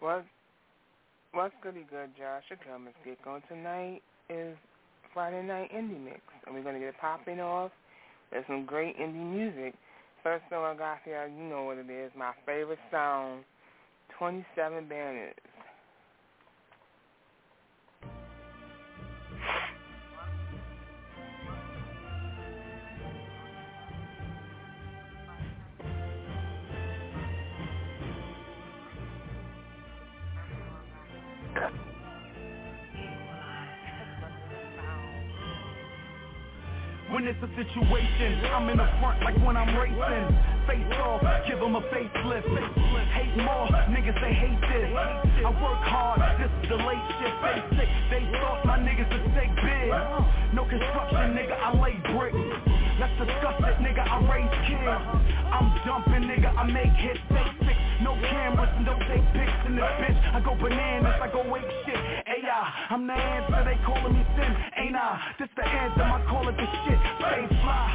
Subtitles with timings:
[0.00, 0.24] What
[1.32, 2.44] What's goody good, Josh?
[2.50, 3.40] Your girl Miss Gigo.
[3.48, 4.56] Tonight is
[5.14, 7.70] Friday Night Indie Mix, and we're gonna get it popping off.
[8.30, 9.74] There's some great indie music.
[10.22, 12.10] First song I got here, you know what it is.
[12.16, 13.40] My favorite song,
[14.18, 15.34] 27 Banners.
[37.26, 40.30] It's a situation, I'm in the front like when I'm racing.
[40.70, 41.18] Face off,
[41.50, 42.46] give them a facelift.
[43.18, 44.94] Hate more, niggas they hate this.
[45.42, 47.34] I work hard, this is the late shift.
[47.42, 49.90] They sick, they thought my niggas would stay big.
[50.54, 52.38] No construction, nigga, I lay bricks.
[53.02, 55.02] Let's discuss it, nigga, I raise kids.
[55.50, 57.18] I'm dumping, nigga, I make hits.
[57.26, 57.74] They
[58.06, 60.34] no cameras and don't take pics in this bitch.
[60.34, 62.25] I go bananas, I go wake shit.
[62.48, 65.34] I'm the answer, they calling me sin, ain't I?
[65.38, 66.98] This the anthem, I call it the shit.
[67.18, 67.90] Stay fly,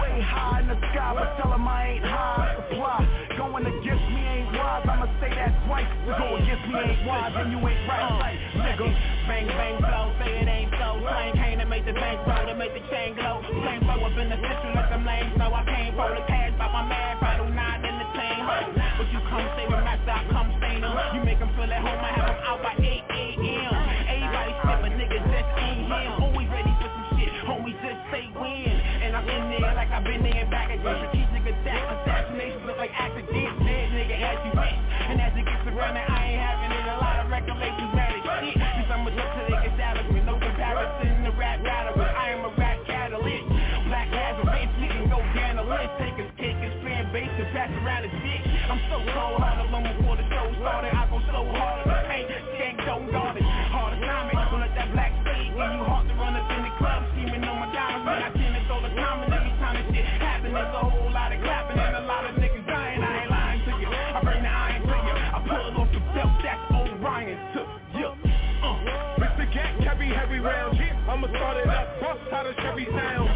[0.00, 3.04] way high in the sky, but tell 'em I ain't high supply.
[3.36, 5.84] Going against me ain't wise, I'ma say that twice.
[6.08, 8.88] Go against me ain't wise, and you ain't right, nigga.
[9.28, 12.54] Bang, bang, flow, say it ain't so Slang came to make the bank roll, to
[12.54, 15.64] make the chain glow Same flow up in the system, let them lanes know I
[15.68, 17.11] came for the cash, by my man,
[29.82, 33.34] like I've been there back again Strategic attack, assassinations look like accidents.
[33.34, 34.78] Dead nigga as you wish,
[35.10, 36.86] and as it gets around I ain't having it.
[36.86, 38.62] A lot of labels mad as shit.
[38.62, 40.22] Cause I'm a up to the establishment.
[40.22, 43.42] No comparison to rap battle I am a rap catalyst.
[43.90, 47.50] Black Lazarus, we can go down the list Take a kick and spin bass and
[47.50, 50.94] pass around the dick I'm so cold, hard alone before the show started.
[50.94, 53.41] I go so hard on the paint, skank don't guard
[71.32, 73.28] I'ma start it up, bust how the Chevy sound.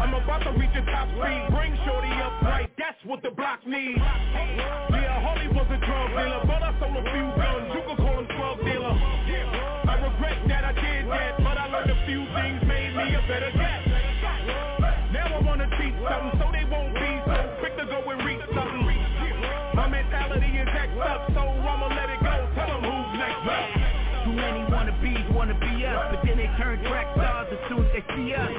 [0.00, 1.46] I'm about to reach the top speed.
[1.54, 3.98] Bring shorty up right, that's what the block needs.
[3.98, 7.70] Yeah, Holly was a drug dealer, but I sold a few guns.
[7.74, 8.94] You could call him drug dealer.
[9.86, 13.22] I regret that I did that, but I learned a few things, made me a
[13.28, 13.73] better cat.
[25.94, 28.50] Us, but then they turn track stars as soon as they see us.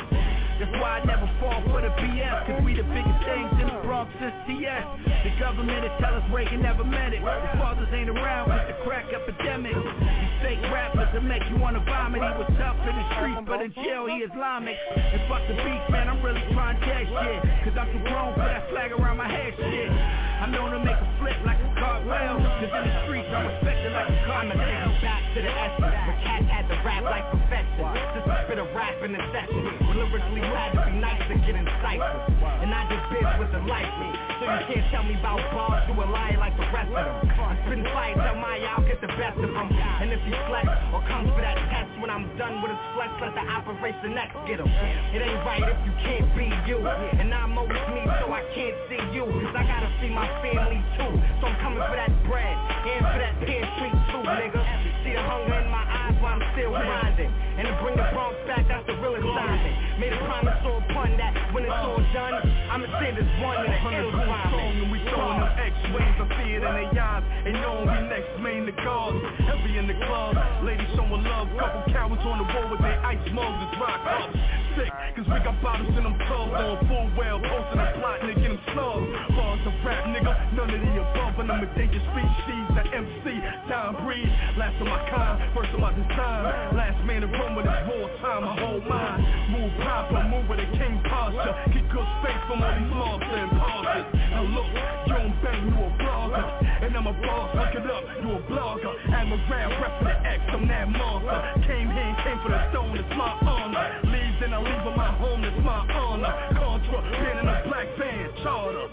[0.56, 3.80] That's why I never fall for the BS, cause we the biggest things in the
[3.84, 4.88] Bronx since TS.
[5.28, 7.20] The government will tell us Reagan never meant it.
[7.20, 9.76] His fathers ain't around with the crack epidemic.
[9.76, 12.24] These fake rappers that make you wanna vomit.
[12.24, 14.80] He was tough in the streets, but in jail he Islamic.
[14.96, 17.40] And fuck the beef, man, I'm really trying to test shit.
[17.68, 19.92] Cause I'm too grown for that flag around my head shit.
[20.40, 22.40] I'm known to make a flip like a cartwheel.
[22.64, 25.25] Cause in the streets I'm respected like a cartel.
[25.36, 28.96] To the essence Where cats had to rap like professors Just a bit of rap
[29.04, 32.24] in the session Where lyrically you had to be nice to get in ciphers
[32.64, 34.10] And I did biz with the me
[34.40, 35.84] So you can't tell me about bars.
[35.92, 37.36] You a liar like the rest of them.
[37.36, 41.04] I'm spitting tell my I'll get the best of them And if he flex or
[41.04, 44.64] comes for that test When I'm done with his flex Let the Operation X get
[44.64, 46.80] him It ain't right if you can't be you.
[46.80, 49.28] And I'm always me so I can't see you.
[49.28, 51.12] Cause I gotta see my family too.
[51.44, 52.56] So I'm coming for that bread
[52.88, 54.75] And for that pantry too, nigga
[55.16, 58.68] the hunger in my eyes while I'm still grinding And to bring the Bronx back,
[58.68, 62.36] that's the real assignment Made a promise or a pun that when it's all done
[62.68, 66.52] I'ma say this one in an ill song and we throwing them X-wings I see
[66.60, 67.24] it in their eyes.
[67.48, 70.36] They knowing we next main the guards Heavy in the club
[70.68, 71.48] Ladies showing love.
[71.56, 74.36] Couple cowards on the wall with their ice mugs It's rock ups
[74.76, 78.52] Sick Cause we got bottles in them tubs On full well Posting a plot Nigga
[78.52, 81.40] them slugs Bars of rap nigga None of the above.
[81.40, 83.24] And I'm a dangerous species The MC
[83.72, 84.28] Time breed
[84.60, 86.76] Last of my kind First of my design.
[86.76, 89.24] Last man in run with his wartime My whole mind.
[89.48, 91.56] Move proper Move with a king posture.
[91.72, 95.88] Get good space from all these mobs and pauses Now look You don't bang You
[95.88, 96.44] a blogger.
[96.84, 98.92] And I'm a boss Look it up You a blogger.
[99.08, 101.40] I'm a rap Rep for the X I'm that monster.
[101.72, 104.04] Came here and came for the stone It's my honor.
[104.04, 106.34] Leaves and I leave on my home It's my honor.
[106.60, 108.92] Contra Been in a black band Charter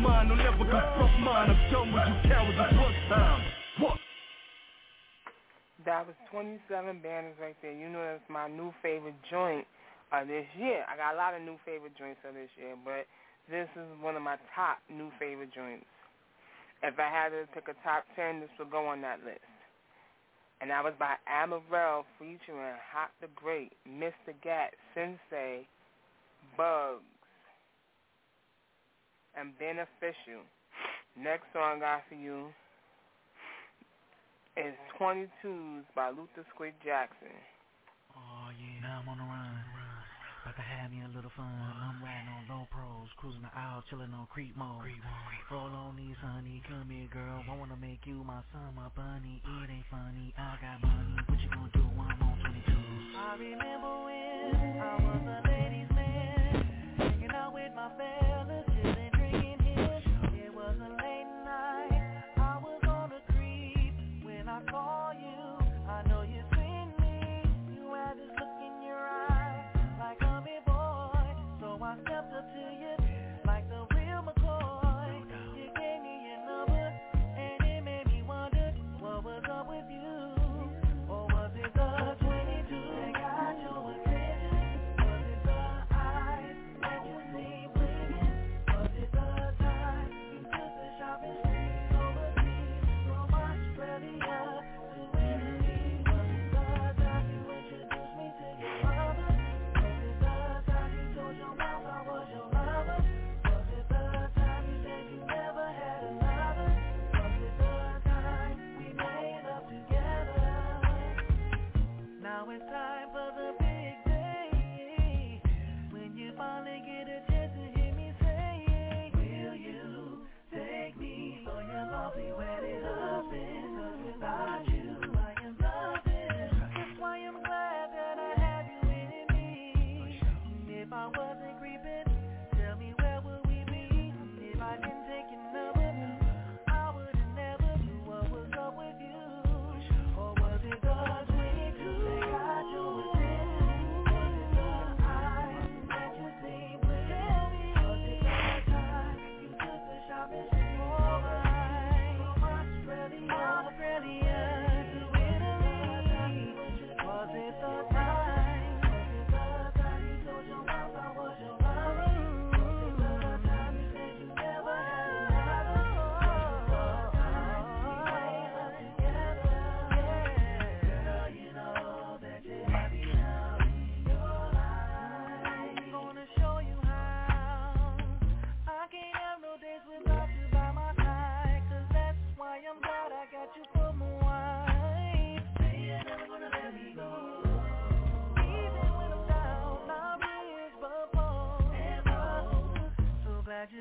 [0.00, 1.50] mine, don't ever confront mine.
[1.50, 3.40] I'm done with you cowards, it's lunchtime.
[3.78, 3.98] What?
[5.84, 7.72] That was 27 banners right there.
[7.72, 9.66] You know that's my new favorite joint
[10.12, 10.84] of this year.
[10.88, 13.06] I got a lot of new favorite joints of this year, but
[13.48, 15.86] this is one of my top new favorite joints.
[16.82, 19.44] If I had to pick a top 10, this would go on that list.
[20.60, 24.36] And that was by Amarell featuring Hot the Great, Mr.
[24.42, 25.66] Gat, Sensei,
[26.56, 27.00] Bug
[29.36, 30.42] and beneficial.
[31.18, 32.48] Next song I got for you
[34.56, 37.34] is 22s by Luther Squid Jackson.
[38.16, 39.62] Oh, yeah, now I'm on the run.
[40.42, 41.46] About to have me a little fun.
[41.46, 44.88] I'm riding on low pros, cruising the aisle, chilling on creep mode.
[45.52, 46.62] Roll on these, honey.
[46.66, 47.44] Come here, girl.
[47.44, 49.42] I wanna make you my son, my bunny.
[49.44, 50.32] It ain't funny.
[50.38, 51.16] I got money.
[51.28, 52.72] What you gonna do when I'm on 22?
[53.20, 58.29] I remember when I was a ladies' man, hanging out with my friends.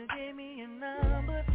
[0.08, 1.49] give me a number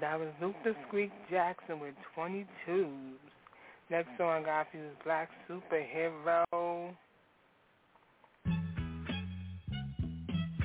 [0.00, 3.16] That was Luther Squeak Jackson with 22s.
[3.90, 6.44] Next song I got for you is Black Superhero.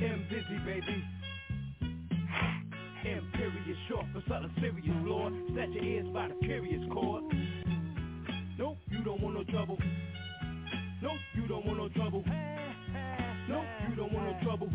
[0.01, 1.03] M busy baby.
[3.05, 5.33] Imperious short for something serious, Lord.
[5.55, 7.23] Set your ears by the curious cord.
[8.57, 9.77] Nope, you don't want no trouble.
[11.01, 12.23] Nope, you don't want no trouble.
[13.47, 14.69] Nope, you don't want no trouble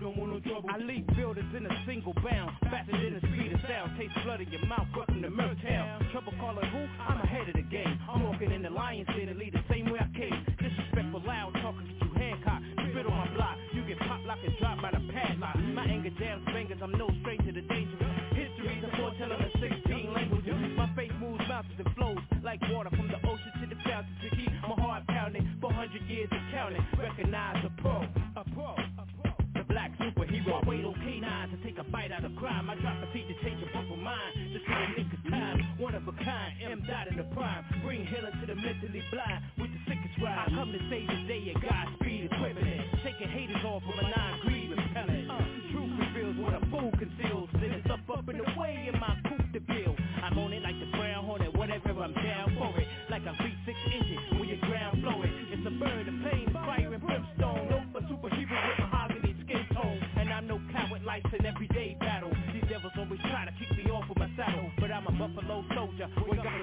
[0.00, 0.72] don't want no trouble.
[0.72, 3.92] I leave buildings in a single bound, faster than the speed of sound.
[4.00, 6.10] Taste blood in your mouth, welcome to Merktown.
[6.10, 6.88] Trouble calling who?
[7.04, 8.00] I'm ahead of the game.
[8.08, 10.32] I'm walking in the lion's den and lead the same way I came.
[10.56, 12.64] Disrespectful, loud talking, get you Hancock.
[12.90, 15.56] Spit on my block, you get popped like a drop by the padlock.
[15.76, 18.00] My anger jams fingers, I'm no stranger to danger.
[18.32, 20.56] History's a foretelling of 16 languages.
[20.80, 24.28] My faith moves mountains and flows like water from the ocean to the fountain to
[24.32, 25.44] keep my heart pounding.
[25.60, 28.19] 400 years of counting, recognize a pro.
[32.70, 34.30] I drop a seed to change your purple mind.
[34.54, 36.54] Just in the nick of time, one of a kind.
[36.62, 40.46] M dot in the prime, bring healing to the mentally blind with the sickest ride.
[40.46, 41.10] I come to save
[65.50, 66.59] Buffalo soldier, wake up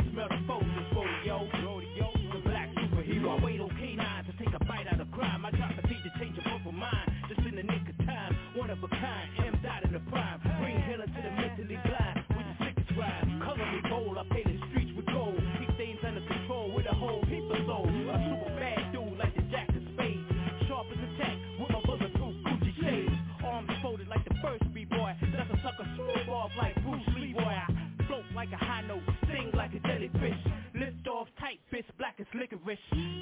[32.67, 32.79] licorice.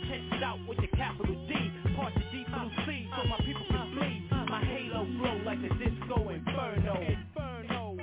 [0.10, 1.54] Chest it out with the capital D.
[1.96, 4.28] Part the D blue C so my people can flee.
[4.50, 6.96] My halo glow like a disco inferno.
[7.02, 7.98] Inferno.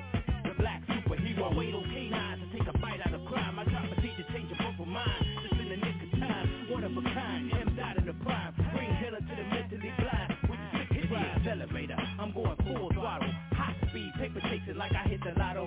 [0.45, 1.57] The black superhero.
[1.57, 3.59] Wait on canines to take a bite out of crime.
[3.59, 5.25] I drop a seed to change your purple mind.
[5.43, 6.71] Just in the nick of time.
[6.71, 7.53] One of a kind.
[7.53, 8.55] M dot in the prime.
[8.75, 10.31] Bring healing to the mentally blind.
[10.49, 11.43] With the sickest rhyme.
[11.43, 11.97] Accelerator.
[12.21, 13.31] I'm going full throttle.
[13.59, 14.13] Hot speed.
[14.19, 15.67] Paper chasing like I hit the lotto.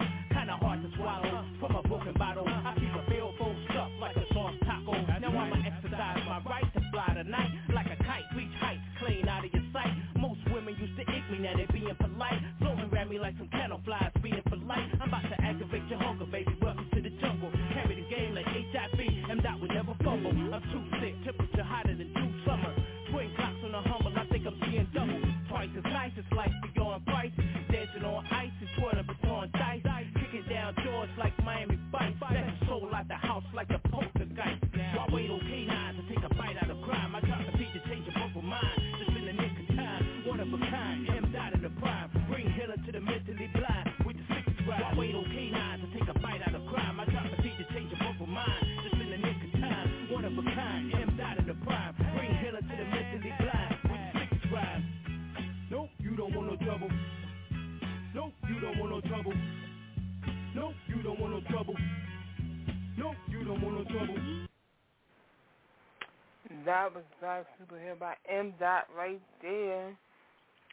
[66.65, 68.53] That was Black Superhero by M.
[68.59, 69.95] Dot right there.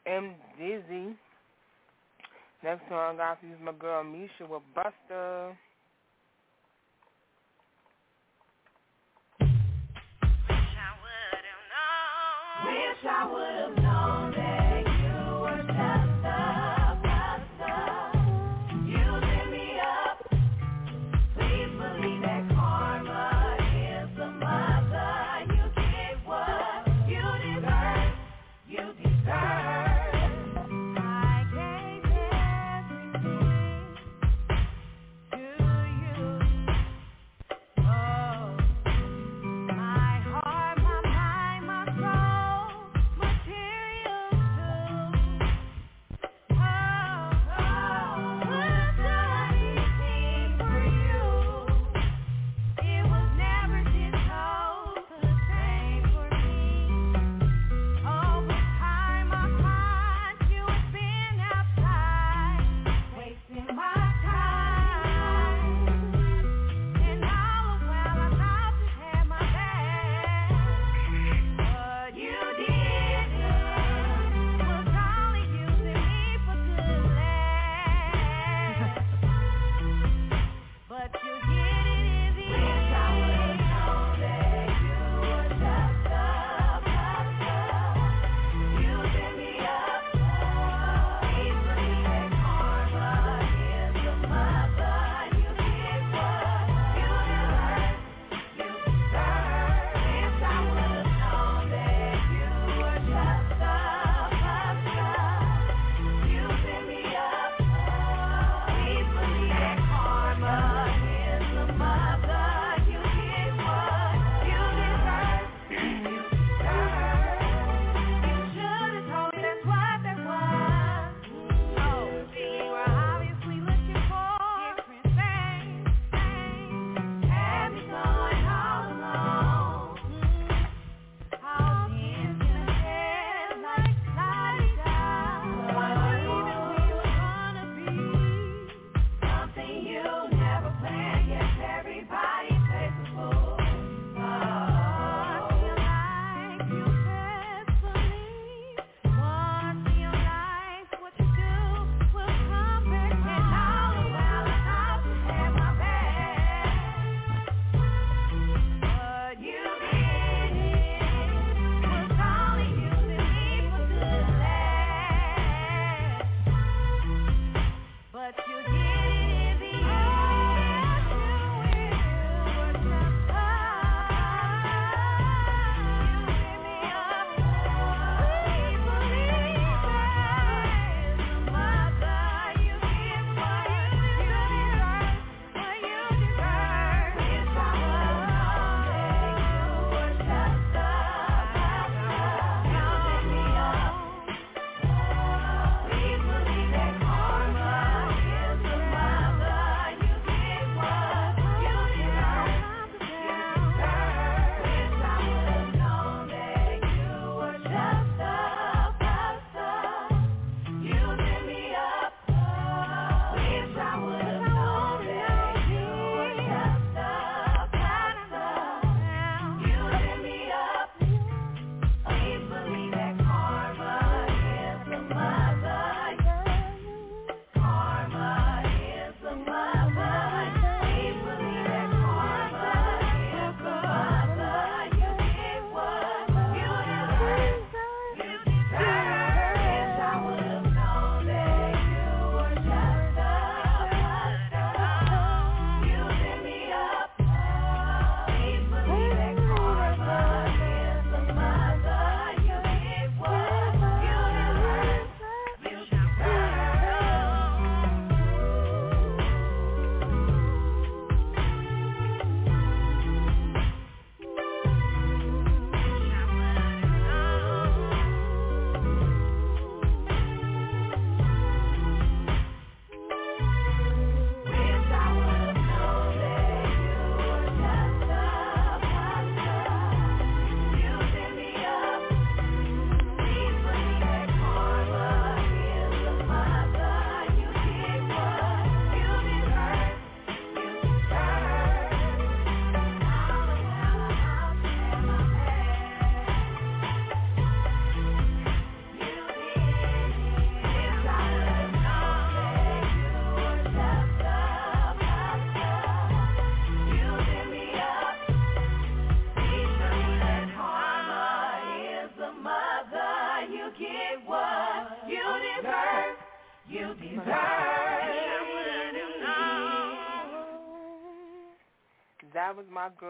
[0.06, 0.34] M.
[0.58, 1.14] Dizzy.
[2.64, 5.54] Next song I got for you is my girl Misha with Buster.
[12.64, 14.41] Wish I would have known that you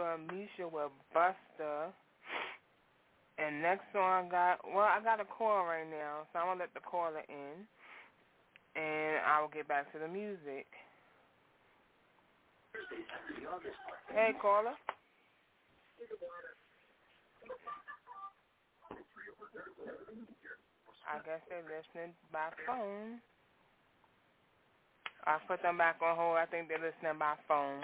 [0.03, 1.95] was Misha with Buster.
[3.39, 6.59] And next song I got, well, I got a call right now, so I'm going
[6.59, 7.63] to let the caller in.
[8.75, 10.67] And I will get back to the music.
[14.13, 14.75] Hey, caller.
[21.07, 23.21] I guess they're listening by phone.
[25.27, 26.39] I put them back on hold.
[26.39, 27.81] I think they're listening by phone.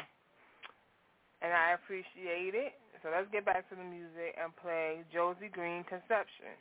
[1.43, 2.73] And I appreciate it.
[3.03, 6.59] So let's get back to the music and play Josie Green Conception.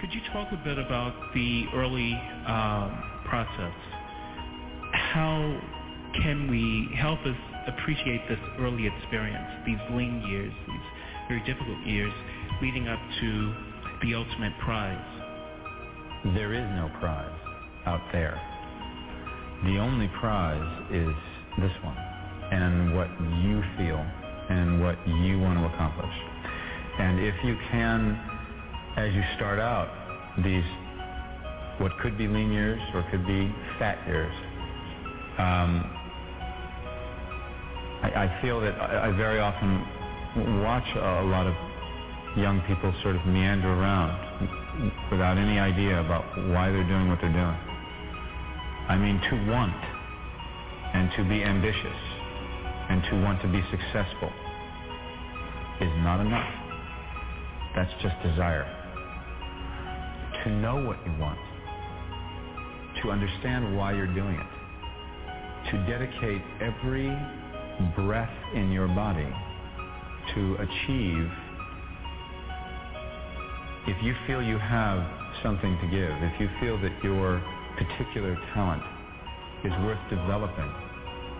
[0.00, 2.12] Could you talk a bit about the early
[2.46, 3.72] um, process?
[4.92, 5.60] How
[6.20, 7.36] can we help us
[7.68, 12.12] appreciate this early experience, these lean years, these very difficult years
[12.60, 13.54] leading up to
[14.02, 14.98] the ultimate prize?
[16.34, 17.38] There is no prize
[17.86, 18.40] out there.
[19.64, 21.14] The only prize is
[21.60, 22.11] this one
[22.52, 23.08] and what
[23.40, 24.04] you feel
[24.50, 26.12] and what you want to accomplish.
[26.98, 28.20] And if you can,
[28.96, 29.88] as you start out,
[30.44, 30.64] these
[31.78, 34.34] what could be lean years or could be fat years,
[35.38, 35.88] um,
[38.04, 41.54] I, I feel that I, I very often watch a, a lot of
[42.36, 44.12] young people sort of meander around
[45.10, 47.58] without any idea about why they're doing what they're doing.
[48.88, 49.84] I mean, to want
[50.92, 52.11] and to be ambitious
[52.90, 54.30] and to want to be successful
[55.80, 56.48] is not enough.
[57.74, 58.66] That's just desire.
[60.44, 61.38] To know what you want,
[63.02, 67.10] to understand why you're doing it, to dedicate every
[67.96, 69.28] breath in your body
[70.34, 71.30] to achieve
[73.86, 75.02] if you feel you have
[75.42, 77.42] something to give, if you feel that your
[77.76, 78.82] particular talent
[79.64, 80.70] is worth developing,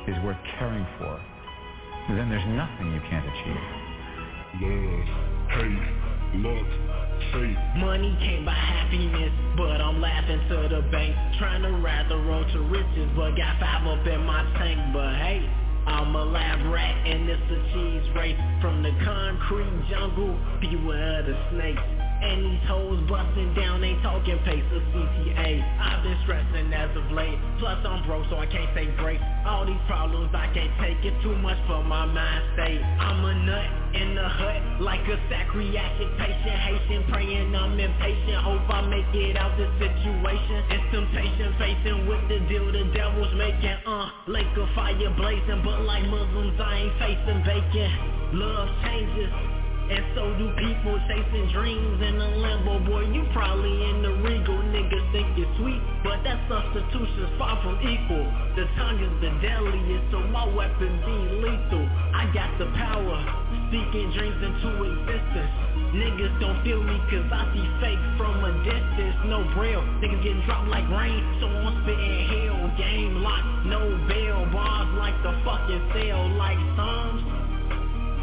[0.08, 1.22] is worth caring for,
[2.08, 3.82] then there's nothing you can't achieve.
[4.60, 5.08] Love,
[5.54, 6.66] hate, luck,
[7.32, 7.56] fate.
[7.76, 11.16] Money can't buy happiness, but I'm laughing to the bank.
[11.38, 14.92] Trying to ride the road to riches, but got five up in my tank.
[14.92, 15.48] But hey,
[15.86, 18.36] I'm a lab rat and it's a cheese race.
[18.60, 22.01] From the concrete jungle, beware the snakes.
[22.22, 25.58] And these hoes busting down, ain't talking pace of CTA.
[25.58, 27.34] I've been stressing as of late.
[27.58, 29.20] Plus I'm broke, so I can't say grace.
[29.44, 32.78] All these problems I can't take it too much for my mind state.
[32.78, 36.58] I'm a nut in the hut, like a psychiatric patient.
[36.62, 38.38] Haitian praying, I'm impatient.
[38.38, 40.62] Hope I make it out this situation.
[40.70, 43.82] It's temptation facing with the deal the devil's making.
[43.84, 48.38] Uh, lake of fire blazing, but like Muslims I ain't facing bacon.
[48.38, 49.61] Love changes.
[49.90, 52.78] And so do people chasing dreams in a limbo.
[52.86, 54.56] Boy, you probably in the regal.
[54.72, 58.24] Niggas think you're sweet But that substitution's far from equal.
[58.54, 61.84] The tongue is the deadliest So my weapon be lethal.
[62.14, 63.18] I got the power
[63.68, 65.52] Speaking dreams into existence.
[65.92, 69.16] Niggas don't feel me cause I see fake from a distance.
[69.26, 74.46] No braille, niggas getting dropped like rain So I'm spitting hell, game locked, no bail.
[74.52, 77.41] Bars like the fucking cell, like Psalms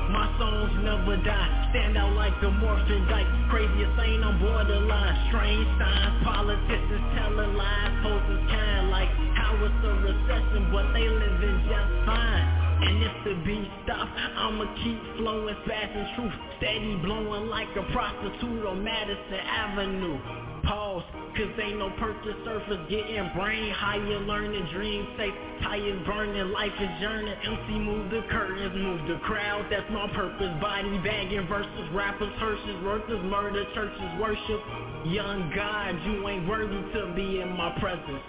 [0.10, 1.70] my songs never die.
[1.70, 5.16] Stand out like a morphin dyke Craziest ain't on borderline.
[5.30, 7.94] Strange signs Politicians telling lies.
[8.02, 12.46] Poses kind like How it's a recession But they living just fine.
[12.82, 16.34] And if the beat stop, I'ma keep flowing fast and truth.
[16.58, 21.04] Steady blowing like a prostitute on Madison Avenue Pause,
[21.36, 26.90] cause ain't no purchase surface Getting brain higher, learning dreams safe Tires burning, life is
[27.02, 29.66] journey MC move the curtains, move the crowd.
[29.70, 34.62] That's my purpose, body bagging versus rappers Hearses, workers, murder, churches, worship.
[35.06, 38.24] Young God, you ain't worthy to be in my presence.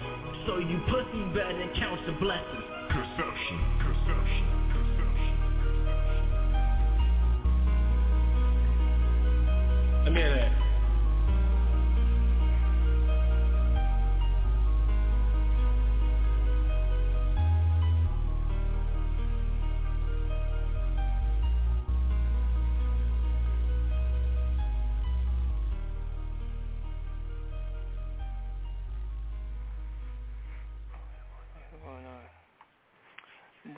[0.45, 2.63] So you pussy better count your blessings.
[2.91, 5.31] Conception, conception, conception.
[10.03, 10.70] Let me hear that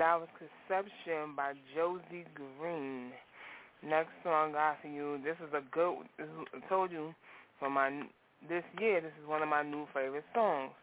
[0.04, 3.16] That was Conception by Josie Green.
[3.80, 5.16] Next song I for you.
[5.24, 6.04] This is a good.
[6.20, 7.16] Is, I told you
[7.58, 7.88] for my
[8.50, 9.00] this year.
[9.00, 10.76] This is one of my new favorite songs.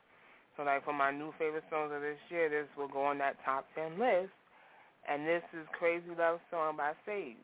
[0.56, 3.36] So like for my new favorite songs of this year, this will go on that
[3.44, 4.32] top ten list.
[5.04, 7.36] And this is Crazy Love Song by Sage.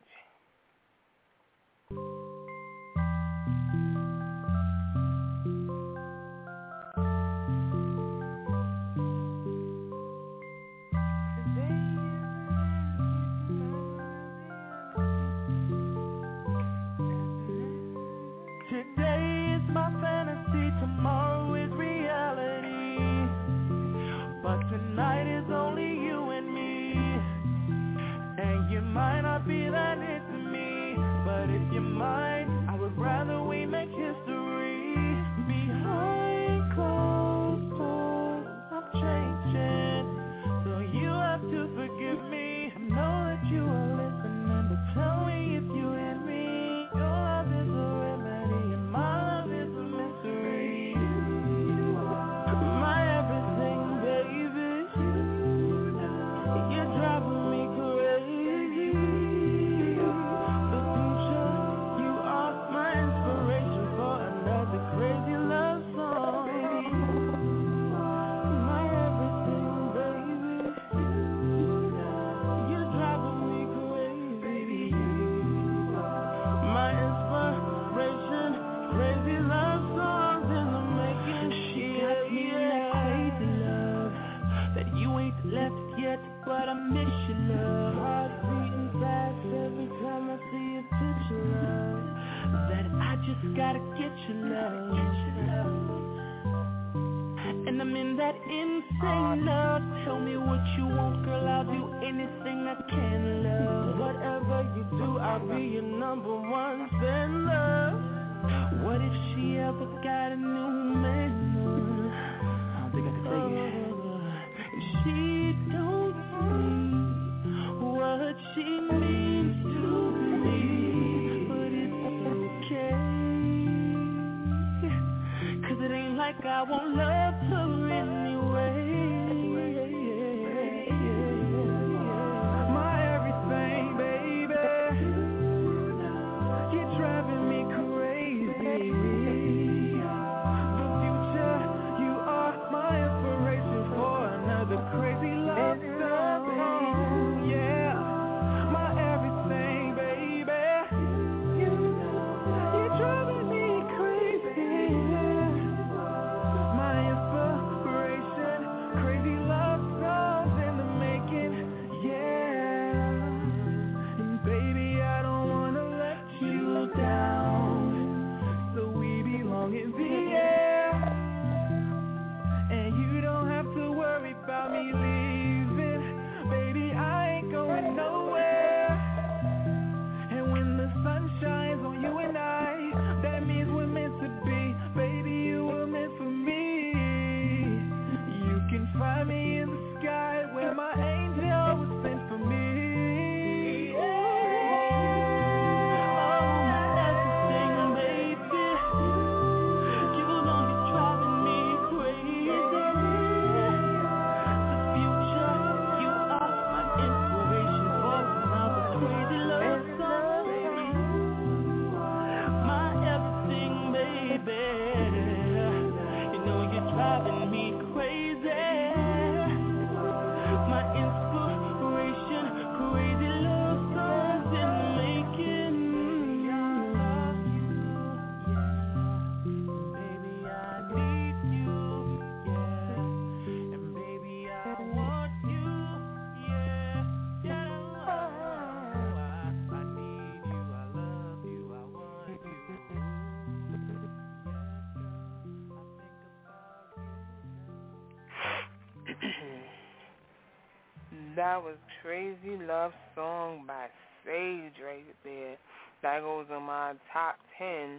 [252.07, 253.89] Crazy Love Song by
[254.25, 255.57] Sage right there.
[256.05, 257.99] That goes on my top 10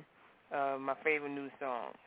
[0.56, 2.00] of my favorite new songs.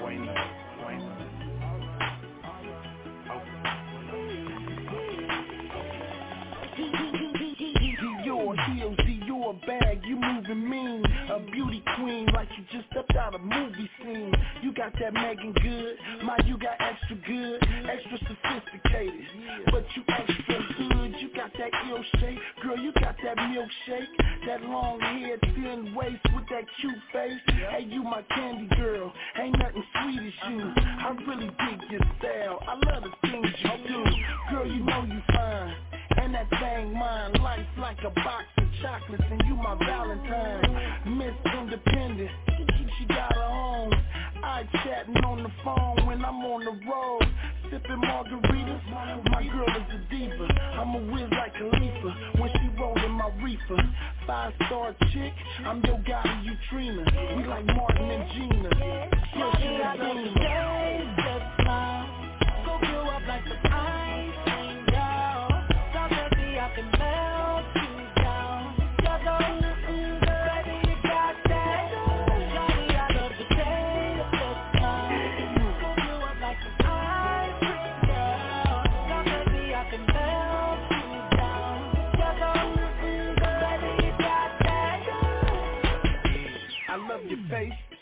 [0.00, 0.34] bueno,
[0.82, 1.12] bueno.
[8.24, 13.34] Dior heels, Dior bag, you moving mean A beauty queen like you just stepped out
[13.34, 19.26] a movie scene You got that Meagan Good, my you got extra good Extra sophisticated,
[19.66, 24.08] but you extra good You got that ill shape, girl you got that milkshake
[24.46, 27.40] That long hair, thin waist with that cute face.
[27.46, 30.72] Hey you my candy girl, ain't nothing sweet as you.
[30.78, 34.04] I really dig your style, I love the things you do.
[34.50, 39.24] Girl you know you fine and that thing mine, life like a box of chocolates
[39.30, 42.30] And you my valentine Miss Independent
[42.98, 43.92] She got her own
[44.42, 47.22] I chatting on the phone when I'm on the road
[47.70, 50.48] Sipping margaritas My girl is a diva
[50.80, 53.76] I'm a whiz like Khalifa When she rollin' my reefer.
[54.26, 55.32] Five star chick,
[55.64, 57.06] I'm your guy, you dreaming.
[57.36, 58.70] We like Martin and Gina.
[59.30, 61.14] Still she a beamer.
[61.16, 62.06] Just smile,
[62.62, 63.97] scoop you up like the ice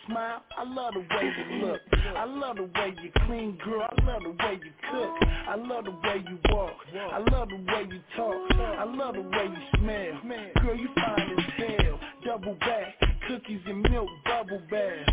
[0.06, 1.80] smile, I love the way you look.
[2.16, 3.82] I love the way you clean, girl.
[3.82, 5.28] I love the way you cook.
[5.48, 6.72] I love the way you walk.
[7.12, 8.50] I love the way you talk.
[8.58, 10.62] I love the way you smell.
[10.62, 12.00] Girl, you fine as hell.
[12.24, 12.94] Double back,
[13.28, 15.06] cookies and milk, bubble bath.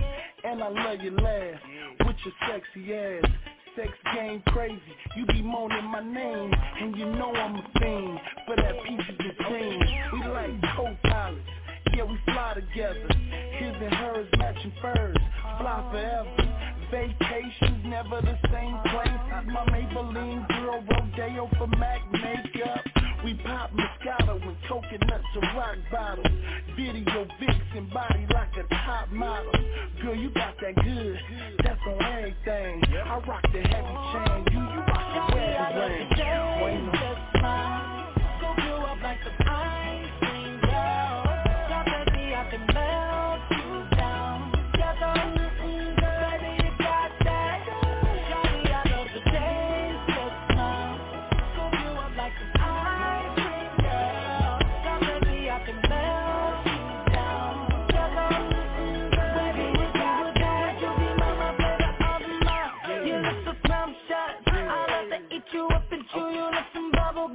[0.43, 1.59] And I love your laugh
[2.05, 3.31] with your sexy ass.
[3.75, 4.79] Sex game crazy,
[5.17, 9.43] you be moaning my name, and you know I'm a fiend for that peaches the
[9.45, 9.79] cream.
[10.13, 11.41] We like co-pilots.
[11.95, 13.07] Yeah, we fly together.
[13.57, 15.17] His and hers matching furs.
[15.59, 16.53] Fly forever.
[16.89, 19.23] Vacations never the same place.
[19.45, 22.81] My Maybelline girl Rodeo for Mac makeup.
[23.23, 26.27] We pop Moscato and coconuts and rock bottles.
[26.75, 29.51] Video vixen body like a top model.
[30.01, 31.19] Girl, you got that good.
[31.63, 32.83] That's on everything.
[33.05, 34.45] I rock the heavy chain.
[34.51, 36.91] You, you rock the wedding ring.
[36.91, 37.82] Wait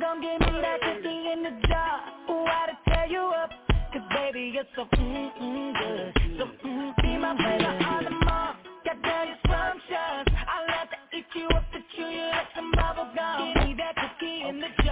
[0.08, 0.20] gum.
[0.20, 2.00] Give me that cookie in the jar.
[2.30, 3.50] Ooh, I to tear you up.
[3.92, 6.12] Cause baby, you're so mm-mm good.
[6.38, 8.54] So mm, be my favorite on the mall.
[8.84, 10.34] Goddamn, you're scrumptious.
[10.46, 13.54] I love to eat you up and chew you like some bubble gum.
[13.54, 14.87] Give me that cookie in the jar.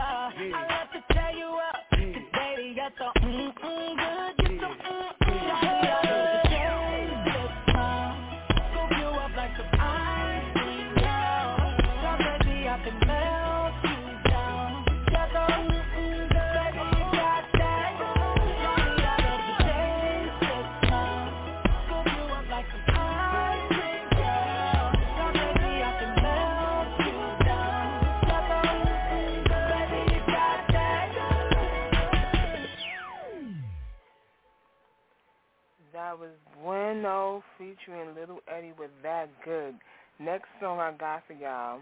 [36.18, 36.30] Was
[36.62, 39.74] Bueno featuring Little Eddie with That Good.
[40.18, 41.80] Next song I got for y'all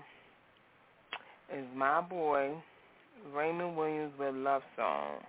[1.57, 2.51] is my boy
[3.33, 5.21] Raymond Williams with Love Song.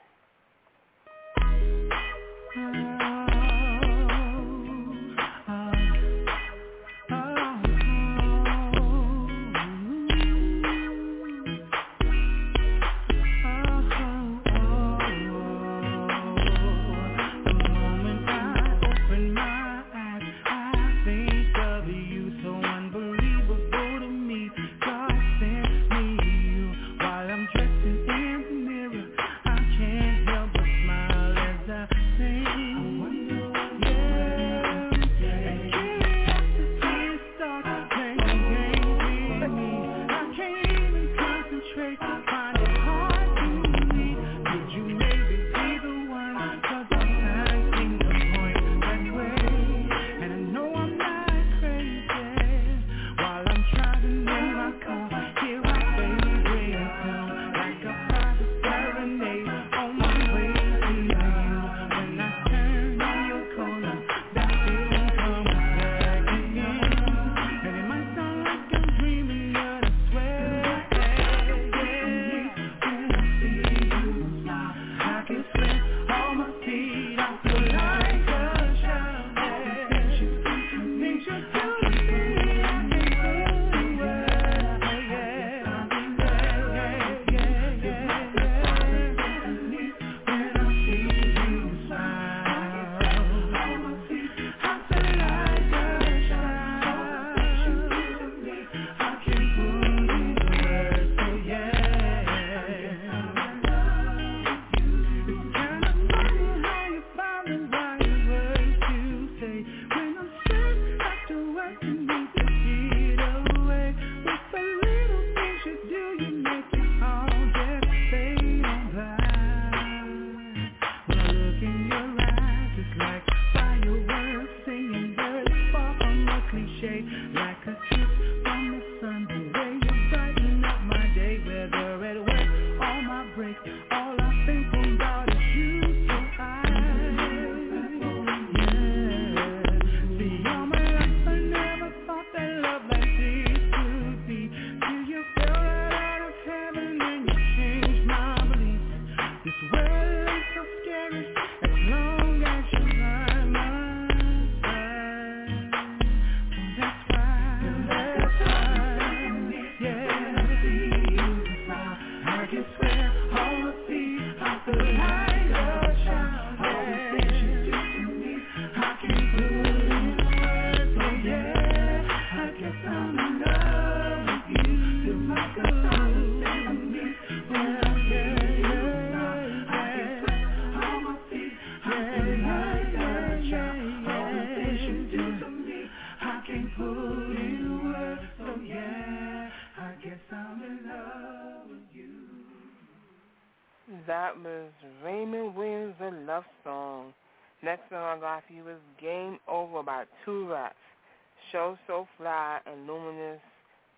[201.55, 203.39] Show So Fly and Luminous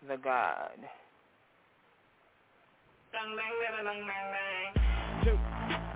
[0.07, 0.77] the God.
[5.23, 5.31] Two.
[5.31, 5.86] Yeah.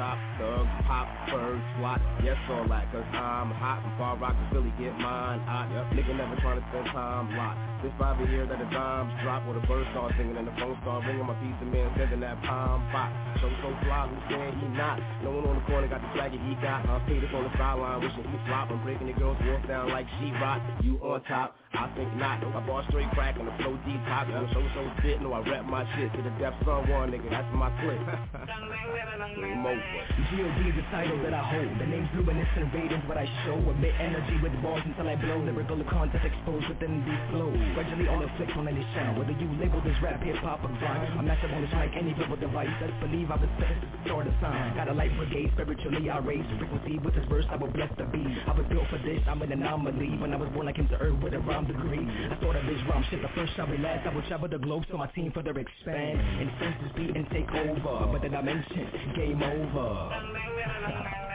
[0.00, 2.00] Stop, thugs pop, birds swat.
[2.24, 5.44] Yes, all that, cause I'm hot and far rock to Philly get mine.
[5.44, 7.60] I, yep, nigga never tryna spend time locked.
[7.84, 10.72] This vibe here that the dimes drop or the birds start singing and the phone
[10.80, 11.28] start ringing.
[11.28, 13.12] My of man sending that palm pop.
[13.44, 15.04] So so fly, who's saying he not?
[15.20, 16.88] No one on the corner got the swagger he got.
[16.88, 18.72] I'm faded on the sideline, wishing he flop.
[18.72, 20.64] I'm breaking the girls' walk down like she rock.
[20.80, 22.42] You on top, I think not.
[22.42, 24.26] I ball straight crack and the flow deep top.
[24.26, 27.30] I'm so so fit, no I rap my shit to the depths on one nigga.
[27.30, 28.02] That's my clip.
[29.38, 29.78] Game over.
[29.78, 30.58] G.O.D.
[30.66, 31.70] is the title that I hold.
[31.78, 33.54] The name's luminescent radiance, what I show.
[33.54, 35.38] A Emit energy with balls until I blow.
[35.38, 37.54] Lyrical content exposed within these flows.
[37.78, 39.22] Gradually all the afflicts on any sound.
[39.22, 41.22] Whether you label this rap, hip hop, or grime.
[41.22, 42.72] I'm massive on this mic, any verbal device.
[42.82, 44.74] Let's believe I was set to start a sign.
[44.74, 47.46] Got a light brigade, spiritually I raise frequency with this verse.
[47.46, 48.42] I will bless the beat.
[48.42, 50.18] I was built for this, I'm an anomaly.
[50.18, 52.06] When I was born, I came to earth with a rhyme degree.
[52.30, 54.06] I of this rhyme shit the first shall be last.
[54.06, 56.20] I will travel the globe so my team further expand.
[56.20, 58.12] And senses beat and take over.
[58.12, 61.29] But then I mentioned game over.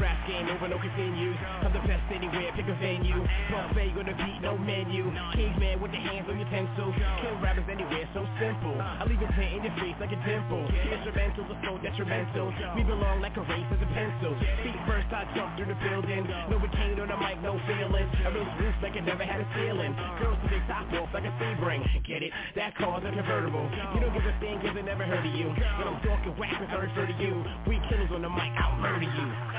[0.00, 1.36] Rap game over, no continues.
[1.60, 3.20] I'm the best anywhere, pick a venue.
[3.52, 5.12] Buffet on the beat, no menu.
[5.36, 6.88] Caveman with the hands on utensil.
[7.20, 8.72] Kill rappers anywhere, so simple.
[8.80, 10.64] I leave it in your face like a dimple.
[10.64, 12.48] Instrumentals are so detrimental.
[12.72, 14.32] We belong like a race as a pencil.
[14.64, 16.24] Feet first, I jump through the building.
[16.48, 18.08] No cane on the mic, no feeling.
[18.24, 19.92] I raise roof like it never had a ceiling.
[20.16, 21.84] Girls with their top off like a Sebring.
[22.08, 22.32] Get it?
[22.56, 23.68] That car's a convertible.
[23.92, 25.52] You don't give a thing cause I never heard of you.
[25.52, 27.44] When I'm talking whack, I refer to you.
[27.68, 29.49] We killers on the mic, I'll murder you.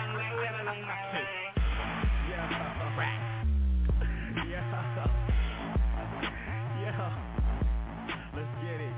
[8.33, 8.95] Let's get it.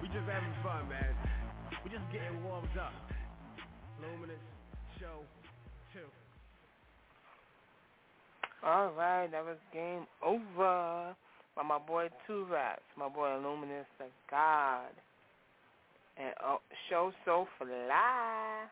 [0.00, 1.14] We just having fun, man.
[1.82, 2.92] We just getting warmed up.
[4.00, 4.38] Luminous
[5.00, 5.26] show
[5.92, 6.06] two.
[8.64, 11.16] All right, that was Game Over
[11.56, 14.94] by my boy Two Rats, my boy Illuminous the God.
[16.16, 16.58] And oh,
[16.88, 18.68] Show So Fly.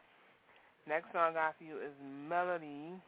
[0.91, 1.95] Next song I got for you is
[2.29, 2.99] Melody.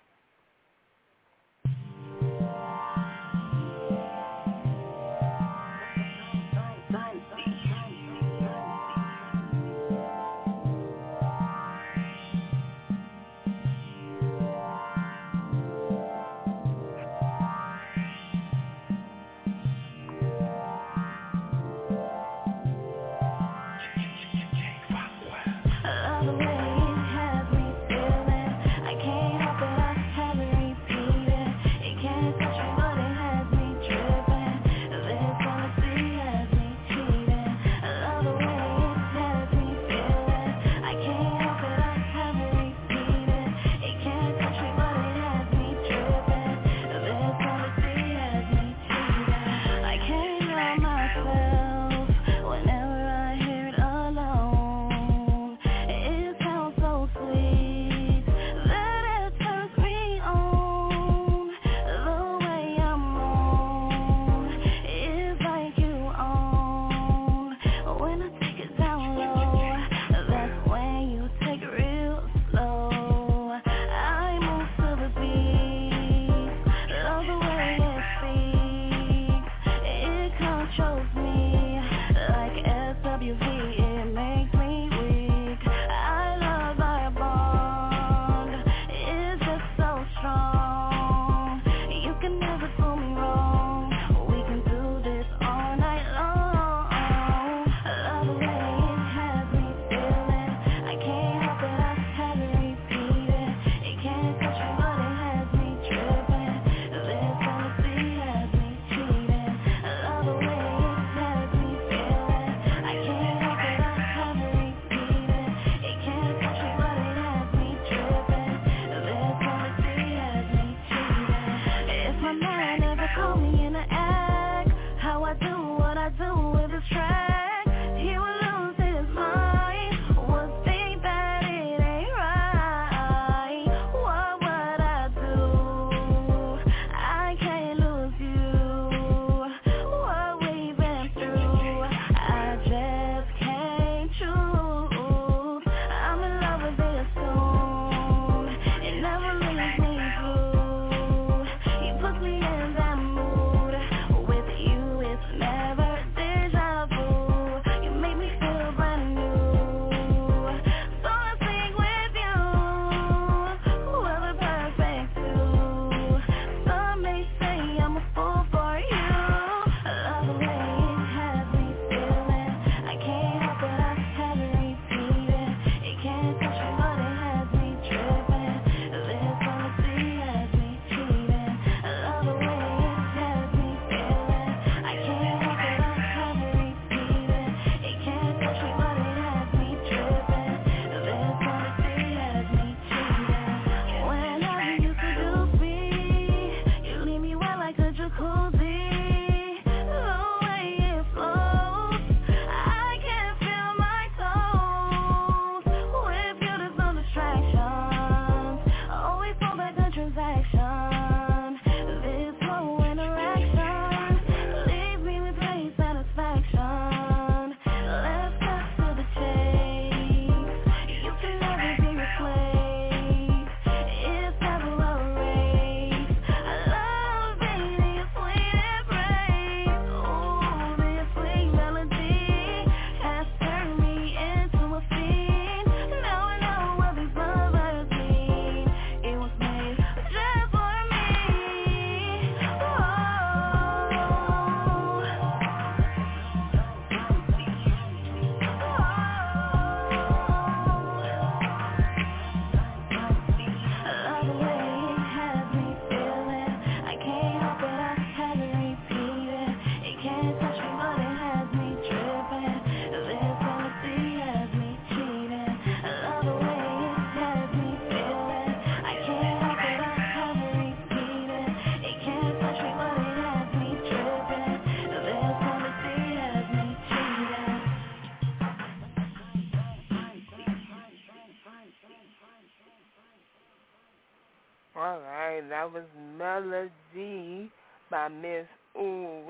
[287.92, 289.20] By Miss Ooh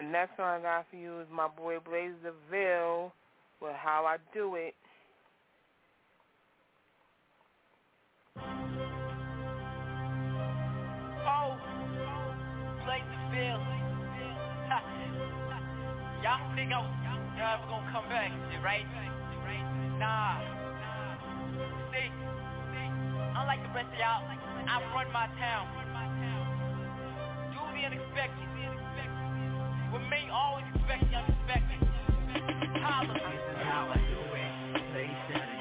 [0.00, 3.12] And next song I got for you is my boy Blaze DeVille
[3.62, 4.74] with How I Do It.
[11.22, 11.54] Oh,
[12.84, 13.62] Blaze DeVille.
[16.20, 16.84] Y'all think I'm,
[17.38, 18.32] y'all ever gonna come back,
[18.64, 18.84] right?
[20.00, 20.40] Nah.
[21.92, 22.10] See,
[23.38, 24.26] unlike the rest of y'all,
[24.66, 25.80] I run my town.
[27.80, 28.48] The unexpected.
[29.90, 31.80] With me, always expect the unexpected.
[32.84, 33.14] Holla.
[33.14, 34.92] This is how I do it.
[34.92, 35.59] Play shut it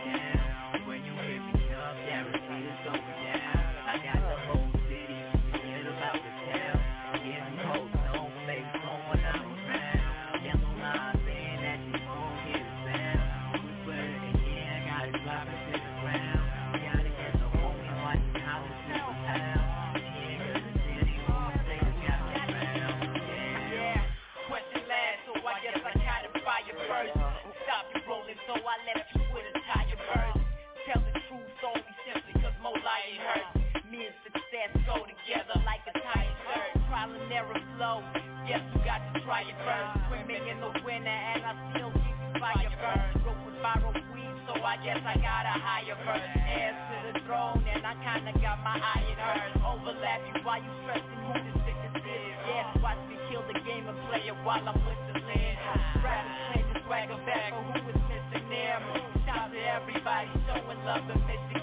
[37.39, 38.03] Trial and flow,
[38.43, 39.95] guess you got to try it first.
[40.11, 43.23] Swimming in the winter and I still keep you fire burst.
[43.23, 46.35] Broke with viral weed, so I guess I got a higher verse.
[46.35, 49.55] Heirs to the throne and I kinda got my eye in hers.
[49.63, 52.35] Overlap you while you stressing who the sickest is.
[52.43, 55.55] Yes, watch me kill the game and play it while I'm whistling.
[56.03, 58.83] Rappers claim to swagger back, but who is missing them?
[59.23, 61.58] Shout to everybody showing love in Michigan.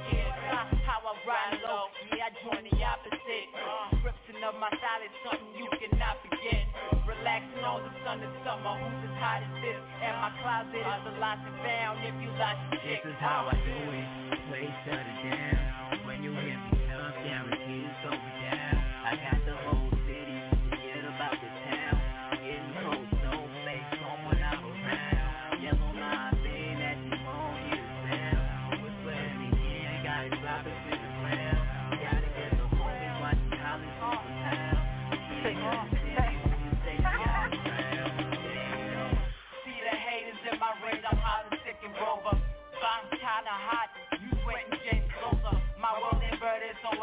[4.46, 6.62] Of my is something you cannot forget.
[7.02, 9.82] Relaxing on the sun in summer, who's as hot as this?
[9.98, 13.02] And my closet is a lost and found if you like chick.
[13.02, 14.06] This is how I do it.
[14.46, 16.06] Play shut it down.
[16.06, 16.65] When you hit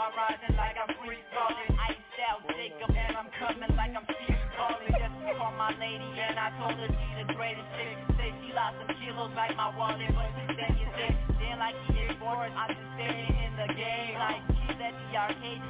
[0.03, 1.71] I'm rising like I'm free falling.
[1.79, 4.91] Iced out Jacob, and I'm coming like I'm Steve calling.
[4.99, 7.95] Just call my lady, and I told her she the greatest chick.
[8.19, 10.27] Say she lost some kilos like my wallet, but
[10.59, 11.15] said you sick.
[11.39, 14.19] Then like he is bored, I'm just staying in the game.
[14.19, 15.63] Like she's at the arcade,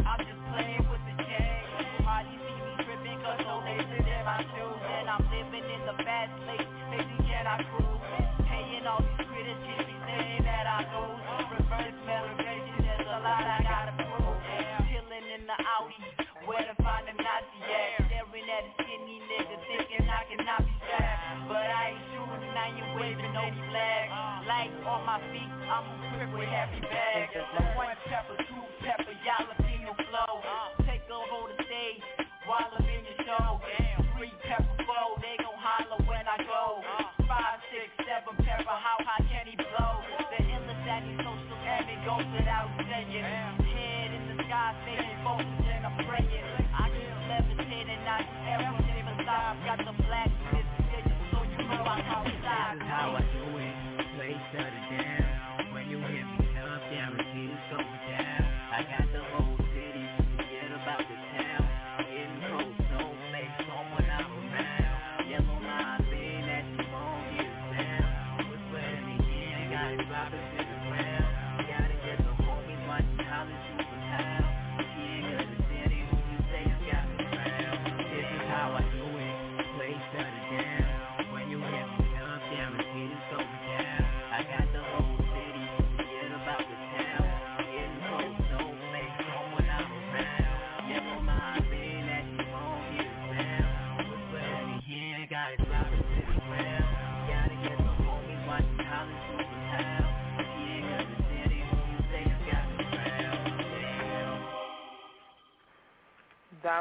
[25.14, 27.38] my feet, I'm a crip with heavy bags.
[27.78, 29.02] One pepper, two pepper,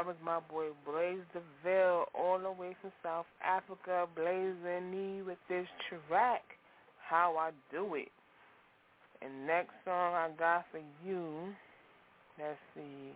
[0.03, 5.37] That was my boy Blaze DeVille, all the way from South Africa, blazing me with
[5.47, 6.41] this track,
[7.07, 8.11] How I Do It.
[9.21, 11.55] And next song I got for you,
[12.37, 13.15] let's see,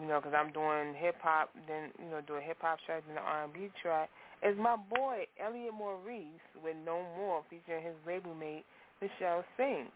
[0.00, 3.68] you know, because I'm doing hip-hop, then, you know, doing hip-hop track and the R&B
[3.82, 4.08] track,
[4.42, 8.64] is my boy Elliot Maurice with No More, featuring his label mate,
[9.02, 9.88] Michelle Singh.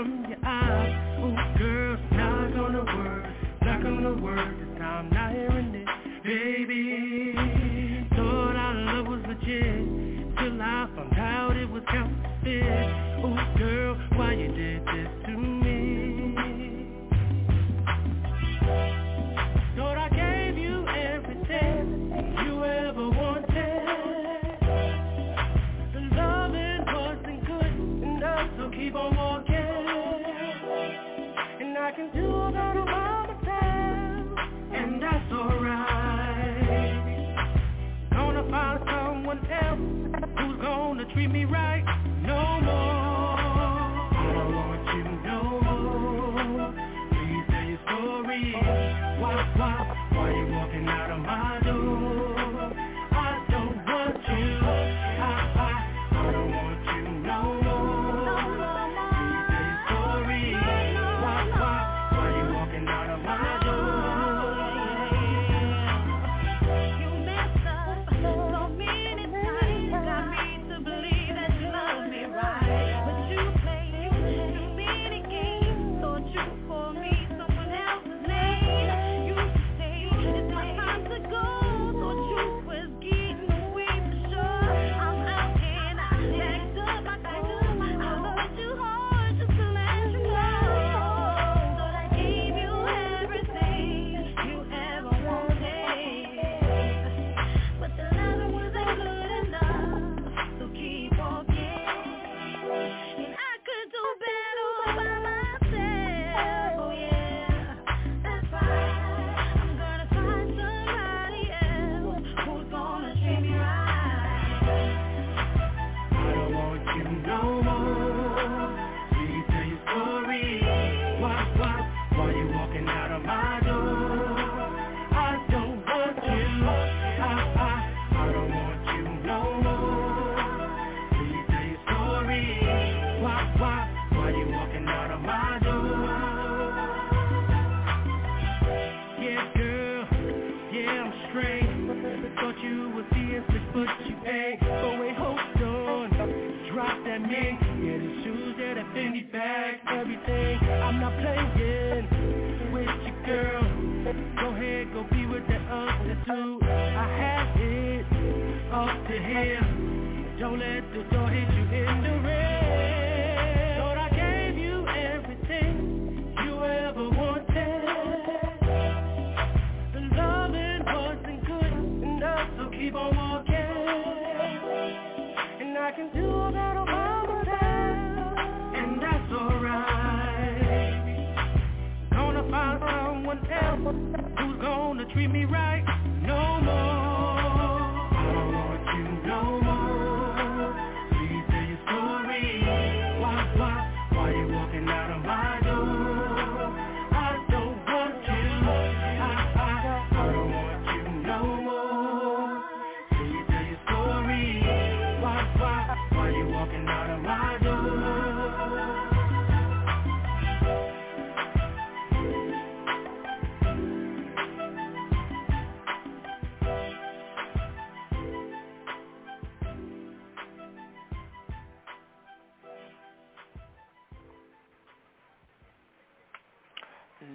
[0.00, 0.39] Hallelujah.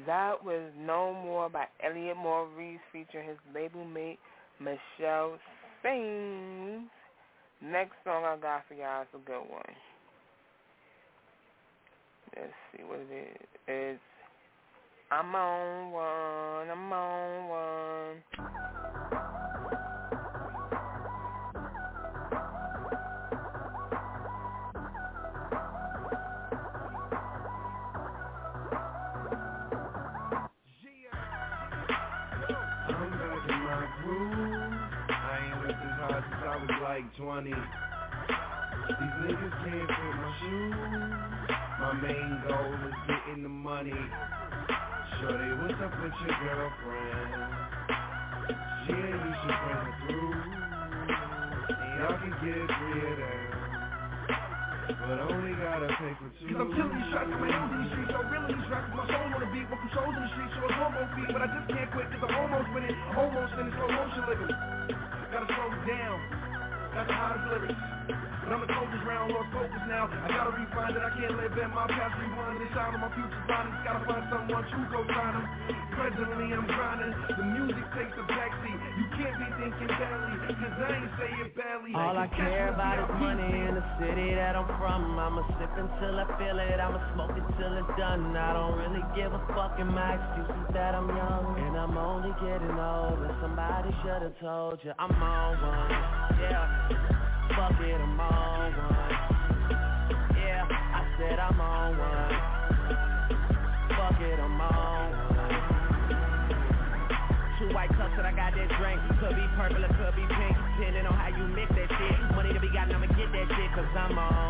[0.06, 4.20] That was No More by Elliot Maurice featuring his label mate
[4.60, 5.38] Michelle
[5.82, 6.90] Sings.
[7.62, 9.62] Next song I got for y'all is a good one.
[12.36, 13.48] Let's see what it is.
[13.68, 14.00] It's
[15.12, 19.25] I'm on one, I'm on one.
[36.96, 37.52] like 20.
[37.52, 37.58] These
[39.28, 40.80] niggas can't fit my shoes.
[41.76, 43.92] My main goal is getting the money.
[45.20, 47.36] Shorty, what's up with your girlfriend?
[48.88, 50.40] Yeah, you should bring her through.
[51.68, 53.44] And y'all can get three of them.
[54.96, 56.48] But only gotta take for two.
[56.48, 58.16] Cause I'm killing these shots, I'm a in these streets.
[58.16, 59.68] I'm reeling these rappers, my soul on the beat.
[59.68, 61.28] What controls in the streets, so it's homo feet.
[61.28, 62.96] But I just can't quit, cause I'm almost winning.
[63.20, 64.56] Almost in slow motion living.
[65.36, 66.55] Gotta slow down
[67.04, 67.84] the hottest lyrics.
[68.46, 70.06] But I'm a coldest round, lost focus now.
[70.06, 73.12] I gotta refine that I can't live in my past, rewind the sound of my
[73.12, 73.76] future grinding.
[73.84, 75.46] Gotta find someone to go sign them.
[75.98, 78.80] Presently I'm grinding, the music takes a backseat.
[79.02, 81.92] You can't be thinking badly, cause I ain't say it badly.
[81.98, 85.18] All I care about out is money in the city that I'm from.
[85.18, 88.38] I'ma sip until I feel it, I'ma smoke it till it's done.
[88.38, 91.58] I don't really give a fuck, and my excuse is that I'm young.
[91.66, 95.90] And I'm only getting older, somebody should've told you I'm on one.
[96.40, 99.12] Yeah, fuck it, I'm on one.
[100.38, 102.34] Yeah, I said I'm on one.
[103.90, 105.36] Fuck it, I'm on one.
[107.60, 109.02] Two white cups and I got that drink.
[109.20, 112.36] Could be purple or could be pink, depending on how you mix that shit.
[112.36, 114.45] Money to be got, I'ma get that shit, cause I'm on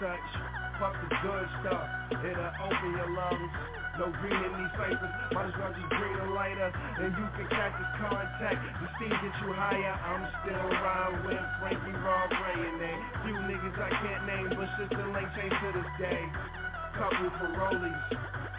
[0.00, 0.28] such.
[0.76, 1.88] Fuck the good stuff,
[2.20, 3.52] it'll open your lungs.
[3.96, 6.68] No green in these ciphers, might as well just bring a lighter.
[7.00, 9.96] And you can catch this contact, the steam get you higher.
[9.96, 14.68] I'm still riding with Frankie Rob Ray and they few niggas I can't name, but
[14.76, 16.20] shit still ain't changed to this day.
[16.92, 18.00] Couple parolees,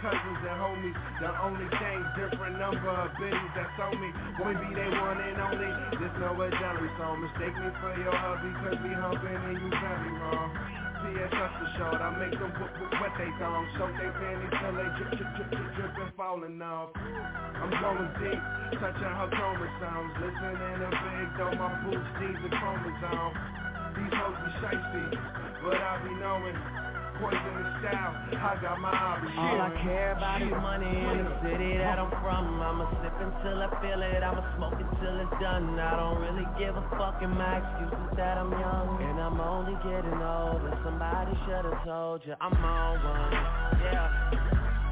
[0.02, 0.98] cousins and homies.
[1.22, 4.10] The only thing different number of biddies that's on me.
[4.42, 5.70] Boy, be they one and only.
[6.02, 7.22] There's no a jelly song.
[7.22, 10.87] Mistake me for your hubby, cause we humping and you very wrong.
[11.04, 14.74] PSS for short, I make them put, put wet they thongs, soak they panties till
[14.74, 16.90] they drip, drip, drip, drip, drip and falling off.
[16.98, 18.42] I'm going deep,
[18.82, 23.34] touching her chromosomes, listening to big though my boots, these are chromosome.
[23.98, 25.06] These hoes be shiesty,
[25.64, 26.97] but I be knowing.
[27.20, 28.92] I got my
[29.38, 32.62] All I care about is money in the city that I'm from.
[32.62, 35.80] I'ma sip until I feel it, I'ma smoke it till it's done.
[35.80, 39.02] I don't really give a fuck, my excuse is that I'm young.
[39.02, 43.34] And I'm only getting older, somebody should've told you I'm on one.
[43.82, 44.10] Yeah,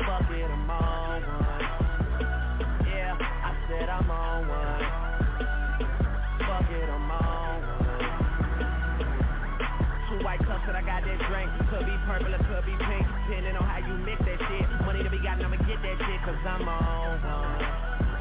[0.08, 2.90] fuck it, I'm on one.
[2.90, 4.75] Yeah, I said I'm on one.
[16.46, 17.62] Cause I'm on one.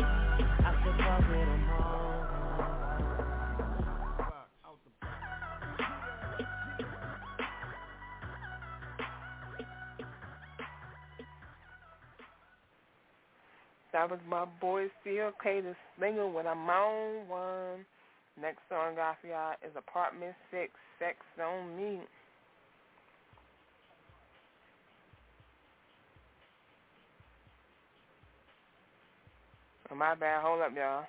[0.01, 2.05] I said fuck it, I'm on
[13.93, 17.87] That was my boy CLK, the singer when I'm on one.
[18.41, 22.01] Next song I got for y'all is Apartment 6, Sex on Me.
[29.95, 30.43] My bad.
[30.43, 31.05] Hold up, y'all.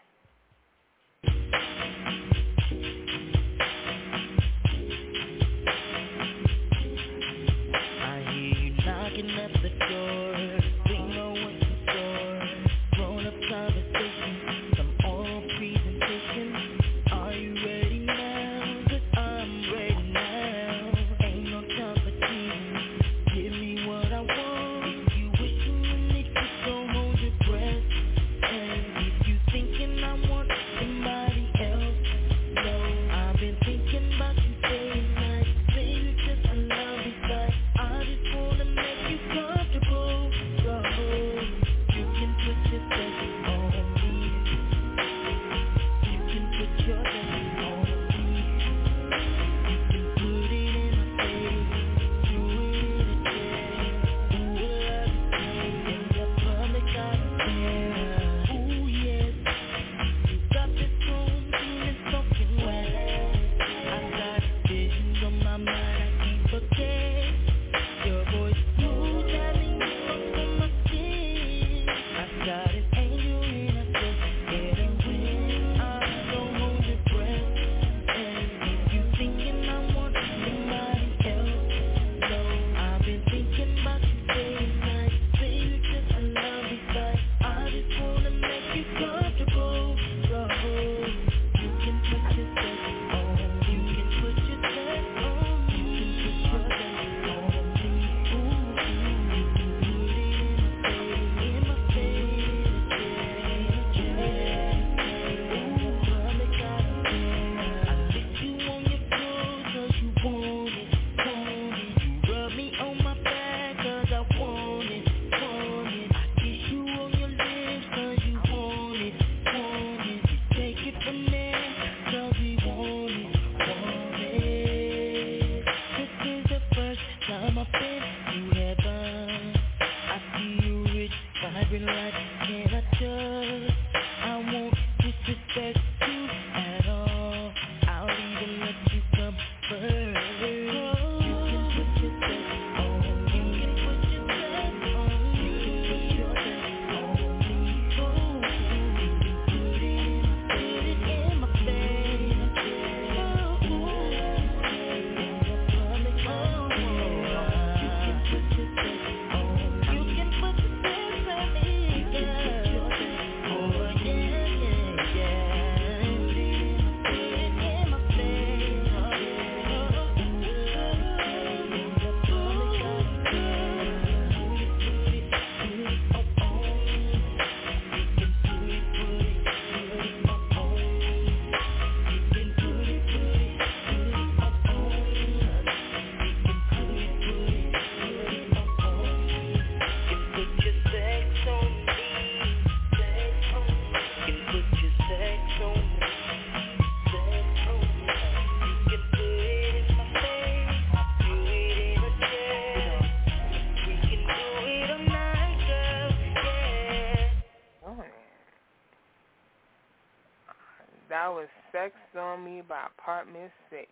[213.26, 213.88] Apartment 6.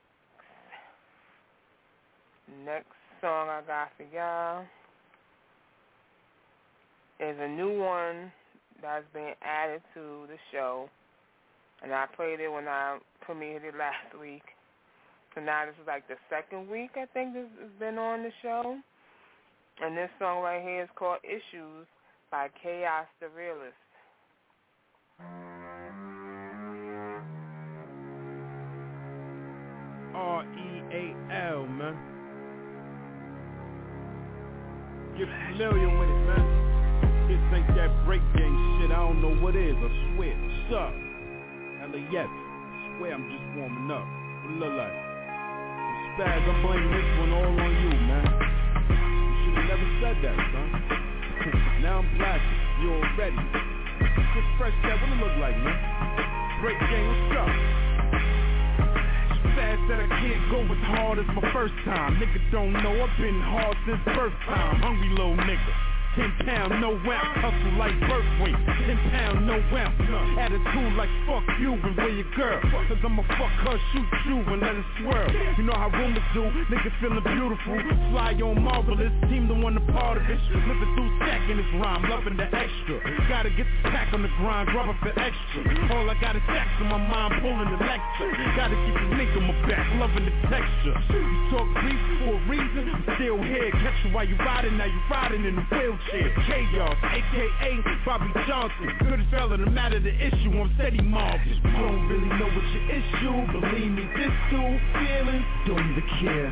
[2.66, 2.86] Next
[3.22, 4.64] song I got for y'all
[7.20, 8.32] is a new one
[8.82, 10.90] that's been added to the show.
[11.82, 14.44] And I played it when I premiered it last week.
[15.34, 18.32] So now this is like the second week I think this has been on the
[18.42, 18.78] show.
[19.82, 21.88] And this song right here is called Issues
[22.30, 23.74] by Chaos the Realist.
[30.14, 31.98] R-E-A-L, man.
[35.18, 36.46] Get familiar with it, man.
[37.26, 40.38] This ain't that break game shit, I don't know what is, I swear.
[40.38, 40.94] What's up?
[41.90, 42.30] L-A-F.
[42.30, 44.06] I swear I'm just warming up.
[44.06, 44.98] What it look like?
[46.14, 48.26] Spaz, I'm blaming this one all on you, man.
[48.86, 50.70] You should've never said that, son.
[51.82, 52.62] now I'm blasting.
[52.86, 53.42] You already.
[54.38, 55.78] Just fresh that, what it look like, man?
[56.62, 57.93] Break gang, what's up?
[59.90, 62.16] That I can't go as hard as my first time.
[62.16, 64.80] Nigga don't know I've been hard since birth time.
[64.80, 65.93] Hungry little nigga.
[66.14, 68.54] Ten pound, no ounce, hustle like birth weight.
[68.86, 69.98] Ten pound, no ounce.
[70.38, 72.62] Attitude like fuck you and where your girl.
[72.62, 75.26] Cause I'ma fuck her, shoot you and let it swirl.
[75.58, 77.82] You know how rumors do, nigga feeling beautiful.
[78.14, 80.38] Fly on marvelous, team the one a part of it.
[80.54, 83.02] Living through stacking this rhyme, loving the extra.
[83.26, 85.62] Gotta get the pack on the grind, up the extra.
[85.98, 88.30] All I got is stacks on my mind, pulling the lecture.
[88.54, 90.94] Gotta keep the link on my back, loving the texture.
[91.10, 93.74] You talk beef for a reason, I'm still here.
[93.82, 96.03] Catch you while you riding, now you riding in the wheelchair.
[96.12, 97.72] Chaos, aka
[98.06, 98.92] Bobby Johnson.
[99.00, 101.58] Good fella, no matter the issue, I'm steady marvelous.
[101.64, 104.80] Don't really know what your issue, believe me, this too.
[104.94, 106.52] Feelings, don't even care.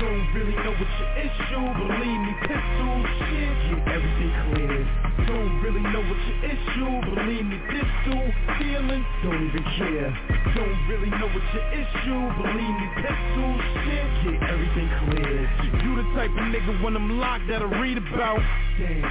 [0.00, 3.52] Don't really know what your issue, believe me, pistol shit.
[3.68, 5.11] Get everything clear.
[5.26, 8.22] Don't really know what your issue, believe me, this too.
[8.58, 10.10] Feelings, don't even care.
[10.54, 13.50] Don't really know what your issue, believe me, pistol
[13.84, 14.08] shit.
[14.24, 15.46] Get everything clear.
[15.84, 18.40] You the type of nigga when I'm locked that'll read about.
[18.78, 19.02] Damn,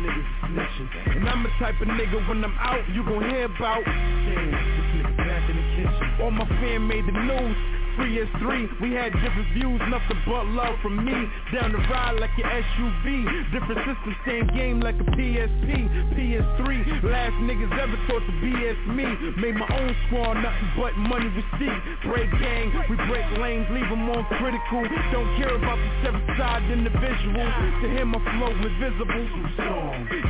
[0.00, 1.16] niggas snitching.
[1.16, 3.84] And I'm the type of nigga when I'm out, you gon' hear about.
[3.84, 6.22] Damn, this nigga back in the kitchen.
[6.22, 7.83] All my fam made the news.
[7.96, 11.14] Free as three, we had different views, nothing but love from me.
[11.54, 13.52] Down the ride like your SUV.
[13.52, 15.70] Different systems, same game like a PSP,
[16.14, 17.04] PS3.
[17.04, 19.06] Last niggas ever thought to BS me.
[19.38, 21.80] Made my own squad, nothing but money receipt.
[22.02, 24.82] Break gang, we break lanes, leave them on critical.
[25.12, 27.46] Don't care about the seven side individual.
[27.82, 29.22] To him, my flow invisible.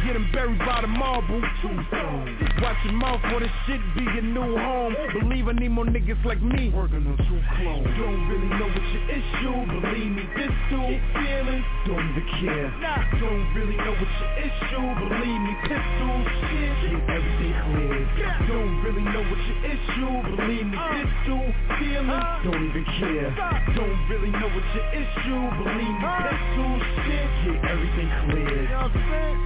[0.04, 1.40] Get him buried by the marble.
[2.60, 4.94] Watch your mouth for this shit be your new home.
[5.20, 6.70] Believe I need more niggas like me.
[6.74, 7.86] Working on two clones.
[7.98, 9.56] Don't really know what your issue.
[9.70, 10.88] Believe me, this too.
[11.14, 12.68] Feelings, don't even care.
[13.20, 14.86] Don't really know what your issue.
[14.98, 16.14] Believe me, pistol
[16.50, 16.74] shit.
[16.84, 18.02] Get everything clear.
[18.48, 20.14] Don't really know what your issue.
[20.36, 21.78] Believe me, pistol uh.
[21.78, 22.44] feelings, uh.
[22.44, 23.30] don't even care.
[23.74, 25.42] Don't really know what your issue.
[25.62, 26.72] Believe me, pistol
[27.06, 27.28] shit.
[27.44, 28.62] Get everything clear.
[28.62, 29.38] You know what I'm saying?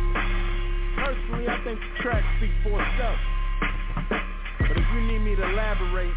[0.98, 3.18] Personally, I think the track speaks for itself.
[4.58, 6.12] But if you need me to elaborate,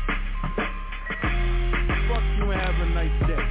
[2.11, 3.43] fuck you and have a nice day.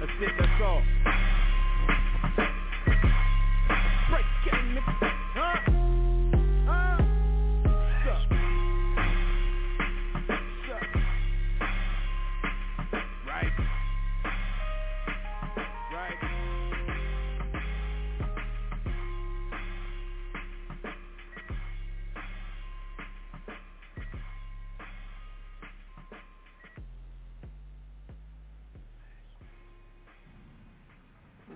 [0.00, 0.82] That's it, that's all.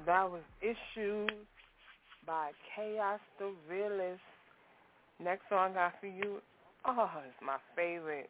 [0.06, 1.30] That was Issues
[2.26, 4.20] by Chaos the Realist.
[5.18, 6.40] Next song I got for you,
[6.84, 8.28] oh, it's my favorite.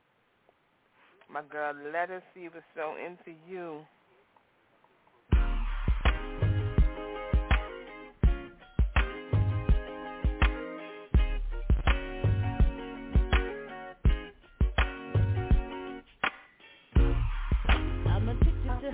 [1.28, 3.80] My girl, let us see what's so into you.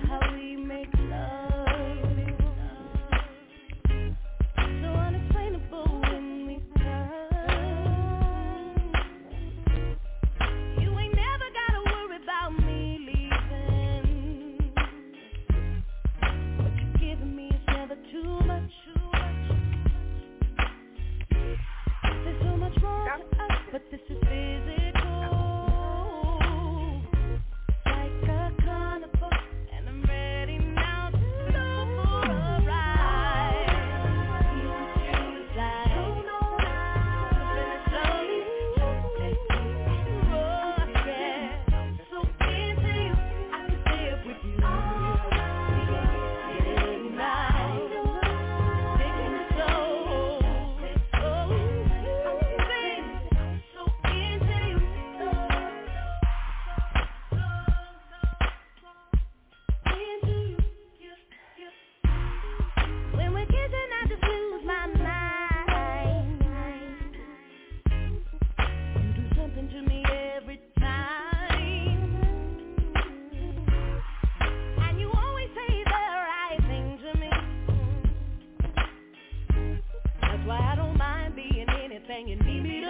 [0.07, 1.00] How we make
[23.71, 24.20] but this is
[82.11, 82.80] You need me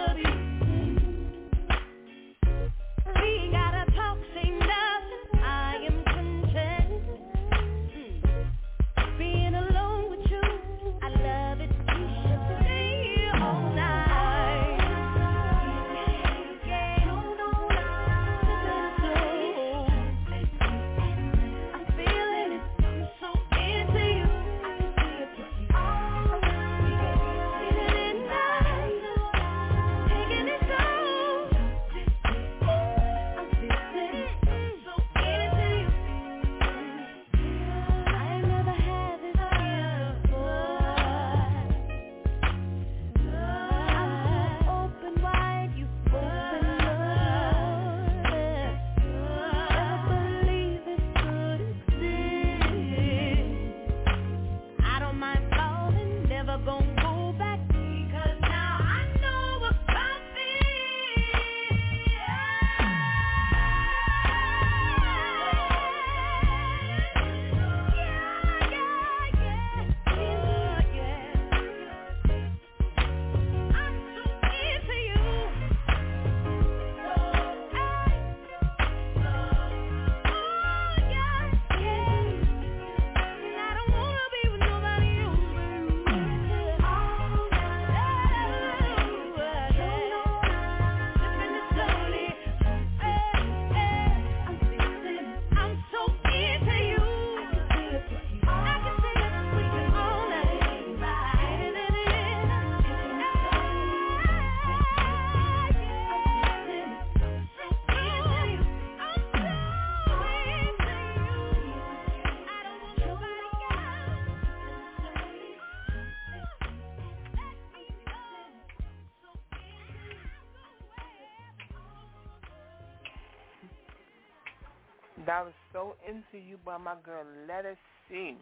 [126.32, 127.76] into you by my girl Let Us
[128.08, 128.36] sing.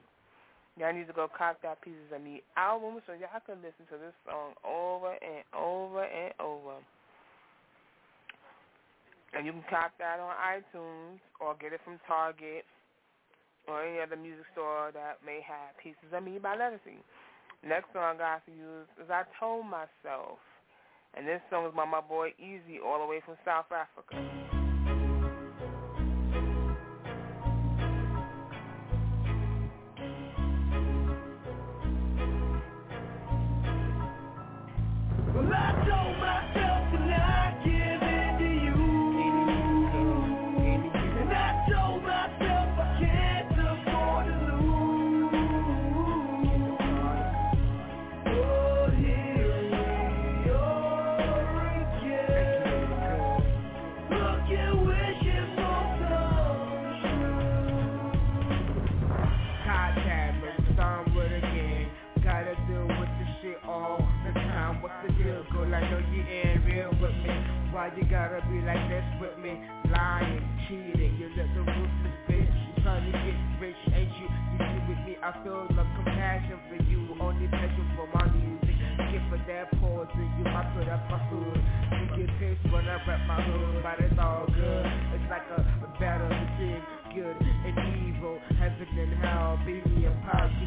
[0.78, 3.98] Y'all need to go cop that Pieces of Me album so y'all can listen to
[3.98, 6.78] this song over and over and over.
[9.34, 12.64] And you can cop that on iTunes or get it from Target
[13.68, 16.98] or any other music store that may have Pieces of Me by See.
[17.66, 20.38] Next song I got for you is I Told Myself.
[21.14, 24.49] And this song is by my boy Easy all the way from South Africa.
[67.70, 69.54] Why you gotta be like this with me?
[69.94, 72.50] Lying, cheating, you little ruthless bitch.
[72.50, 74.26] You trying to get rich, ain't you?
[74.26, 77.14] You see with me, I feel no compassion for you.
[77.22, 78.74] Only passion for my music.
[79.14, 81.62] Get for that pause in you, I put up my hood.
[81.94, 84.86] You get pissed when I rap my hood, but it's all good.
[85.14, 86.82] It's like a, a battle between
[87.14, 88.38] good and evil.
[88.58, 90.50] Heaven and hell, baby and power.
[90.58, 90.66] You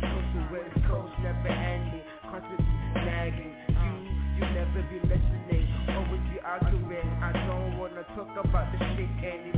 [8.35, 9.52] talk about the shit anymore.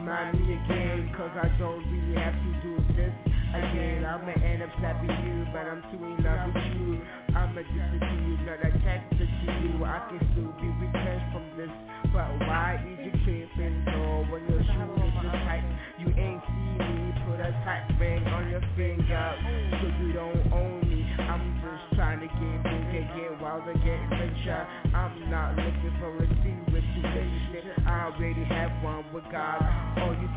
[0.00, 3.12] Remind me again, cause I don't really have to do this
[3.52, 4.00] again.
[4.00, 7.04] I'ma end up slapping you, but I'm too in love with you.
[7.36, 9.84] I'm addicted to you, not attracted to you.
[9.84, 11.68] I can still be returned from this,
[12.16, 13.84] but why is you tripping?
[13.84, 15.68] No, when your shoe is just tight,
[16.00, 17.12] you ain't see me.
[17.28, 19.26] Put a tight ring on your finger,
[19.68, 21.04] so you don't own me.
[21.20, 24.66] I'm just trying to get bigger get get wild and get richer.
[24.96, 27.78] I'm not looking for a secret relationship.
[27.86, 29.60] I already have one with God.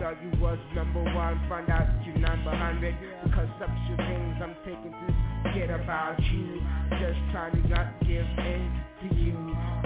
[0.03, 2.91] Thought you was number one, find out you number hundred.
[3.23, 5.07] Because some your things I'm taking to
[5.47, 6.59] forget about you.
[6.99, 9.31] Just trying to not give in to you.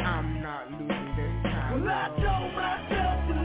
[0.01, 1.85] I'm not losing this time.
[1.85, 3.36] Well, I told myself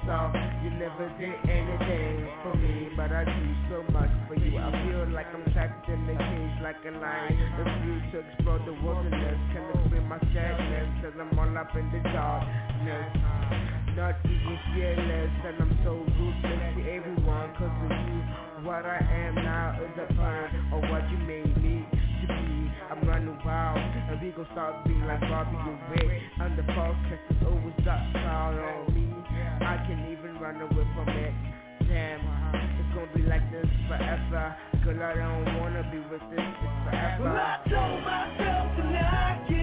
[0.00, 0.34] yourself.
[0.62, 4.58] You never did anything for me, but I do so much for you.
[4.58, 7.36] I feel like I'm trapped in a cage like a lion.
[7.58, 9.38] Refuse to explore the wilderness.
[9.52, 13.16] Can explain my sadness, cause I'm all up in the darkness.
[13.96, 18.20] Not even fearless, and I'm so ruthless to everyone cause of you.
[18.66, 22.70] What I am now is a part of what you made me to be.
[22.90, 26.22] I'm running wild, and we gon' start being like Bobby and Rick.
[26.40, 29.09] And the podcast is always that child on me.
[29.60, 31.34] I can even run away from it.
[31.88, 32.20] Damn,
[32.80, 34.56] it's gonna be like this forever.
[34.84, 36.48] Girl, I don't wanna be with this
[36.84, 37.28] forever.
[37.28, 39.59] I told myself to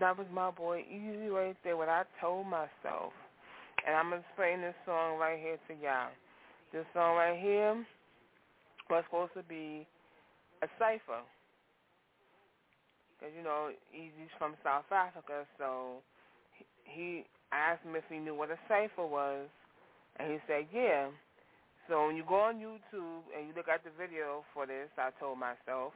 [0.00, 3.12] That was my boy Easy right there, what I told myself.
[3.86, 6.08] And I'm to explain this song right here to y'all.
[6.72, 7.84] This song right here
[8.88, 9.86] was supposed to be
[10.62, 11.20] a cipher.
[13.12, 16.00] Because, you know, Easy's from South Africa, so
[16.84, 19.44] he, asked him if he knew what a cipher was,
[20.16, 21.12] and he said, yeah.
[21.88, 25.10] So when you go on YouTube and you look at the video for this, I
[25.20, 25.92] told myself,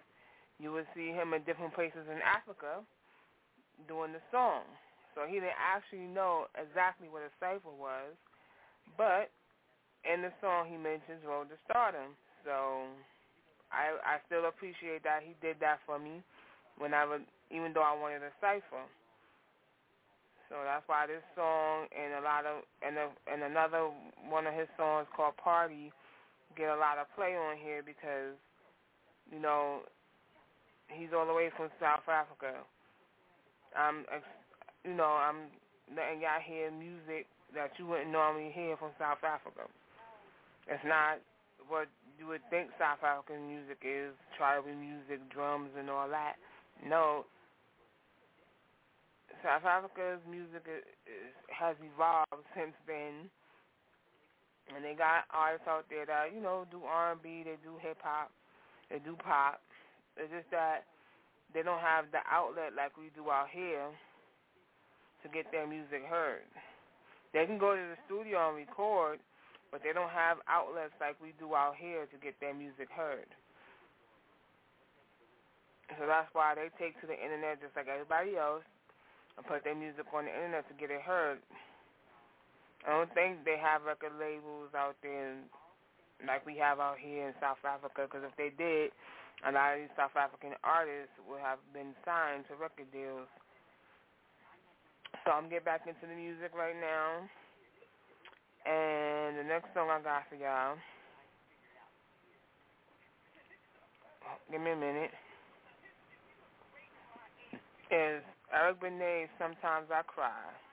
[0.59, 2.85] you would see him in different places in Africa
[3.87, 4.65] doing the song.
[5.15, 8.19] So he didn't actually know exactly what a cipher was,
[8.99, 9.31] but
[10.03, 12.19] in the song he mentions Road to Stardom.
[12.43, 12.91] So
[13.71, 16.23] I I still appreciate that he did that for me
[16.79, 18.85] whenever even though I wanted a cipher.
[20.51, 23.91] So that's why this song and a lot of and a, and another
[24.29, 25.95] one of his songs called Party
[26.57, 28.37] get a lot of play on here because
[29.33, 29.83] you know
[30.93, 32.63] he's all the way from South Africa.
[33.75, 34.23] I'm, uh,
[34.85, 35.51] you know, I'm
[35.91, 39.67] letting y'all hear music that you wouldn't normally hear from South Africa.
[40.67, 41.21] It's not
[41.69, 41.89] what
[42.19, 46.35] you would think South African music is, tribal music, drums, and all that.
[46.83, 47.27] No,
[49.43, 53.29] South Africa's music is, is, has evolved since then,
[54.73, 58.33] and they got artists out there that you know do R&B, they do hip hop,
[58.89, 59.61] they do pop.
[60.17, 60.89] It's just that
[61.55, 63.89] they don't have the outlet like we do out here
[65.22, 66.44] to get their music heard.
[67.32, 69.22] They can go to the studio and record,
[69.70, 73.31] but they don't have outlets like we do out here to get their music heard.
[75.98, 78.66] So that's why they take to the internet just like everybody else
[79.39, 81.39] and put their music on the internet to get it heard.
[82.86, 85.39] I don't think they have record labels out there
[86.26, 88.93] like we have out here in South Africa, because if they did,
[89.43, 93.28] a lot of these South African artists will have been signed to record deals.
[95.27, 97.27] So I'm getting back into the music right now.
[98.65, 100.77] And the next song I got for y'all,
[104.51, 105.12] give me a minute,
[107.90, 110.64] is Eric Benet's Sometimes I Cry.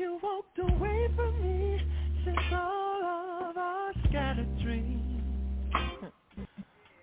[0.00, 1.78] You walked away from me,
[2.24, 5.22] since all of our scattered dreams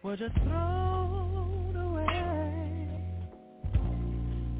[0.03, 2.89] were just thrown away.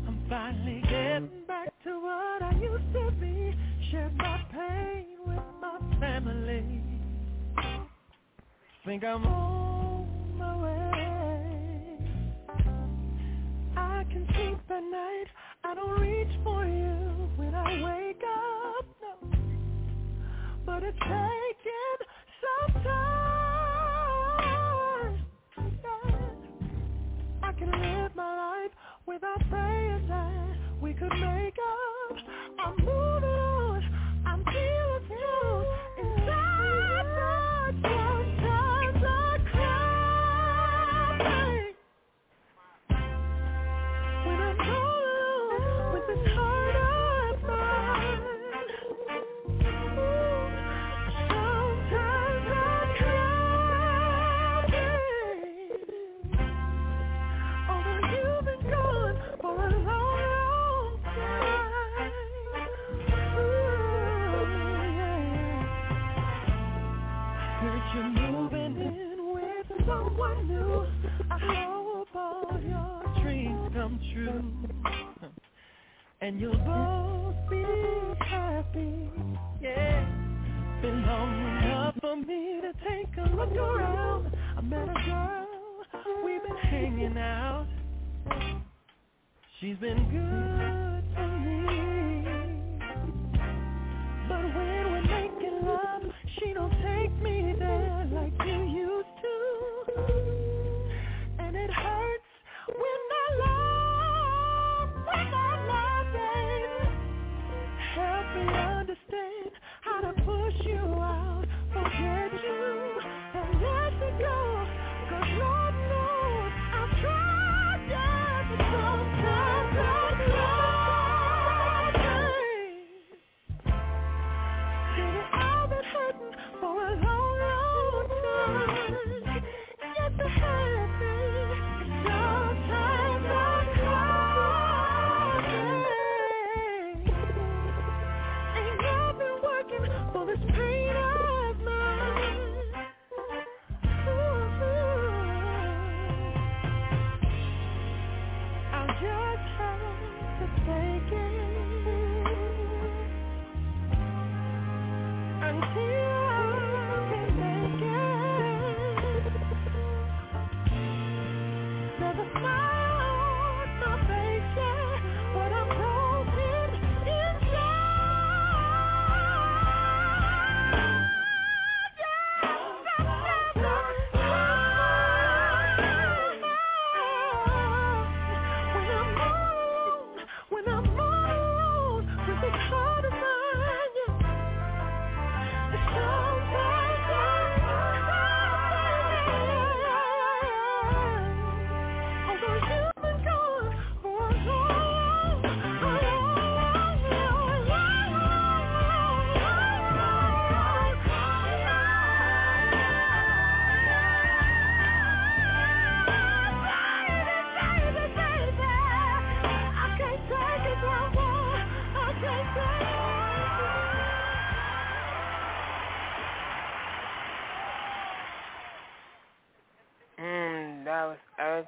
[0.08, 3.56] I'm finally getting back to what I used to be,
[3.90, 6.84] share my pain with my family.
[8.86, 11.98] Think I'm on my way.
[13.76, 14.78] I can better.
[14.78, 15.26] at night,
[15.64, 18.07] I don't reach for you when I no.
[20.84, 22.00] It's taking
[22.42, 23.18] some time.
[27.44, 28.72] I can live my life
[29.08, 32.18] without praying that we could make up.
[32.60, 32.76] I'm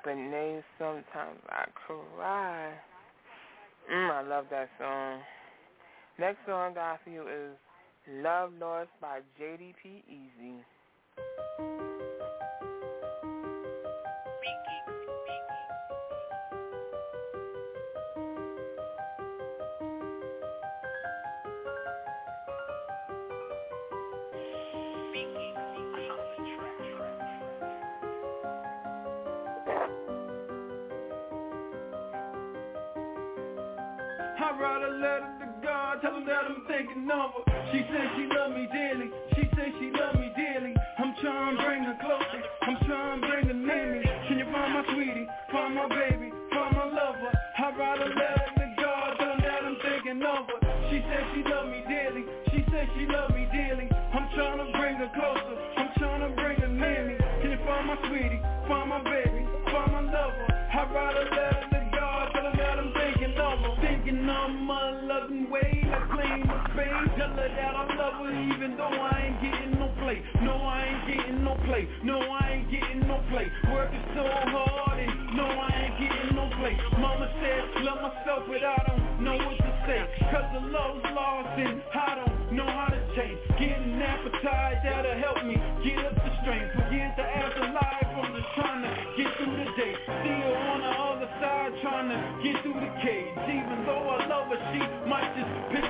[0.04, 0.64] Benet.
[0.78, 2.74] Sometimes I cry.
[3.92, 5.20] Mm, I love that song.
[6.20, 7.56] Next song I you is
[8.22, 11.89] Love Lost by JDP Easy.
[34.60, 37.44] I'd rather let to God, tell her that I'm thinking of her.
[37.72, 40.76] She said she love me dearly, she said she love me dearly.
[41.00, 44.04] I'm trying to bring her closer, I'm trying to bring her near me.
[44.28, 47.32] Can you find my sweetie, find my baby, find my lover?
[47.56, 50.60] I'd rather let her to God, tell her that I'm thinking of her.
[50.92, 53.39] She said she love me dearly, she said she love me
[66.80, 67.10] claim.
[67.18, 70.24] Tell her that I love her even though I ain't getting no play.
[70.42, 71.88] No, I ain't getting no play.
[72.04, 73.48] No, I ain't getting no play.
[73.72, 76.76] Working so hard and no, I ain't getting no play.
[77.00, 80.00] Mama said, love myself, but I don't know what to say.
[80.32, 83.40] Cause the love's lost and I don't know how to change.
[83.60, 86.72] Getting appetite that'll help me get up the strength.
[86.76, 89.94] Forget the afterlife, I'm just trying to get through the day.
[90.08, 93.36] Still on the other side, trying to get through the cage.
[93.52, 95.89] Even though I love her, she might just my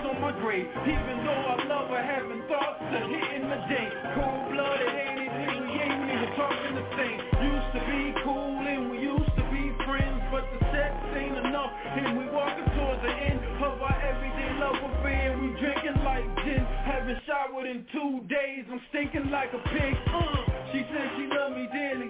[0.50, 0.66] grave.
[0.66, 3.90] Even though I love her, having thoughts of hitting the day.
[4.18, 5.32] Cold blooded, ain't it?
[5.62, 7.18] We ain't even talking the same.
[7.38, 11.70] Used to be cool and we used to be friends, but the sex ain't enough.
[11.70, 15.38] And we walking towards the end of our everyday love affair.
[15.38, 18.66] We drinking like gin, haven't showered in two days.
[18.74, 19.94] I'm stinking like a pig.
[20.10, 22.10] Uh, she said she love me dearly.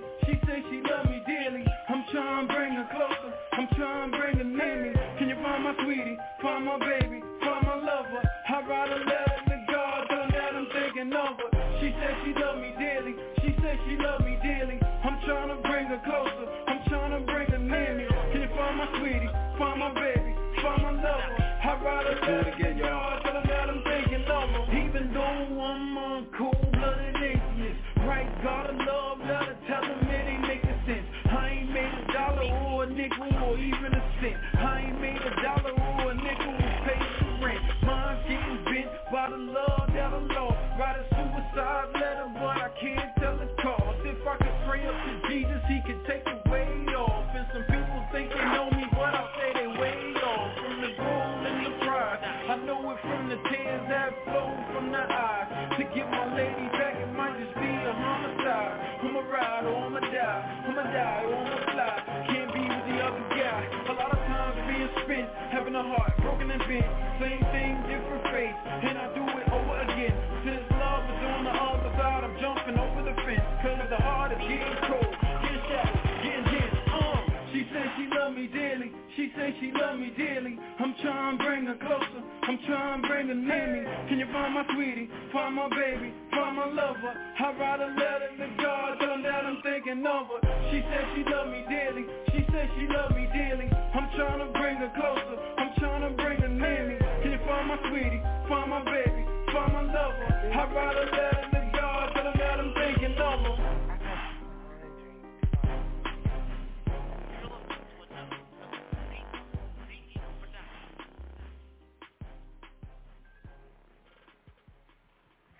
[79.60, 80.58] She love me dearly.
[80.80, 82.24] I'm trying to bring her closer.
[82.44, 83.84] I'm trying to bring her near me.
[84.08, 85.10] Can you find my sweetie?
[85.34, 86.14] Find my baby?
[86.32, 87.12] Find my lover?
[87.12, 90.40] I'd rather let her to God than that I'm thinking of her.
[90.72, 92.06] She said she love me dearly.
[92.32, 93.68] She said she love me dearly.
[93.68, 95.36] I'm trying to bring her closer.
[95.58, 96.96] I'm trying to bring her near me.
[97.22, 98.24] Can you find my sweetie?
[98.48, 99.28] Find my baby?
[99.52, 100.28] Find my lover?
[100.56, 101.49] I'd rather let her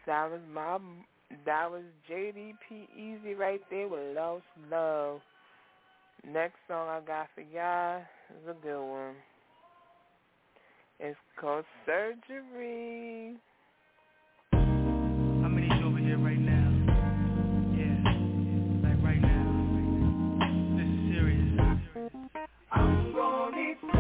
[0.10, 0.80] That was my,
[1.46, 4.42] that was JDP Easy right there with Lost
[4.72, 5.22] Love.
[6.28, 9.14] Next song I got for y'all is a good one.
[11.00, 13.36] It's called Surgery.
[14.52, 14.58] How
[15.48, 16.72] many of you over here right now?
[17.78, 19.46] Yeah, like right now.
[20.76, 21.70] This is serious.
[22.72, 23.99] I'm gonna need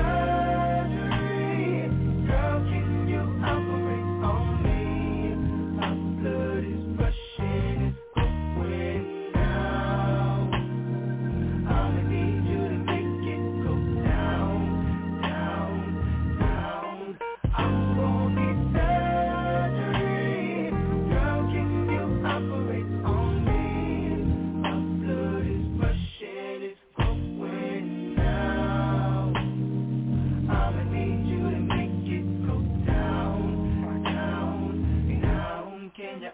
[36.14, 36.32] in your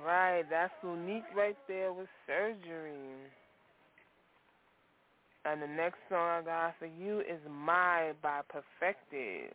[0.00, 2.96] Right, that's unique right there with surgery.
[5.44, 9.52] And the next song I got for you is My by Perfected.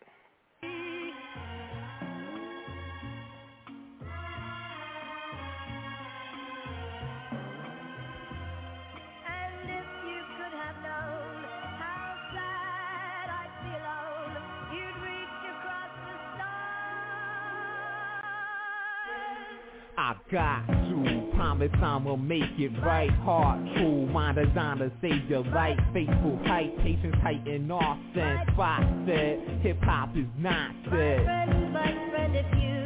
[19.98, 20.18] Stars.
[20.30, 21.32] I got to.
[21.36, 23.12] Promise I'ma make it right.
[23.12, 25.78] Heart true, my designer save your life?
[25.94, 27.70] Faithful height, patience height and
[28.16, 32.77] sense Spot said, hip hop is not My friend, my friend, if you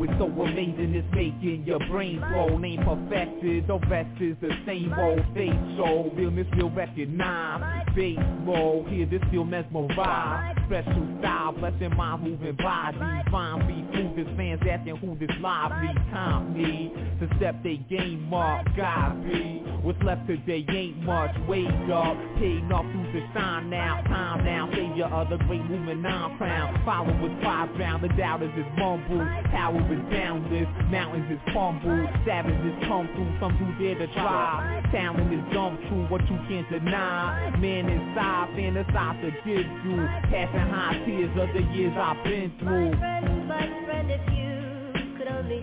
[0.00, 4.92] Is so amazing, it's making your brain flow Name perfected, the rest is the same
[4.98, 11.96] old face show Realness feel recognized, bass roll Hear this feel mesmerized Special style, blessing
[11.96, 12.96] my moving body.
[13.28, 18.64] Fine beat, moving fans asking who this lively Time me to step they game up,
[18.76, 19.64] God be.
[19.82, 24.70] What's left today ain't much, wake up Paid enough to shine now, time now.
[24.70, 29.26] Savior of the great movement, non crown Follow with five round, the doubters is mumble.
[29.50, 34.82] Power is boundless, mountains is crumble Savages come through, some who dare to try.
[34.92, 35.78] Talent is dumb.
[35.88, 37.56] True, what you can't deny.
[37.58, 39.96] Man inside, fantasize to give you.
[40.30, 42.90] Passing high tears of the years I've been through.
[42.92, 45.60] My friend, my friend, if you could only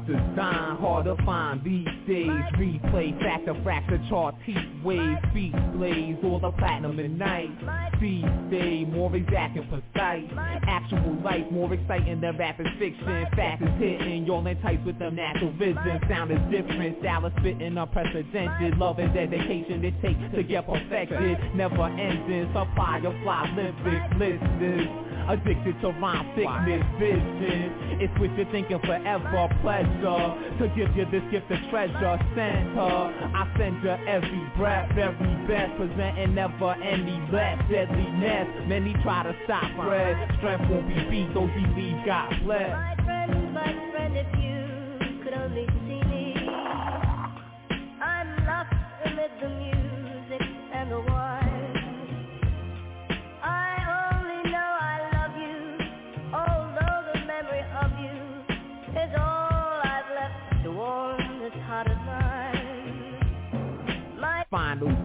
[0.00, 0.36] mine.
[0.36, 2.28] My Art hard to find these days.
[2.28, 7.50] Replay, factor, fracture, chart, heat waves Beat blaze, all the platinum and night.
[7.96, 10.30] Speed stay, more exact and precise
[10.66, 13.26] Actual life, more exciting than rapid fiction.
[13.36, 16.00] Fact is hitting, y'all entice with the natural vision.
[16.08, 18.78] Sound is different, style is spitting unprecedented.
[18.78, 21.38] Love and dedication it takes to get perfected.
[21.54, 28.00] Never ending, supply of fly lyrics, listeners Addicted to rhyme sickness, vision.
[28.00, 30.24] It's with your thinking forever, pleasure.
[30.58, 35.34] To give you this gift of treasure, send her I send you every breath, every
[35.46, 37.58] best Presenting never any less.
[37.70, 38.68] Deadliness.
[38.68, 39.64] Many try to stop.
[39.76, 43.43] Fred Strength won't be beat, those he leave God bless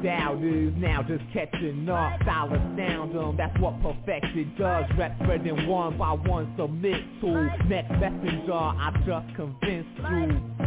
[0.04, 2.22] Now just catching up.
[2.22, 4.86] Style astound them, um, that's what perfection does.
[4.98, 7.28] Rep spreading one by one submit to
[7.68, 8.54] Next messenger.
[8.54, 10.59] I just convinced you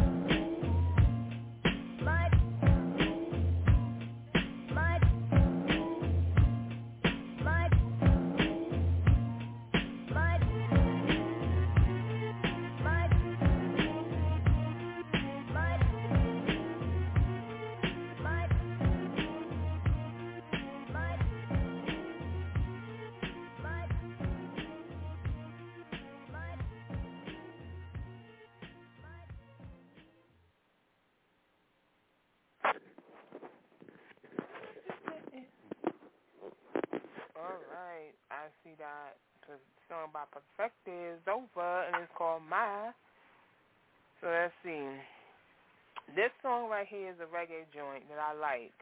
[47.42, 48.72] reggae joint that I like.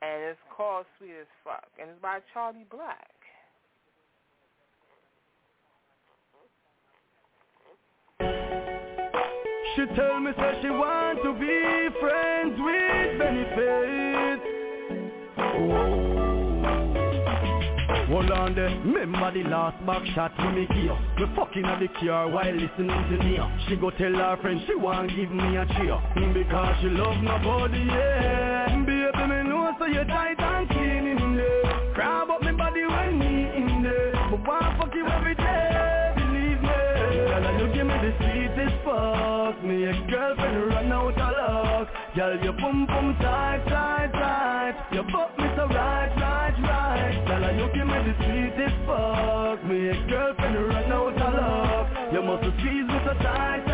[0.00, 1.66] And it's called Sweet as Fuck.
[1.80, 3.10] And it's by Charly Black.
[9.74, 14.44] She tell me say she want to be friends with benefits.
[15.38, 16.07] Oh.
[18.08, 21.88] Hold on there, remember the last back shot we make here Me fucking at the
[22.00, 23.38] car while listening to me.
[23.68, 26.00] She go tell her friend she want give me a cheer.
[26.32, 28.74] Because she love my body, yeah.
[28.86, 31.92] Baby, me know so you tight and clean in there.
[31.94, 34.12] Grab up me body when me in there.
[34.30, 36.80] But want fuck you every day, believe me.
[37.28, 39.62] Girl, you give me the sweetest fuck.
[39.62, 41.88] Me a girlfriend run out of luck.
[42.16, 44.74] Girl, you pum pum tight, tight, tight.
[44.92, 45.97] You fuck me so right,
[49.68, 51.88] Me a girlfriend right now with of love.
[52.10, 53.67] You must squeeze with a tight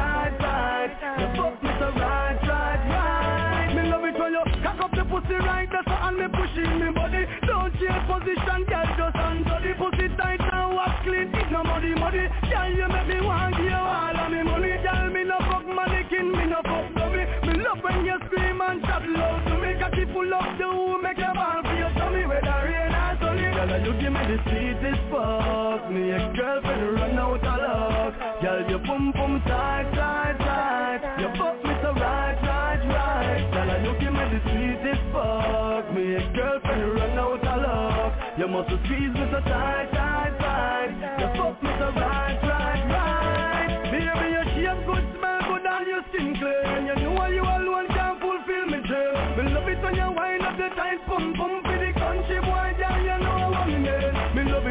[24.05, 25.91] you me the sweetest fuck.
[25.91, 28.43] Me ex-girlfriend run out of luck.
[28.43, 31.01] Girl, you pum pum tight, tight, tight.
[31.21, 33.49] You fuck me so right, right, right.
[33.49, 35.89] Girl, you give me the sweetest fuck.
[35.97, 38.13] Me ex-girlfriend run out of luck.
[38.37, 40.93] You must squeeze me so tight, tight, tight.
[41.21, 43.89] You fuck me so right, right, right.
[43.89, 46.61] Baby, your shape good, smell good, and your skin clear.
[46.77, 49.17] And you know you alone can fulfill me dream.
[49.33, 51.33] Me love it when you wind up the tight pum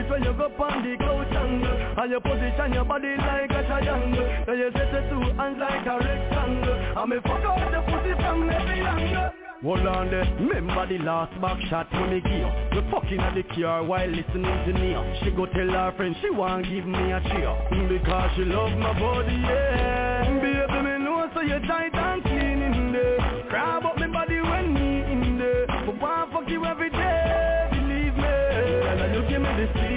[0.03, 3.63] It when you go on the couch angle, and you position your body like a
[3.63, 4.27] triangle.
[4.45, 8.13] Then you set the two hands like a rectangle, and me fuck out the pussy
[8.19, 9.31] from every angle.
[9.63, 13.43] Hold on there, remember the last back shot when me give We fucking at the
[13.55, 17.21] car while listening to Nia She go tell her friend she want give me a
[17.23, 17.87] cheer.
[17.87, 20.27] Because she love my body, yeah.
[20.41, 23.47] Baby, me know so you tight and clean in there.
[23.49, 25.65] Grab up me body when me in there.
[25.67, 28.23] But want fuck you every day, believe me.
[28.27, 29.92] And you give me the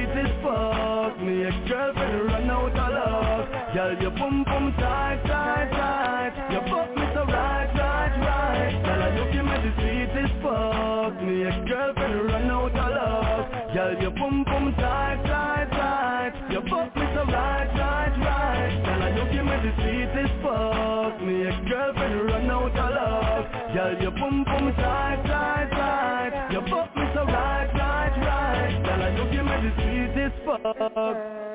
[3.77, 6.33] Girl, you pum pum tight, tight, tight.
[6.51, 8.73] You fuck me so right, right, right.
[8.83, 11.13] Girl, you give me the sweetest fuck.
[11.21, 16.33] Me ex-girlfriend run out of luck Girl, you pum pum tight, tight, tight.
[16.51, 18.73] You fuck me so right, right, right.
[18.81, 21.21] Girl, you give the sweetest fuck.
[21.21, 26.49] Me ex-girlfriend run out of luck Girl, you pum pum tight, tight, tight.
[26.51, 28.73] You fuck me so right, right, right.
[28.89, 31.46] Girl, you give me the sweetest fuck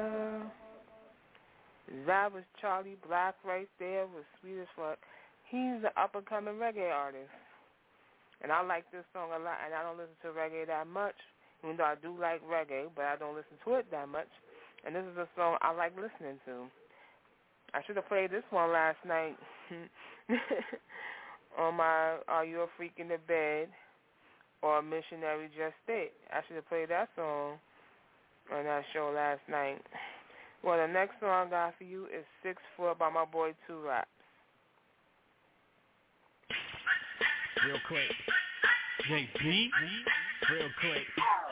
[2.08, 4.98] That was Charly Black right there with Sweet as Fuck.
[5.50, 7.30] He's an up and coming reggae artist.
[8.42, 11.16] And I like this song a lot and I don't listen to reggae that much.
[11.64, 14.30] Even though I do like reggae, but I don't listen to it that much.
[14.86, 16.66] And this is a song I like listening to.
[17.74, 19.38] I should have played this one last night
[21.60, 23.68] on my Are You a Freak in the Bed
[24.64, 26.14] or Missionary Just It.
[26.34, 27.60] I should have played that song
[28.52, 29.82] on that show last night.
[30.64, 33.82] Well, the next song I got for you is Six Foot by my boy Two
[33.82, 34.08] Raps.
[37.66, 38.10] Real quick.
[39.10, 39.70] JP.
[40.52, 41.04] Real quick.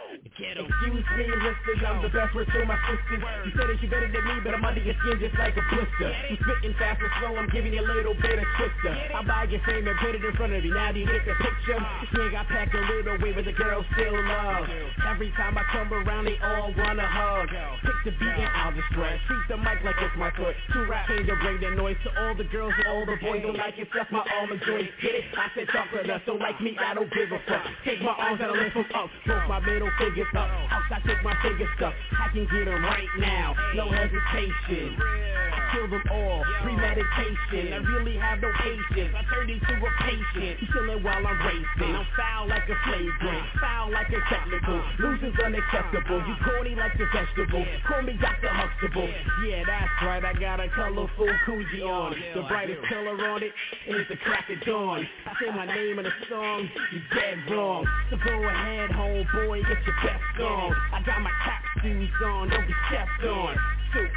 [0.10, 0.66] Ghetto.
[0.66, 3.22] Excuse me, listen, I'm the best word to my sisters.
[3.46, 5.64] You say that you better than me, but I'm under your skin just like a
[5.70, 6.10] blister.
[6.34, 8.90] You spitting fast and slow, I'm giving you a little bit of twister.
[8.90, 10.74] I buy your fame and put it in front of you.
[10.74, 11.78] Now do you get the picture?
[12.10, 14.66] Swing, I pack a little way, but the girls still love.
[15.06, 17.50] Every time I come around, they all wanna hug.
[17.86, 19.20] Pick the beat and I'll just stress.
[19.30, 20.58] Treat the mic like it's my foot.
[20.74, 23.46] Two rap came to bring the noise to all the girls and all the boys.
[23.46, 24.90] Don't like it, stuff my almond joints.
[25.06, 25.30] Get it?
[25.38, 26.26] I said chocolate nuts.
[26.26, 27.62] Don't like me, I don't give a fuck.
[27.86, 29.10] Take my arms and I lift them up.
[29.28, 30.48] Both my middle fingers up.
[30.72, 31.94] Outside, take my fingers up.
[32.16, 33.56] I can get them right now.
[33.76, 34.96] No hesitation.
[34.96, 36.44] I kill them all.
[36.64, 37.74] Premeditation.
[37.74, 39.14] I really have no patience.
[39.14, 40.60] I turn into a patient.
[40.72, 41.96] Chilling while I'm racing.
[41.96, 43.44] I'm foul like a flagrant.
[43.60, 44.82] Foul like a technical.
[45.00, 46.24] Losing's unacceptable.
[46.26, 47.66] You corny like the vegetable.
[47.86, 48.50] Call me Dr.
[48.50, 49.10] Huxtable.
[49.46, 50.24] Yeah, that's right.
[50.24, 52.16] I got a colorful Coogi on.
[52.36, 53.52] The brightest color on it
[53.88, 55.08] is the crack of dawn.
[55.26, 56.70] I say my name in a song.
[56.94, 57.86] You dead wrong.
[58.10, 59.68] So go ahead, homeboy.
[59.68, 60.76] Get your best on.
[60.94, 62.50] I got my cap shoes on.
[62.50, 63.56] Don't be stepped on.
[63.94, 64.08] Two,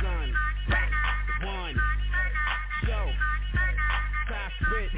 [0.00, 0.32] son,
[0.68, 0.90] back,
[1.44, 1.74] one,
[2.84, 3.06] show,
[4.28, 4.90] top spit,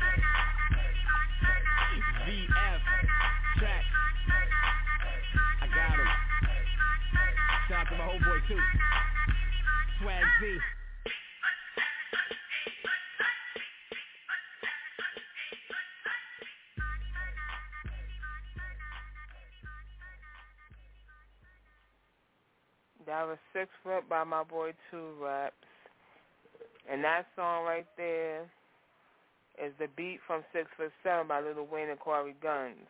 [2.26, 2.80] VF,
[3.58, 3.84] track.
[5.62, 6.10] I got him.
[7.68, 8.60] Shout out to my homeboy too.
[10.00, 10.75] Swag Z.
[23.06, 25.54] That was Six Foot by my boy Two Raps.
[26.90, 28.42] And that song right there
[29.62, 32.82] is the beat from Six Foot Seven by Lil Wayne and Cory Gunz.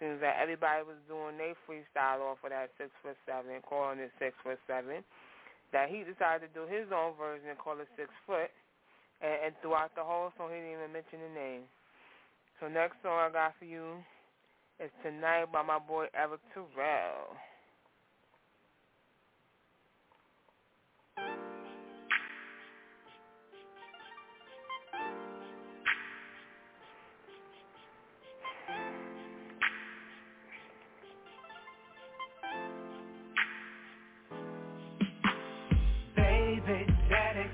[0.00, 4.00] Seems that everybody was doing their freestyle off of that Six Foot Seven and calling
[4.00, 5.04] it Six Foot Seven.
[5.76, 8.48] That he decided to do his own version and call it Six Foot.
[9.20, 11.68] And, and throughout the whole song, he didn't even mention the name.
[12.56, 14.00] So next song I got for you
[14.80, 17.36] is Tonight by my boy Eric Terrell.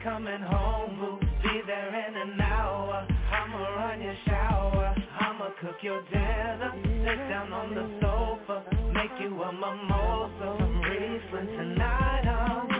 [0.05, 1.19] Coming home, boo.
[1.43, 3.09] Be there in an hour.
[3.33, 4.95] I'ma run your shower.
[5.19, 6.73] I'ma cook your dinner.
[6.85, 8.65] Sit down on the sofa.
[8.93, 10.57] Make you a mimosa.
[10.61, 12.27] Some Riesling tonight.
[12.29, 12.74] I'm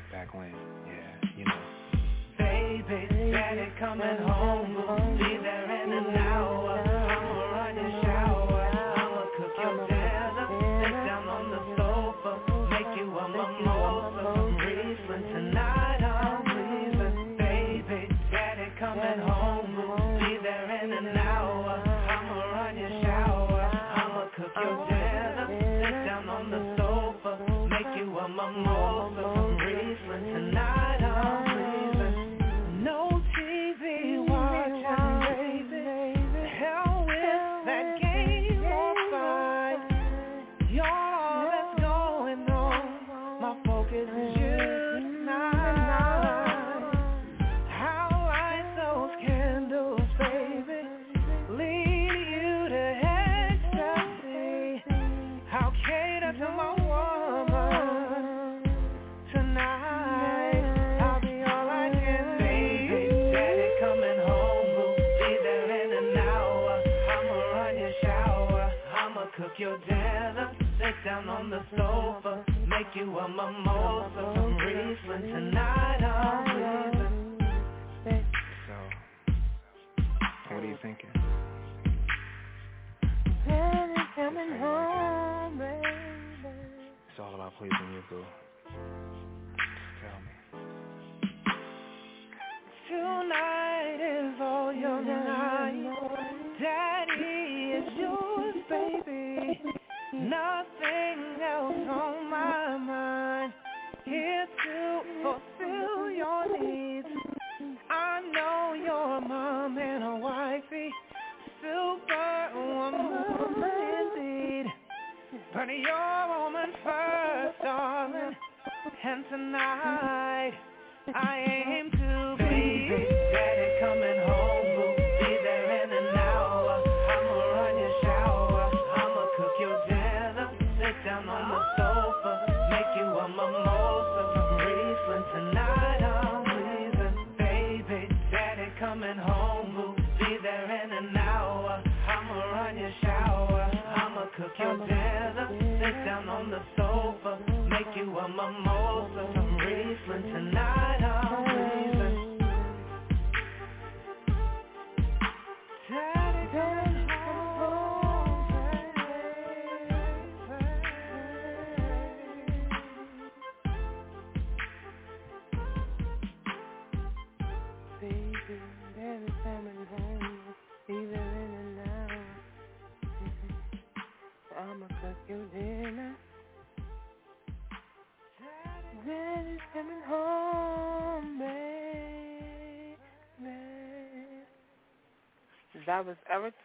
[0.00, 0.54] like back when.
[0.86, 1.52] Yeah, you know.
[2.38, 5.39] Baby, daddy coming home.
[40.72, 41.09] your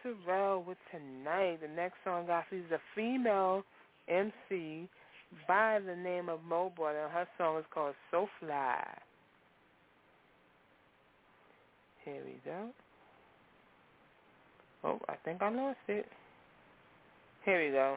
[0.06, 1.58] Terrell with tonight.
[1.60, 3.64] The next song I see is a female
[4.08, 4.88] MC
[5.48, 8.86] by the name of Mo and her song is called So Fly.
[12.04, 12.68] Here we go.
[14.84, 16.06] Oh, I think I lost it.
[17.44, 17.96] Here we go.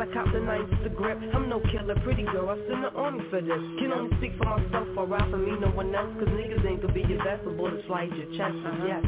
[0.00, 1.18] I cop the to grip.
[1.34, 2.50] I'm no killer, pretty girl.
[2.50, 3.62] I send the army for this.
[3.78, 6.10] Can only speak for myself or ride for me, no one else.
[6.18, 7.52] Cause niggas ain't gonna be your vessel.
[7.56, 8.56] Bullets slide your chest.
[8.64, 8.86] Uh-huh.
[8.86, 9.04] Yes.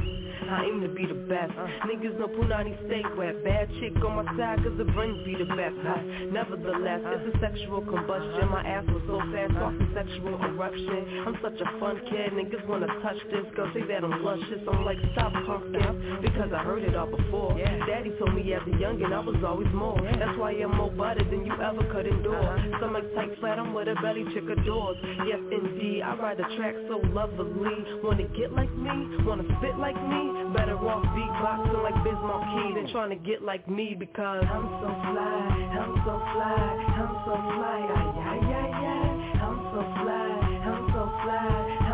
[0.50, 1.52] I aim to be the best.
[1.54, 3.44] Uh, Niggas know Punani stay wet.
[3.44, 5.76] Bad chick on my side cause the brains be the best.
[5.84, 6.00] Uh,
[6.32, 8.48] nevertheless, it's a sexual combustion.
[8.50, 11.22] My ass was so fast off a sexual eruption.
[11.26, 12.32] I'm such a fun kid.
[12.34, 13.46] Niggas wanna touch this.
[13.54, 14.64] Girl say that I'm luscious.
[14.66, 17.54] I'm like stop pumpkin because I heard it all before.
[17.86, 20.00] Daddy told me as a youngin' I was always more.
[20.02, 22.56] That's why I'm more butter than you ever could endure.
[22.78, 24.96] Stomach tight flat, I'm what a belly chick adores.
[25.26, 27.76] Yes indeed, I ride the track so lovely.
[28.02, 29.24] Wanna get like me?
[29.24, 30.52] Wanna spit like me?
[30.56, 34.88] Better off beatboxing like Biz Markie than trying to get like me because I'm so
[34.88, 35.40] fly,
[35.78, 36.60] I'm so fly,
[36.98, 38.20] I'm so fly, ay.
[38.20, 38.60] I'm so
[39.00, 40.30] fly, I'm so fly,
[40.66, 41.89] I'm so fly,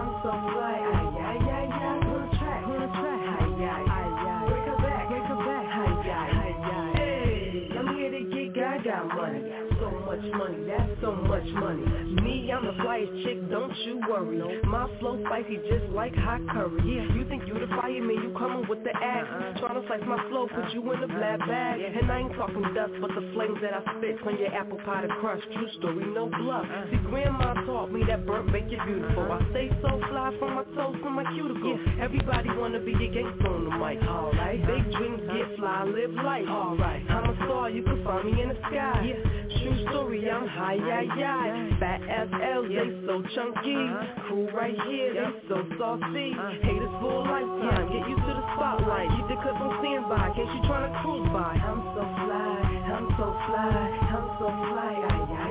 [11.47, 11.85] much money.
[12.23, 14.41] Me, I'm the flyest chick, don't you worry.
[14.65, 16.81] My flow spicy just like hot curry.
[16.85, 19.29] Yeah, you think you the fireman, you coming with the axe.
[19.31, 19.67] Uh-huh.
[19.67, 21.81] Tryna slice my flow, put you in a black bag.
[21.81, 25.03] And I ain't talking dust, but the flames that I spit on your apple pie
[25.03, 25.43] to crush.
[25.55, 26.65] True story, no bluff.
[26.65, 26.91] Uh-huh.
[26.91, 29.25] See, grandma taught me that burnt make you beautiful.
[29.25, 29.39] Uh-huh.
[29.41, 31.79] I stay so fly from my toes to my cuticle.
[32.01, 34.03] Everybody wanna be a gangster on the mic.
[34.03, 36.49] Alright, big dreams get fly, live life.
[36.49, 39.01] Alright, I'm a star, you can find me in the sky.
[39.01, 41.79] Yeah, true story, I'm high, yeah, yeah.
[41.81, 43.77] Fat SL, they so chunky.
[43.77, 44.29] Uh-huh.
[44.29, 46.37] Cool right here, they so saucy.
[46.37, 46.53] Uh-huh.
[46.63, 49.09] Haters for a lifetime, get used to the spotlight.
[49.17, 51.57] Keep the clip on standby, case you tryna cruise by.
[51.57, 52.61] I'm so fly,
[52.93, 55.46] I'm so fly, I'm so fly, ay, ay,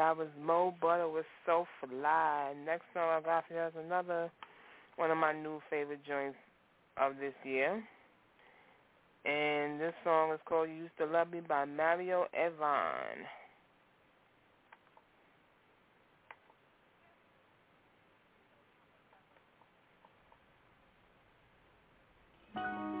[0.00, 2.54] That was Mo Butter with So Fly.
[2.64, 4.30] Next song I got for you is another
[4.96, 6.38] one of my new favorite joints
[6.96, 7.84] of this year.
[9.26, 13.26] And this song is called You Used to Love Me by Mario Evon.
[22.56, 22.99] I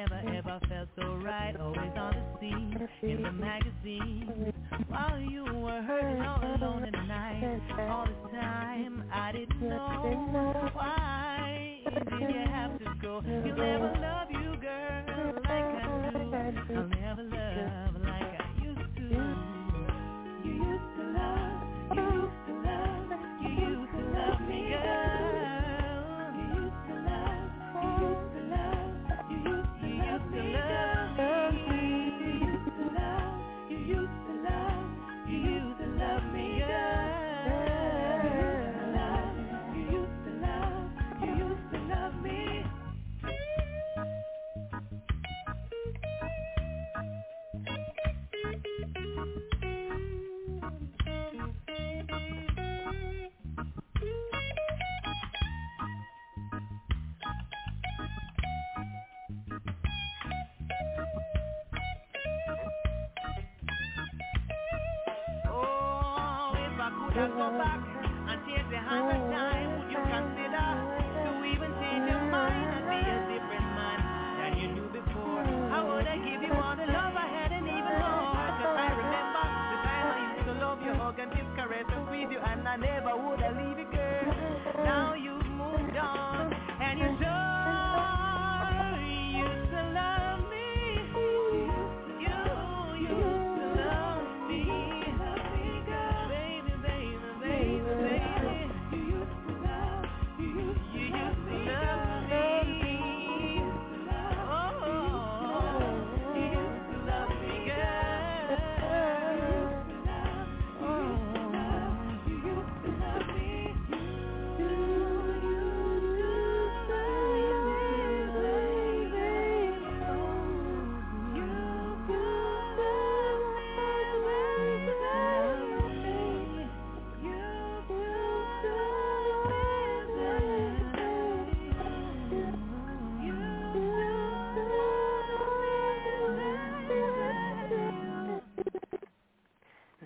[0.00, 1.54] never ever felt so right.
[1.60, 4.52] Always on the scene, in the magazine,
[4.88, 7.60] while you were hurting all alone at night.
[7.90, 8.14] All this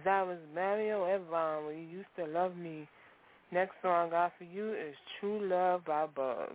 [0.05, 2.86] That was Mario Evon you used to love me.
[3.51, 6.52] Next song I for you is True Love by Bugs.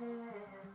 [0.00, 0.67] That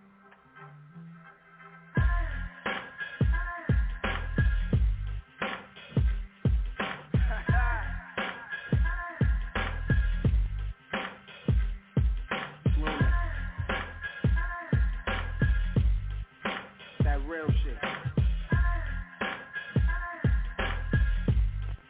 [17.34, 17.78] real shit.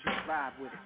[0.03, 0.79] Just vibe with it.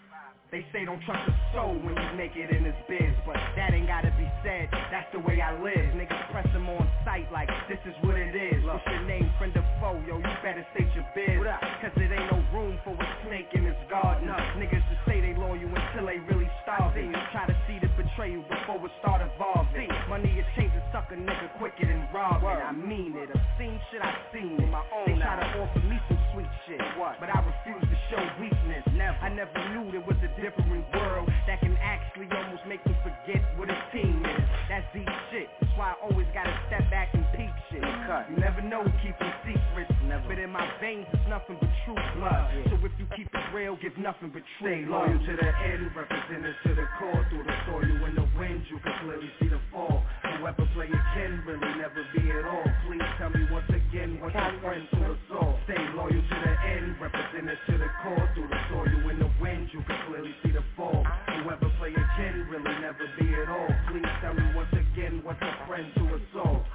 [0.50, 3.76] They say don't trust a soul when you make it in this biz But that
[3.76, 5.92] ain't gotta be said, that's the way I live.
[5.92, 8.64] Niggas press them on sight like this is what it is.
[8.64, 10.00] What's your name, friend or foe?
[10.08, 11.44] Yo, you better state your biz.
[11.84, 14.32] Cause it ain't no room for a snake in this garden.
[14.58, 17.12] Niggas just say they loyal until they really starving.
[17.36, 17.87] Try to see the
[18.18, 19.90] betrayal before it start evolving.
[20.10, 22.50] Money is changing sucker nigga quicker than robbing.
[22.50, 24.58] I mean it, I've seen shit I've seen.
[24.58, 24.70] It
[25.06, 27.20] They try to offer me some sweet shit what?
[27.20, 28.84] But I refuse to show weakness.
[28.94, 29.18] Never.
[29.22, 33.42] I never knew there was a different world That can actually almost make me forget
[33.58, 34.42] what a team is.
[34.70, 35.48] That's deep shit.
[35.62, 37.86] That's why I always gotta step back and peep shit.
[37.86, 39.94] You never know keeping secrets.
[40.06, 40.26] Never.
[40.28, 43.78] But in my veins it's nothing but true blood So if you keep it real,
[43.82, 47.26] give nothing but true Stay loyal to the end, represented to the core.
[47.30, 50.04] Through the soil and the wind, you can clearly see the fall.
[50.38, 52.66] Whoever play it can really never be at all.
[52.88, 56.54] Please tell me once again, what's your friend to us all Stay loyal to the
[56.68, 58.30] end, represented to the core.
[58.36, 61.04] Through the soil and the wind, you can clearly see the fall.
[61.44, 63.70] Whoever play it can really never be at all.
[63.92, 66.66] Please tell me once again, what's your friend to us all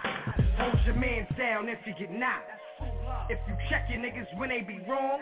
[0.59, 2.72] Hold your mans down if you get knocked.
[3.29, 5.21] If you check your niggas when they be wrong,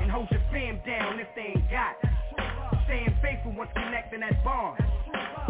[0.00, 1.96] and hold your fam down if they ain't got.
[2.86, 4.80] Staying faithful once connecting that bond.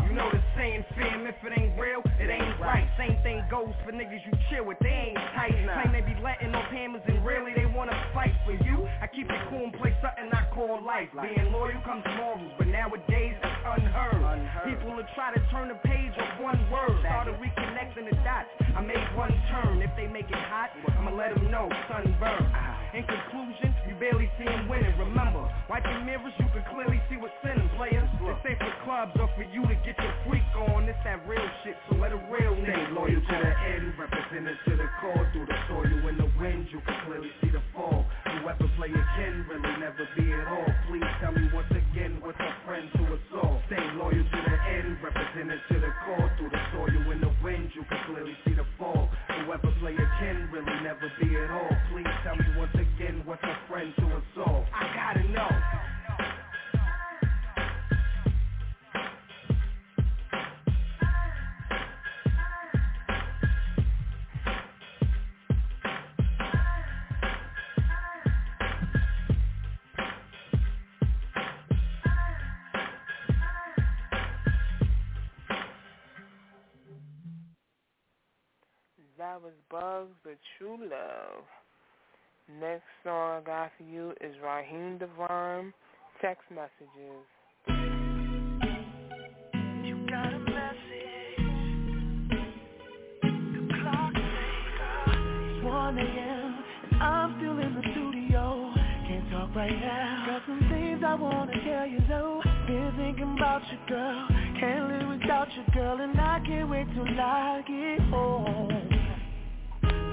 [0.02, 2.88] You know the saying, fam, if it ain't real, it ain't right.
[2.98, 5.54] Same thing goes for niggas you chill with, they ain't tight.
[5.54, 8.90] Claim they be letting off hammers and really they wanna fight for you.
[9.00, 11.06] I keep it cool and play something I call life.
[11.14, 14.18] Being loyal comes morals, but nowadays that's unheard.
[14.66, 16.98] People will try to turn the page of one word.
[17.06, 18.50] Started reconnecting the dots.
[18.74, 19.80] I made one turn.
[19.80, 22.50] If they make it hot, I'ma let them know, sunburn.
[22.50, 22.78] Ah.
[22.94, 24.96] In conclusion, you barely see him winning.
[24.98, 28.08] Remember, the mirrors, you can clearly see what's in them, players.
[28.20, 30.88] It's safe for clubs or for you to get your freak on.
[30.88, 34.72] It's that real shit, so let a real nigga loyal to the end, represented to
[34.76, 35.47] the core Through
[36.70, 38.04] you can clearly see the fall.
[38.24, 40.68] Whoever play can really never be at all.
[40.88, 44.58] Please tell me once again, what's a friend to us all Stay loyal to the
[44.72, 46.27] end, represented to the core
[79.36, 81.44] was Bugs with True Love.
[82.60, 85.74] Next song I got for you is Raheem Devon,
[86.22, 87.26] Text Messages.
[89.84, 91.44] You got a message.
[93.22, 96.64] The clock It's 1 a.m.
[96.90, 98.72] and I'm still in the studio.
[99.06, 100.24] Can't talk right now.
[100.26, 102.40] Got some things I wanna tell you though.
[102.66, 104.28] Been thinking about you, girl.
[104.58, 108.87] Can't live without you, girl, and I can't wait till I get home.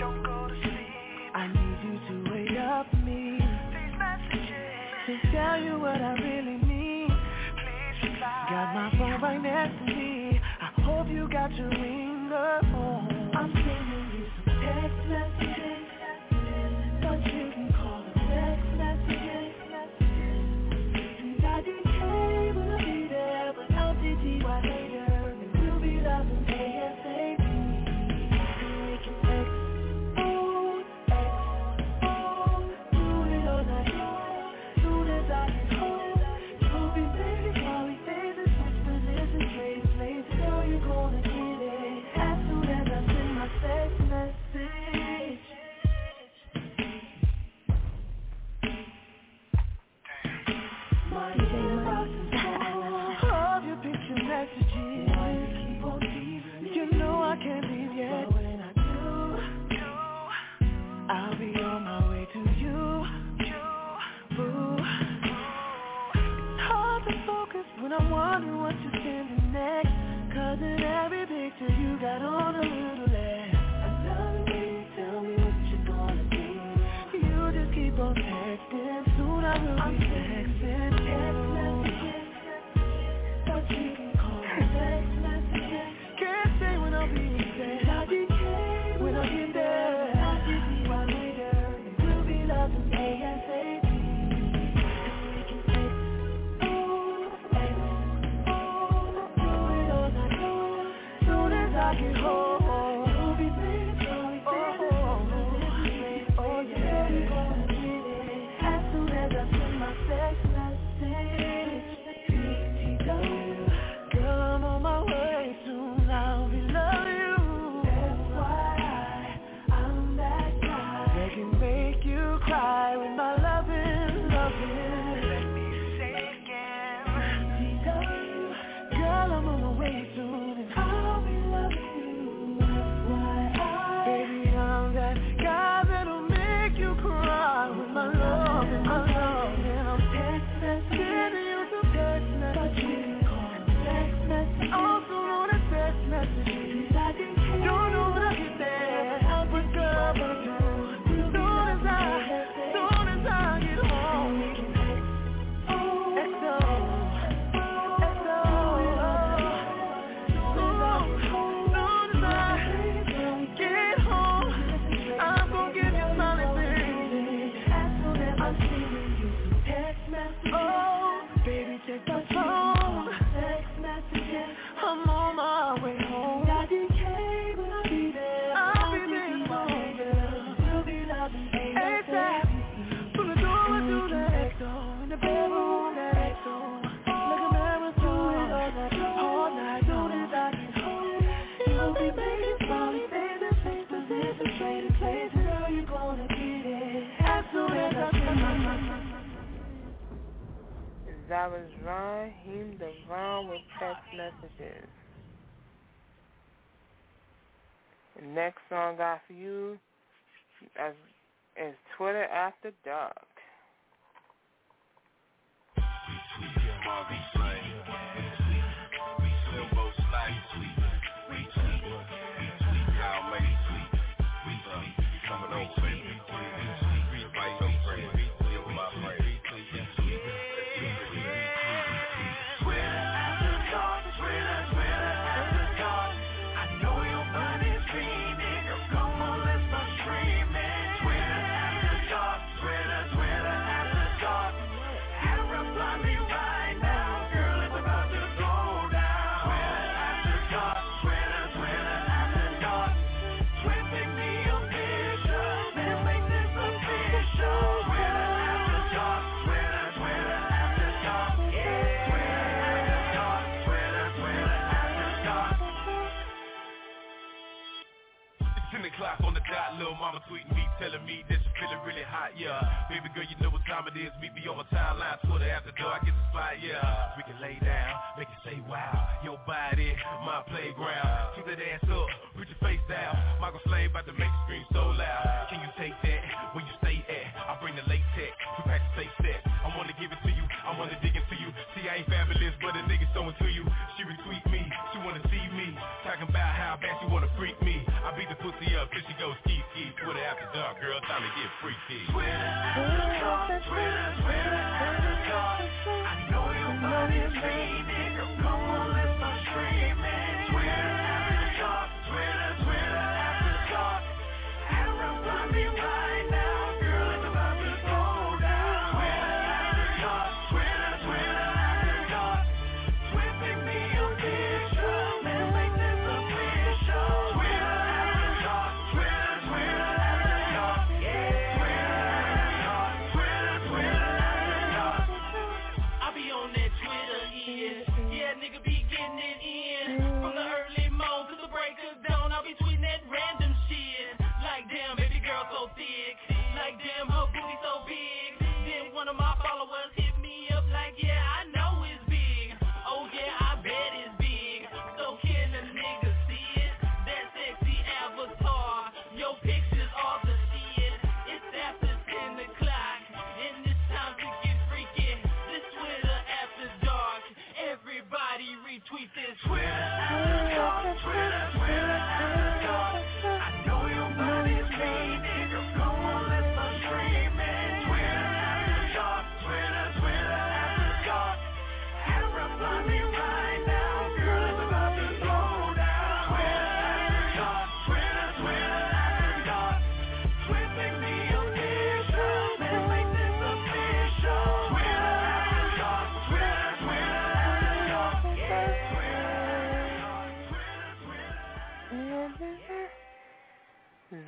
[0.03, 3.39] I need you to wake up me.
[5.07, 7.07] To tell you what I really mean.
[8.49, 10.39] Got my phone right next to me.
[10.61, 12.63] I hope you got your ring up
[13.35, 15.84] I'm sending you some text messages.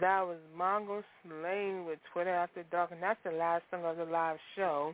[0.02, 4.06] That was Mongo Slain with Twitter After Dark, and that's the last song of the
[4.06, 4.94] live show.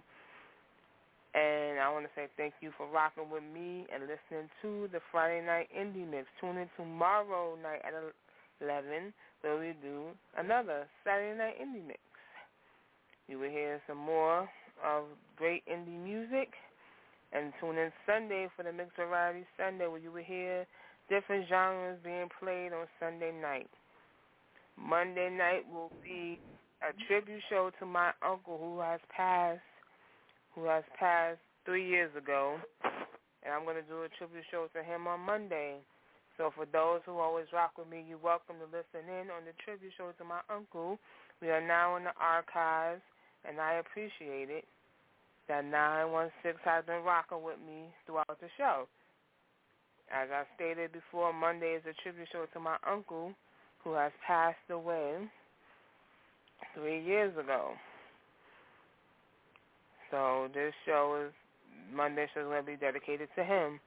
[1.34, 5.02] And I want to say thank you for rocking with me and listening to the
[5.12, 6.28] Friday Night Indie Mix.
[6.40, 7.92] Tune in tomorrow night at
[8.62, 12.00] 11 where we do another Saturday Night Indie Mix.
[13.28, 14.48] You will hear some more
[14.86, 15.04] of
[15.36, 16.54] great indie music.
[17.34, 20.68] And tune in Sunday for the Mix Variety Sunday where you will hear
[21.10, 23.68] different genres being played on Sunday night.
[24.78, 26.40] Monday night will be
[26.82, 29.62] a tribute show to my uncle who has passed,
[30.56, 32.58] who has passed three years ago,
[33.44, 35.78] and I'm going to do a tribute show to him on Monday.
[36.38, 39.54] So for those who always rock with me, you're welcome to listen in on the
[39.64, 40.98] tribute show to my uncle.
[41.42, 43.02] We are now in the archives,
[43.48, 44.66] and I appreciate it
[45.48, 48.88] that 916 has been rocking with me throughout the show.
[50.12, 53.34] As I stated before, Monday is a tribute show to my uncle
[53.84, 55.16] who has passed away
[56.76, 57.72] three years ago.
[60.12, 61.34] So this show is
[61.94, 63.80] Monday show is going to be dedicated to him,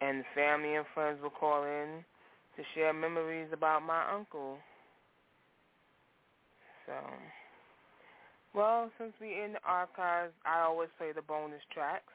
[0.00, 2.04] and family and friends will call in
[2.56, 4.58] to share memories about my uncle.
[6.86, 6.92] So,
[8.54, 12.12] well, since we in the archives, I always play the bonus tracks,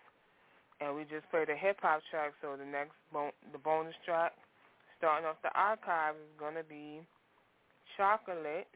[0.79, 2.33] and we just played a hip hop track.
[2.41, 4.33] So the next bon- the bonus track,
[4.97, 7.01] starting off the archives, is going to be
[7.97, 8.67] chocolate.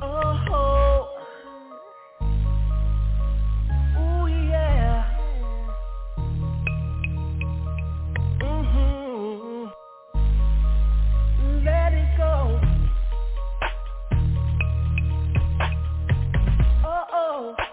[0.00, 1.08] Oh,
[4.28, 5.04] yeah.
[8.40, 9.72] Mhm.
[11.64, 12.60] Let it go.
[16.84, 17.67] Oh oh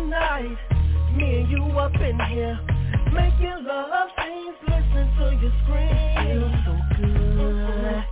[0.00, 0.56] tonight.
[1.16, 2.58] Me and you up in here.
[3.12, 6.16] Making love scenes, listen to you scream.
[6.24, 8.04] Feels so good.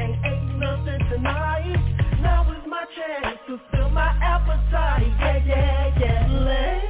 [0.00, 1.76] Ain't ain't nothing tonight.
[2.22, 5.12] Now is my chance to fill my appetite.
[5.20, 6.44] Yeah, yeah, yeah.
[6.46, 6.81] Lay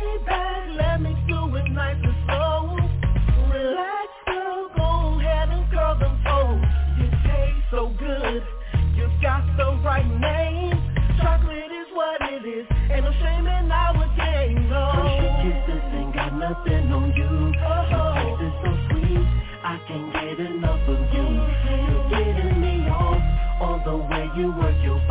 [24.36, 25.01] you were your.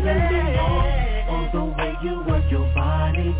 [0.00, 0.58] Baby.
[1.28, 3.34] All the way you work your body,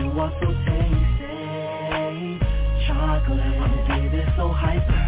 [0.00, 2.40] you are so tasty.
[2.86, 5.02] Chocolate, I'm getting so hyper.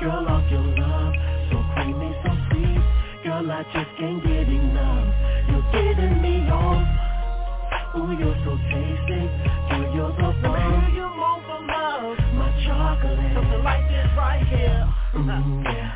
[0.00, 1.14] Girl, off your love,
[1.50, 3.24] so creamy, so sweet.
[3.24, 5.14] Girl, I just can't get enough.
[5.48, 6.86] You're getting me off.
[7.96, 9.30] Ooh, you're so tasty.
[9.70, 10.94] Girl, you're the bomb.
[10.94, 12.18] you move for love.
[12.34, 13.34] My chocolate.
[13.34, 14.94] Something like this right here.
[15.14, 15.95] Mm, yeah.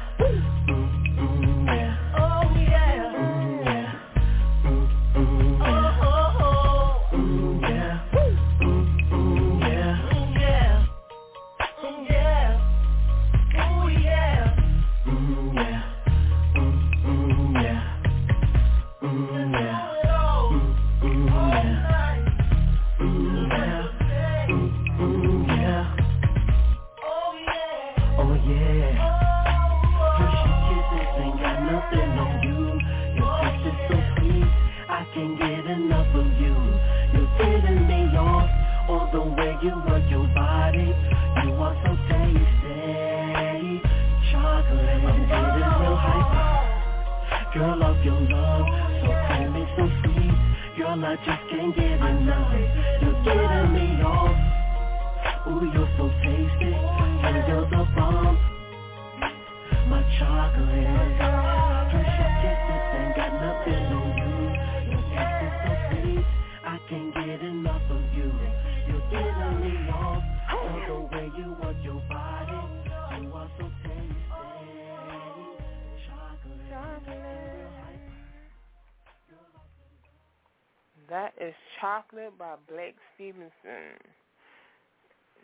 [82.31, 83.99] Chocolate by Blake Stevenson.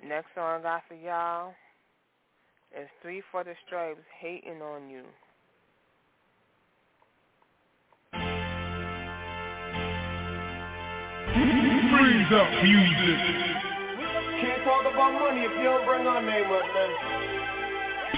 [0.04, 1.54] Next song I got for y'all
[2.78, 5.02] is Three for the Stripes, Hating on You.
[11.90, 13.18] Freeze up music.
[14.40, 16.90] Can't talk about money if you don't bring our name up, man.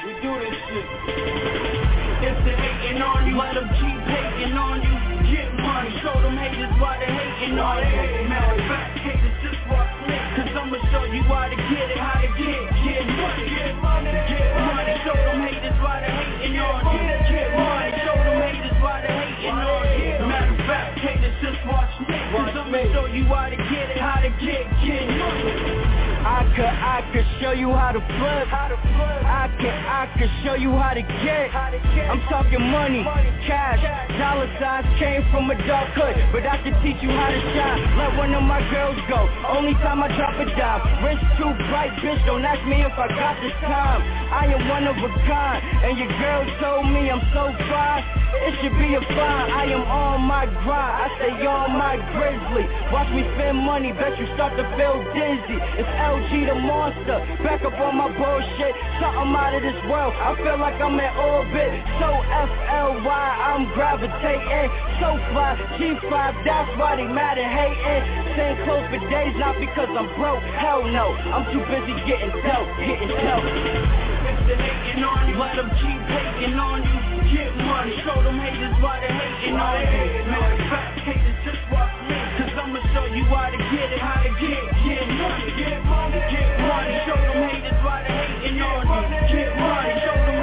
[0.05, 2.08] We do this shit.
[2.19, 4.90] If they hating on you, let them keep hating on you.
[5.31, 8.27] Get money, show them haters why they hating on you.
[8.27, 10.19] Matter of fact, haters just watch me.
[10.35, 13.47] Cause I'ma show you how to get it, how to get, get money.
[13.55, 17.07] Get money, get money, show them haters why they hating on you.
[17.31, 20.15] Get money, show them haters why they hating on you.
[20.27, 22.19] Matter of fact, haters just watch me.
[22.35, 26.08] I'ma show you to get it, how to get, get money.
[26.24, 28.47] I could, I could show you how to flip.
[28.51, 31.55] I could, I could show you how to get.
[31.55, 33.05] I'm talking money,
[33.47, 33.82] cash,
[34.19, 37.78] dollar signs came from a dark hood, but I can teach you how to shine.
[37.99, 39.28] Let one of my girls go.
[39.47, 40.82] Only time I drop a dime.
[41.05, 42.19] Wrist too bright, bitch.
[42.27, 44.01] Don't ask me if I got the time.
[44.32, 48.03] I am one of a kind, and your girl told me I'm so fine.
[48.28, 49.49] It should be a fine.
[49.51, 50.95] I am on my grind.
[51.01, 52.69] I stay on my grizzly.
[52.93, 55.59] Watch me spend money, bet you start to feel dizzy.
[55.81, 57.21] It's LG the monster.
[57.45, 58.73] Back up on my bullshit.
[58.97, 60.17] Something out of this world.
[60.17, 61.73] I feel like I'm in orbit.
[62.01, 64.73] So FLY, I'm gravitating.
[65.05, 66.09] So fly, G5,
[66.49, 68.05] that's why they mad and hating.
[68.33, 70.41] Staying close for days, not because I'm broke.
[70.57, 71.13] Hell no.
[71.13, 73.45] I'm too busy getting dope, getting dope.
[73.45, 76.99] If they hating on you, let them keep hating on you.
[77.29, 80.33] Get money, show them haters why they hating on you.
[80.33, 81.98] Of fact, haters just me.
[82.09, 85.53] Cause I'ma show you how to get it, how to get, get money.
[85.61, 89.37] Get money, get money, show them haters why they hating on you.
[89.37, 90.38] Get money, show them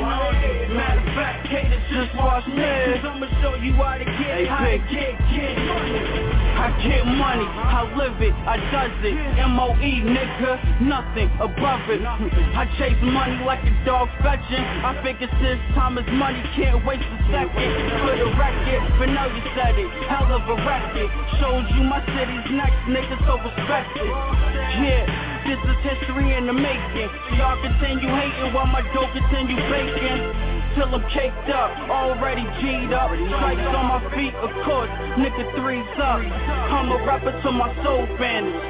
[0.00, 0.74] on you.
[0.74, 1.46] Matter of fact,
[1.96, 2.44] just watch.
[2.44, 5.96] I'ma show you how to get it, to get, get money.
[6.56, 9.16] I get money, I live it, I does it.
[9.40, 12.02] M-O-E, nigga, nothing above it.
[12.04, 14.60] I chase money like a dog fetching.
[14.60, 17.72] I figure since time is money, can't waste a second.
[18.04, 19.88] For the record, but now you said it.
[20.10, 21.08] Hell of a record.
[21.40, 24.10] Shows you my city's next, nigga, so respect it.
[24.84, 25.36] Yeah.
[25.46, 27.06] This is history in the making.
[27.38, 29.85] Y'all continue hating while my dough continue baking.
[30.74, 33.10] Till I'm caked up, already G'd up.
[33.10, 34.90] Stripes on my feet, of course.
[35.16, 36.20] Nigga threes up.
[36.20, 38.60] I'm a rapper till my soul vanishes.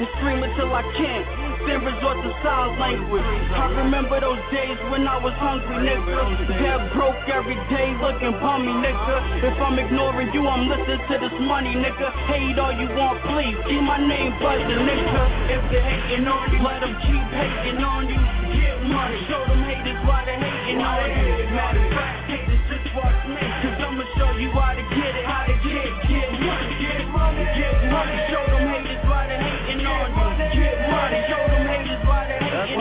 [0.00, 1.49] And scream until I can't.
[1.66, 3.24] Then resort to sign language.
[3.52, 6.48] I remember those days when I was hungry, nigga.
[6.60, 9.44] Dead broke every day, looking bummy, nigga.
[9.44, 12.08] If I'm ignoring you, I'm listening to this money, nigga.
[12.30, 13.56] Hate all you want, please.
[13.68, 15.22] Keep my name buzzing, nigga.
[15.50, 18.20] If they hating on you, let them keep hating on you.
[18.50, 21.50] Get money, show them haters why they hating on you.
[21.54, 22.30] Matter of fact,
[22.70, 26.30] just watch me, cause I'ma show you how to get it, how to get, get
[26.40, 28.16] money, get money, get money.
[28.30, 30.26] Show them haters why they hating on you.
[30.54, 30.89] Get money,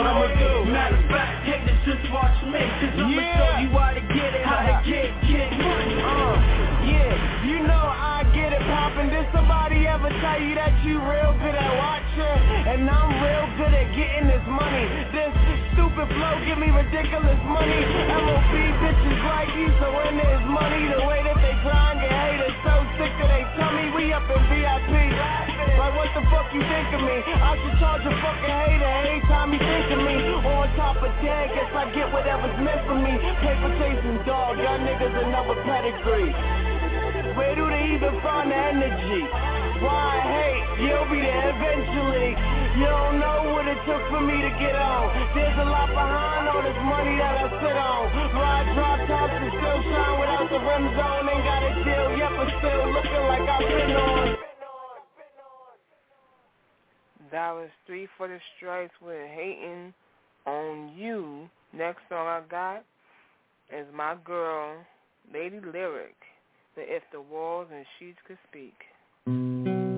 [0.09, 0.71] I'ma do.
[0.71, 1.45] Matter of fact,
[1.85, 5.53] just watch me, cause I'ma show you how to get it, how to get, get
[5.53, 6.01] money.
[6.01, 6.33] Uh,
[6.85, 9.09] yeah, you know I get it poppin'.
[9.09, 12.37] Did somebody ever tell you that you real good at watching?
[12.69, 14.85] And I'm real good at getting this money.
[15.09, 15.33] This
[15.73, 17.81] stupid flow give me ridiculous money.
[18.05, 22.53] MOB bitches like you, so when there's money, the way that they grind get haters
[22.61, 23.89] so sick that they tummy.
[23.97, 24.93] We up in VIP.
[25.81, 27.17] Like what the fuck you think of me?
[27.25, 30.17] I should charge a fucking hater anytime you think of me.
[30.37, 33.17] On top of that, guess I get whatever's meant for me.
[33.41, 36.29] Paper chasing dog, y'all niggas another pedigree.
[37.39, 39.23] Where do they even find the energy?
[39.79, 40.83] Why hate?
[40.83, 42.35] You'll be there eventually.
[42.75, 45.07] You don't know what it took for me to get on.
[45.31, 48.11] There's a lot behind all this money that I sit on.
[48.35, 50.59] Ride drop tops and still shine without the.
[50.59, 54.35] Ain't got a deal yet, but still looking like I've been on.
[57.31, 59.93] That was three for the stripes with hating
[60.45, 61.47] on you.
[61.71, 62.83] Next song I got
[63.71, 64.75] is my girl,
[65.33, 66.18] Lady Lyric,
[66.75, 69.88] the If the Walls and Sheets Could Speak.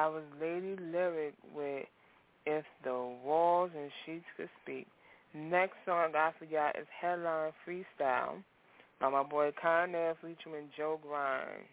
[0.00, 1.84] That was Lady Lyric with
[2.46, 4.86] If the Walls and Sheets Could Speak.
[5.34, 8.42] Next song I forgot is Headline Freestyle
[8.98, 11.66] by my boy Connell featuring Joe Grind.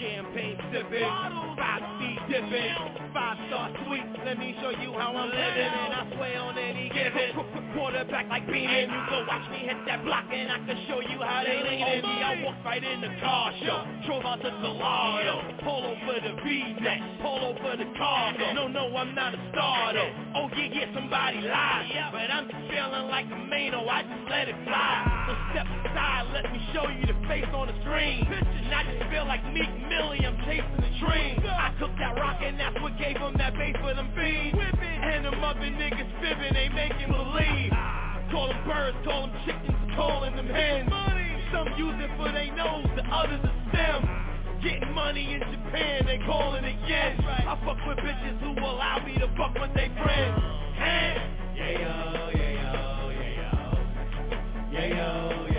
[0.00, 1.54] champagne sipping,
[2.34, 2.74] dipping,
[3.14, 4.02] five star sweet.
[4.26, 7.30] Let me show you how I'm living, and I swear on any given
[7.74, 8.90] quarterback like Beanin.
[8.90, 11.86] You go watch me hit that block, and I can show you how they lean
[11.86, 12.14] in me.
[12.26, 17.00] I walk right in the car show, drove out to Gallardo, polo for the V-neck,
[17.22, 18.52] polo for the cargo.
[18.54, 20.12] No, no, I'm not a star though.
[20.34, 23.86] Oh yeah, yeah, somebody lied, but I'm just feeling like a Mano.
[23.86, 25.23] I just let it fly.
[25.26, 28.28] So step aside, let me show you the face on the screen.
[28.28, 31.40] And I just feel like Meek Milly, I'm chasing the dream.
[31.48, 34.58] I cooked that rock and that's what gave them that bass for them fiends.
[34.60, 37.72] And them other niggas fibbing, they making believe.
[38.32, 40.92] Call them birds, call them chickens, calling them hens.
[41.52, 44.08] Some use it for they nose, the others are stems.
[44.62, 47.16] Getting money in Japan, they call it yen.
[47.24, 50.42] I fuck with bitches who allow me to fuck with they friends.
[50.76, 51.56] Hands.
[51.56, 52.33] Yeah,
[54.74, 55.53] yeah, yo,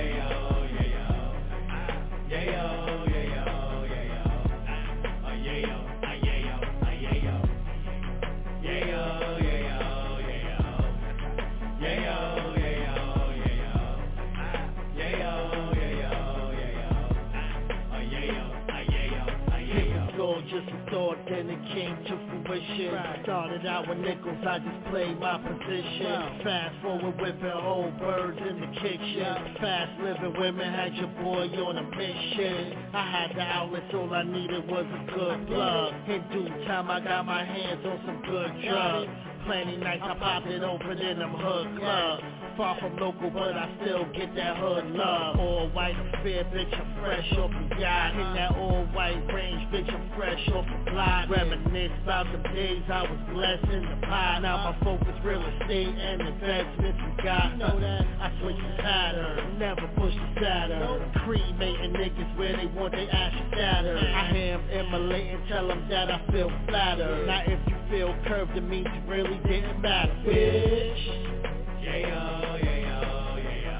[20.92, 23.24] thought, then it came to fruition.
[23.24, 26.44] Started out with nickels, I just played my position.
[26.44, 29.56] Fast forward whipping whole birds in the kitchen.
[29.62, 32.78] Fast living women had your boy on a mission.
[32.94, 35.94] I had the outlets, all I needed was a good plug.
[36.10, 39.12] In due time, I got my hands on some good drugs.
[39.46, 42.24] Plenty nights I popped it open in them hood clubs.
[42.58, 45.40] Far from local, but I still get that hood love.
[45.40, 48.14] All white fair, bitch, I'm fresh off the yacht.
[48.14, 51.30] In that all white range, bitch, I'm fresh off the block.
[51.30, 54.42] Reminisce about the days I was blessed in the pot.
[54.44, 57.58] Now my focus real estate and investments we got.
[57.58, 61.12] Know that I switch the pattern, never push the Saturn.
[61.26, 63.98] Cremating niggas where they want they ashes scattered.
[63.98, 67.28] I am immolating, tell them that I feel flattered.
[67.28, 71.65] Now if you feel curved, it means it really didn't matter, bitch.
[71.86, 73.78] Yeah, yo, yeah, yo, yeah, yo.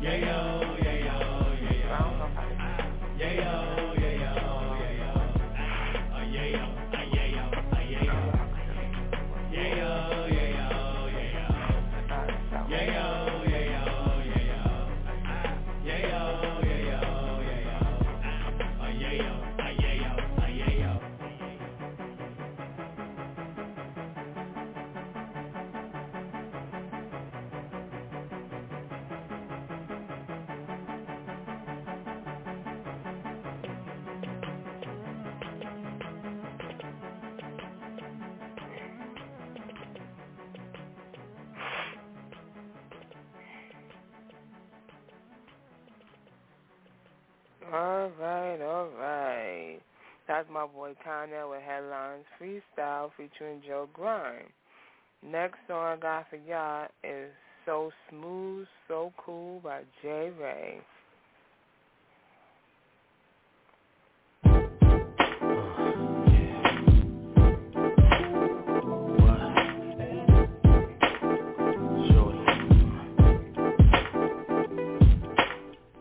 [0.00, 1.18] Yeah, yo, yeah, yo,
[1.62, 2.02] yeah, yo.
[3.18, 3.87] Yeah, yo, yeah, yo,
[47.70, 49.78] All right, all right.
[50.26, 54.46] That's my boy Connell with Headlines Freestyle featuring Joe Grime.
[55.22, 57.30] Next song I got for y'all is
[57.66, 60.30] So Smooth, So Cool by J.
[60.40, 60.80] Ray.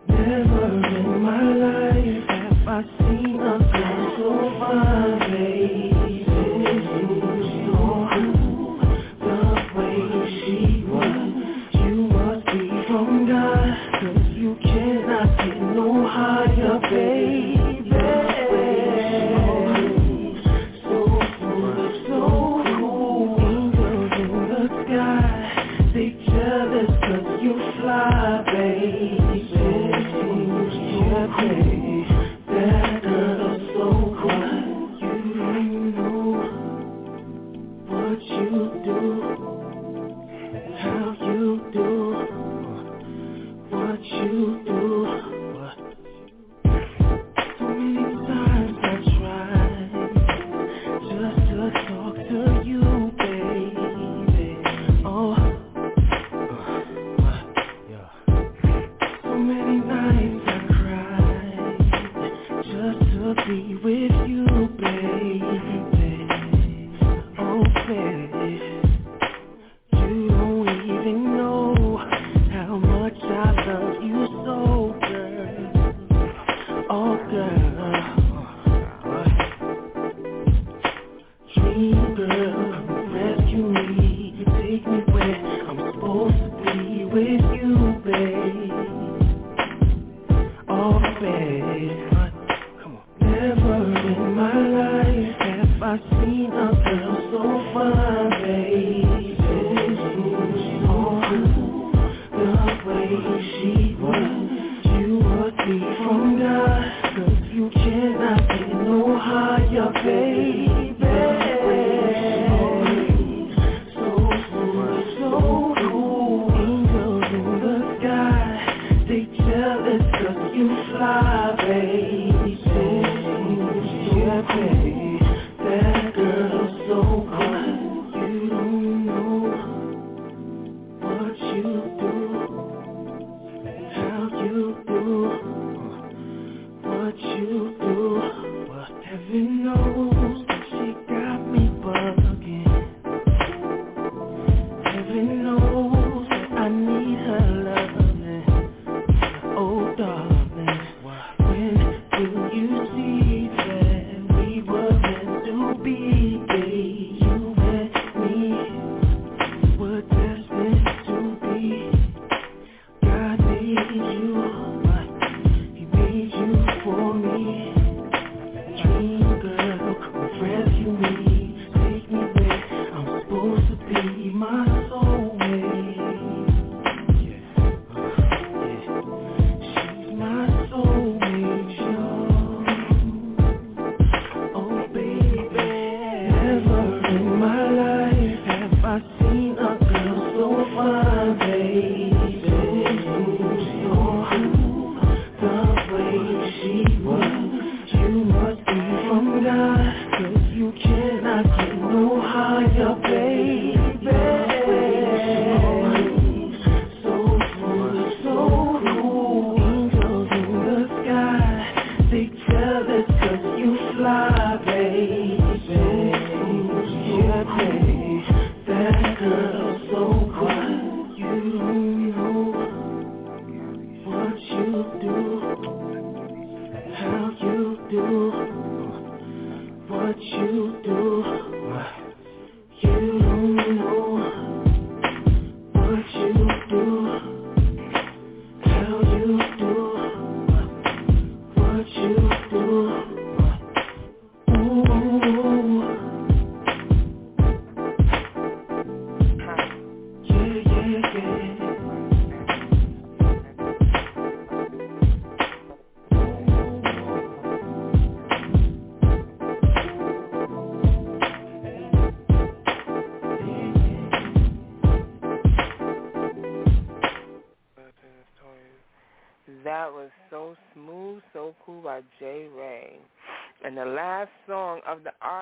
[0.07, 1.56] Never in my life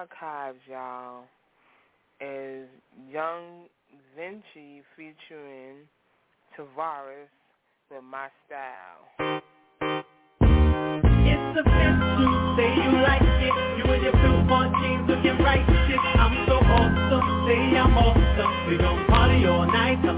[0.06, 1.24] archives, y'all,
[2.22, 2.68] is
[3.12, 3.66] Young
[4.16, 5.88] Vinci featuring
[6.56, 7.30] Tavares
[7.90, 9.42] with My Style.
[11.26, 13.56] It's official, say you like it.
[13.78, 15.66] You and your blue on jeans looking right.
[15.66, 18.70] I'm so awesome, say I'm awesome.
[18.70, 20.16] We gon' party all night till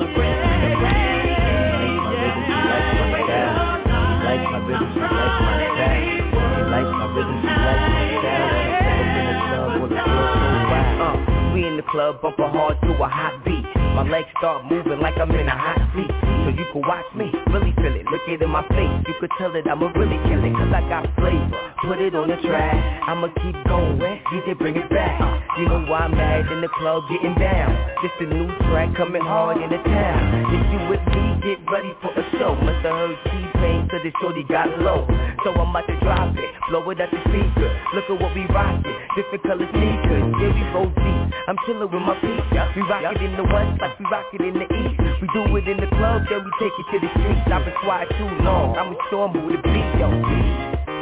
[11.77, 13.63] the club, bumping hard to a hot beat.
[13.95, 16.36] My legs start moving like I'm in a hot seat.
[16.47, 18.07] So you can watch me, really feel it.
[18.07, 20.55] Look it in my face, you could tell that I'ma really kill it.
[20.55, 21.51] Cause I got flavor,
[21.83, 22.71] put it on the track.
[23.03, 23.99] I'ma keep going,
[24.31, 25.19] DJ bring it back.
[25.59, 27.75] You know why I'm mad in the club getting down.
[27.99, 30.55] Just a new track coming hard in the town.
[30.55, 32.55] If you with me, get ready for a show.
[32.55, 35.03] Must have heard T-Pain, so the shorty got low.
[35.43, 37.67] So I'm about to drop it, blow it at the speaker.
[37.91, 40.23] Look at what we rockin', different color sneakers.
[40.39, 41.27] Yeah, we roll deep.
[41.51, 42.47] I'm chillin' with my peeps.
[42.71, 45.06] We rock it in the west like we rock it in the east.
[45.21, 47.41] We do it in the club, then we take it to the streets.
[47.49, 48.77] I've been quiet too long.
[48.77, 50.13] I'ma show 'em who the beat, yo.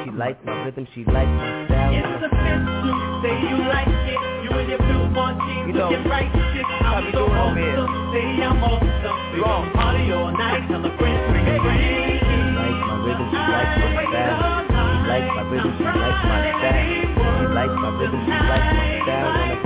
[0.06, 1.92] She likes my rhythm, she likes my style.
[1.92, 4.20] It's official, say you like it.
[4.44, 6.66] You and your blue on jeans You know, looking right shit.
[6.86, 7.76] I'm so doing over here.
[7.76, 9.18] awesome, say I'm awesome.
[9.36, 12.20] We gon' party all night till the friends bring it rain.
[12.24, 14.64] She likes my rhythm, she likes my style.
[14.96, 16.88] She likes my rhythm, she likes my style.
[17.36, 19.65] She likes my rhythm, she likes my style.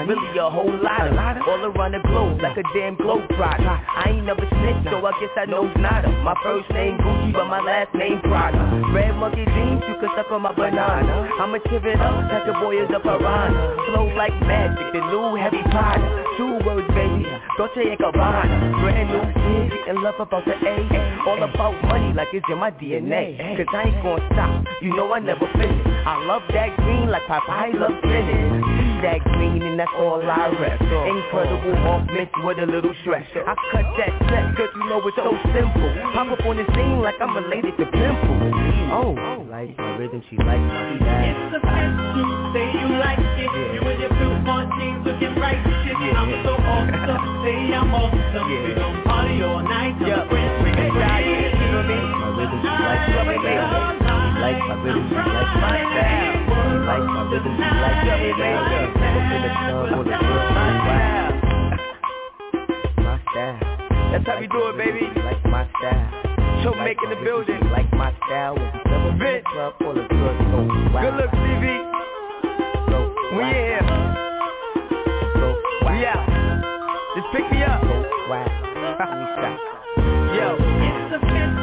[0.00, 1.12] And really a whole lot of
[1.48, 5.12] All around the globe, like a damn globe trotter I ain't never snitched, so I
[5.20, 8.58] guess I know nada My first name Gucci, but my last name Prada.
[8.92, 11.28] Red monkey jeans, you can suck on my banana.
[11.40, 13.76] I'ma tip it up, like a boy is a piranha.
[13.92, 17.28] Flow like magic, the new Harry Potter Two words, baby,
[17.58, 18.80] Dolce and Gabbana.
[18.80, 20.74] Brand new city, in love about the A
[21.26, 25.12] All about money like it's in my DNA Cause I ain't gonna stop, you know
[25.12, 25.86] I never finish.
[26.06, 30.80] I love that green like Popeye love spinach that green and that's all I rep
[30.80, 33.24] Incredible Hulk mixed with a little stress.
[33.34, 35.88] I cut that check cause you know it's so simple.
[36.12, 38.40] Pop up on the scene like I'm related to Pimple.
[38.92, 43.50] Oh, like my rhythm, she likes my style It's official, say you like it.
[43.72, 44.36] You and your blue
[44.76, 45.96] jeans looking right shit.
[45.96, 48.46] I'm so awesome, say I'm awesome.
[48.52, 48.68] Yeah.
[48.68, 50.79] We gon' party all night till the friends
[52.50, 52.64] mean?
[52.64, 57.06] My rhythm, she likes my She likes my rhythm, she likes my style She likes
[57.06, 60.16] my rhythm, she likes my baby Up in the club a
[60.50, 61.32] my style
[62.98, 63.58] My style
[64.12, 65.04] That's how we do it, baby.
[65.14, 66.06] She likes my style
[66.62, 67.58] Show Like making the building.
[67.62, 69.44] She likes my style when we step the Vince.
[69.52, 70.58] club All the girls go
[70.92, 71.64] wow Good look, TV.
[73.30, 73.86] We in here.
[75.86, 76.26] We out.
[77.16, 77.80] Just pick me up.
[77.80, 77.96] Go
[78.28, 78.44] wow
[78.98, 79.56] Let me stop
[80.36, 80.48] Yo.
[80.60, 81.59] It's official,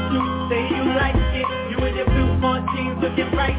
[0.50, 1.48] say you like it.
[1.72, 2.40] You and your blue
[2.76, 3.56] jeans looking right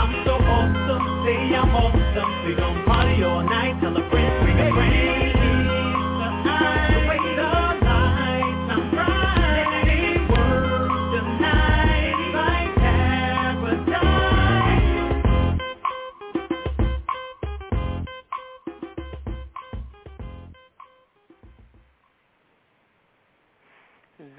[0.00, 2.46] I'm so awesome, say I'm awesome.
[2.46, 5.21] We gon' party all night till the friends we get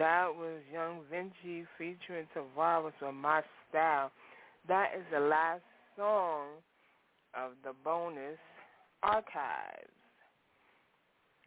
[0.03, 4.11] That was Young Vinci featuring Tavares with My Style.
[4.67, 5.63] That is the last
[5.95, 6.59] song
[7.33, 8.37] of the bonus
[9.01, 9.95] archives.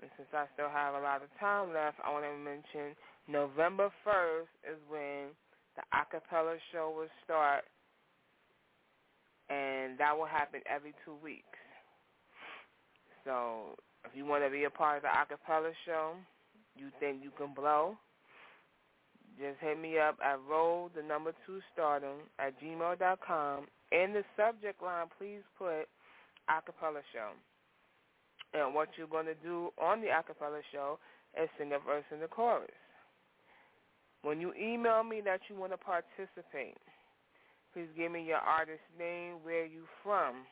[0.01, 2.97] And since I still have a lot of time left, I want to mention
[3.29, 5.37] November 1st is when
[5.77, 7.65] the acapella show will start,
[9.51, 11.45] and that will happen every two weeks.
[13.23, 13.77] So
[14.07, 16.15] if you want to be a part of the acapella show,
[16.75, 17.99] you think you can blow,
[19.39, 23.67] just hit me up at roll the number two stardom at gmail dot com.
[23.93, 25.87] In the subject line, please put
[26.51, 27.31] acapella show.
[28.55, 30.99] And what you're going to do on the acapella show
[31.41, 32.71] is sing a verse in the chorus.
[34.23, 36.79] When you email me that you want to participate,
[37.73, 40.47] please give me your artist name, where you from.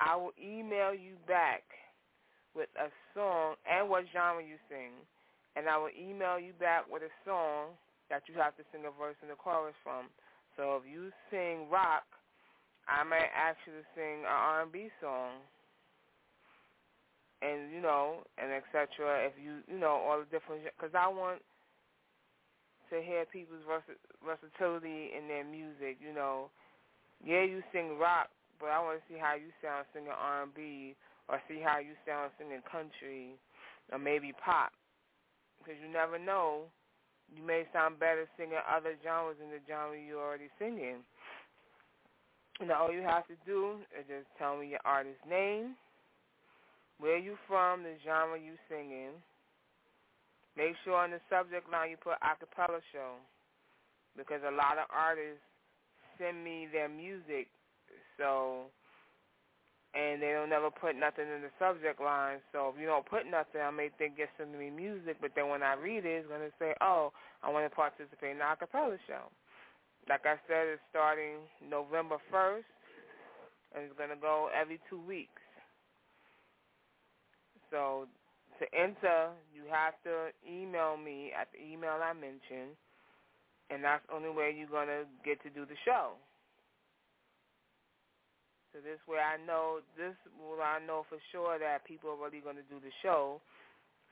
[0.00, 1.64] I will email you back
[2.54, 4.92] with a song and what genre you sing
[5.58, 7.74] and I will email you back with a song
[8.14, 10.06] that you have to sing a verse and the chorus from.
[10.54, 12.06] So if you sing rock,
[12.86, 15.42] I may ask you to sing an R&B song,
[17.42, 19.26] and you know, and etc.
[19.26, 21.42] If you, you know, all the different, because I want
[22.90, 25.98] to hear people's vers- versatility in their music.
[25.98, 26.54] You know,
[27.18, 28.30] yeah, you sing rock,
[28.62, 30.94] but I want to see how you sound singing R&B,
[31.28, 33.34] or see how you sound singing country,
[33.90, 34.70] or maybe pop
[35.68, 36.64] because you never know.
[37.28, 41.04] You may sound better singing other genres than the genre you're already singing.
[42.60, 45.76] And all you have to do is just tell me your artist name,
[46.96, 49.12] where you from, the genre you singing.
[50.56, 53.20] Make sure on the subject line you put acapella show
[54.16, 55.44] because a lot of artists
[56.16, 57.52] send me their music,
[58.16, 58.72] so
[59.94, 62.38] and they don't never put nothing in the subject line.
[62.52, 65.48] So if you don't put nothing, I may think you're sending me music, but then
[65.48, 68.44] when I read it, it's going to say, oh, I want to participate in the
[68.44, 69.32] acapella show.
[70.08, 72.68] Like I said, it's starting November 1st,
[73.74, 75.40] and it's going to go every two weeks.
[77.70, 78.08] So
[78.60, 82.76] to enter, you have to email me at the email I mentioned,
[83.70, 86.16] and that's the only way you're going to get to do the show.
[88.72, 92.44] So this way I know this will I know for sure that people are really
[92.44, 93.40] to do the show.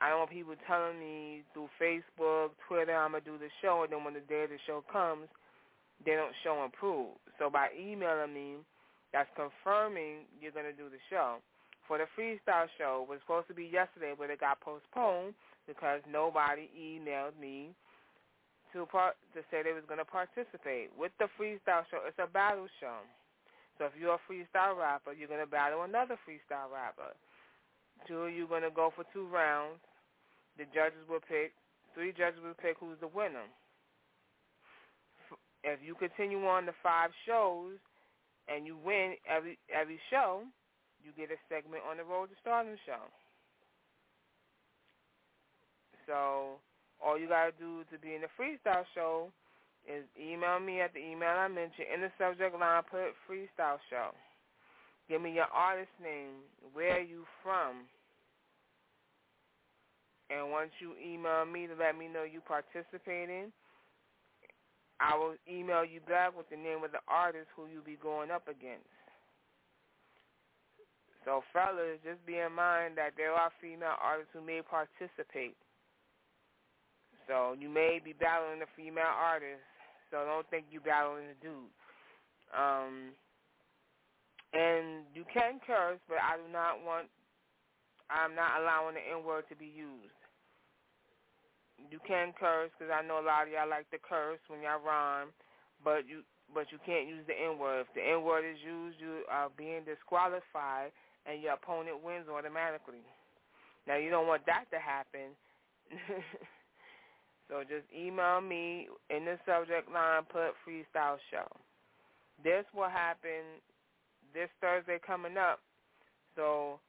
[0.01, 3.89] I don't want people telling me through Facebook, Twitter, I'm to do the show, and
[3.91, 5.25] then when the day of the show comes,
[6.05, 7.17] they don't show and prove.
[7.39, 8.61] So by emailing me,
[9.13, 11.41] that's confirming you're to do the show.
[11.87, 15.33] For the freestyle show, it was supposed to be yesterday, but it got postponed
[15.65, 17.73] because nobody emailed me
[18.73, 20.91] to part to say they was to participate.
[20.99, 23.01] With the freestyle show, it's a battle show.
[23.77, 27.13] So if you're a freestyle rapper, you're going to battle another freestyle rapper.
[28.07, 29.81] Two of you are going to go for two rounds.
[30.57, 31.53] The judges will pick,
[31.93, 33.45] three judges will pick who's the winner.
[35.63, 37.77] If you continue on the five shows,
[38.47, 40.43] and you win every every show,
[41.03, 43.03] you get a segment on the Road to Stardom show.
[46.07, 46.59] So
[47.03, 49.29] all you gotta do to be in the freestyle show
[49.87, 52.83] is email me at the email I mentioned in the subject line.
[52.91, 54.11] Put freestyle show.
[55.09, 56.43] Give me your artist name,
[56.73, 57.87] where you from,
[60.29, 63.53] and once you email me to let me know you participating,
[64.99, 68.31] I will email you back with the name of the artist who you'll be going
[68.31, 68.91] up against.
[71.23, 75.55] So fellas, just be in mind that there are female artists who may participate.
[77.27, 79.63] So you may be battling a female artist,
[80.11, 81.71] so don't think you battling a dude.
[82.55, 83.11] Um,
[84.53, 87.07] and you can curse, but I do not want.
[88.07, 90.15] I'm not allowing the N word to be used.
[91.91, 94.79] You can curse because I know a lot of y'all like to curse when y'all
[94.79, 95.35] rhyme,
[95.83, 96.23] but you
[96.55, 97.85] but you can't use the N word.
[97.85, 100.95] If the N word is used, you are being disqualified,
[101.27, 103.03] and your opponent wins automatically.
[103.85, 105.35] Now you don't want that to happen.
[107.49, 111.47] So just email me in the subject line, put freestyle show.
[112.43, 113.63] This will happen
[114.33, 115.59] this Thursday coming up.
[116.35, 116.79] So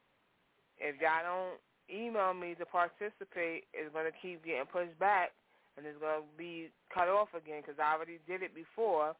[0.77, 5.31] if y'all don't email me to participate, it's going to keep getting pushed back
[5.77, 9.15] and it's going to be cut off again because I already did it before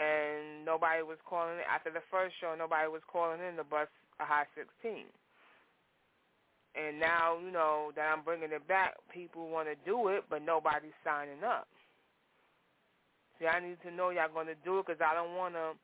[0.00, 1.60] and nobody was calling.
[1.68, 5.04] After the first show, nobody was calling in the bus a high 16.
[6.74, 10.42] And now, you know, that I'm bringing it back, people want to do it, but
[10.42, 11.66] nobody's signing up.
[13.38, 15.74] See, I need to know y'all going to do it because I don't want to,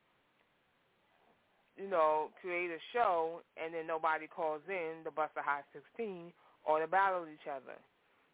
[1.74, 6.30] you know, create a show and then nobody calls in to bust a high 16
[6.64, 7.74] or to battle each other.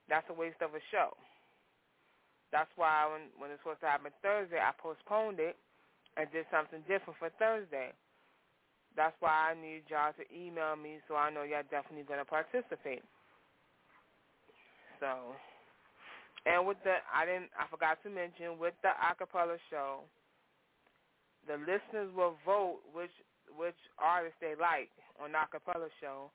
[0.09, 1.17] That's a waste of a show.
[2.53, 5.57] That's why when, when it's supposed to happen Thursday, I postponed it
[6.21, 7.97] and did something different for Thursday.
[8.97, 12.29] That's why I need y'all to email me so I know y'all definitely going to
[12.29, 13.03] participate.
[15.01, 15.35] So,
[16.45, 20.05] and with the, I didn't, I forgot to mention, with the acapella show,
[21.49, 23.15] the listeners will vote which
[23.57, 24.89] which artist they like
[25.21, 26.31] on the acapella show,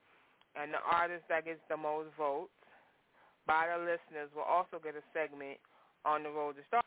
[0.55, 2.51] and the artist that gets the most votes
[3.47, 5.57] by the listeners will also get a segment
[6.03, 6.86] on the road to start.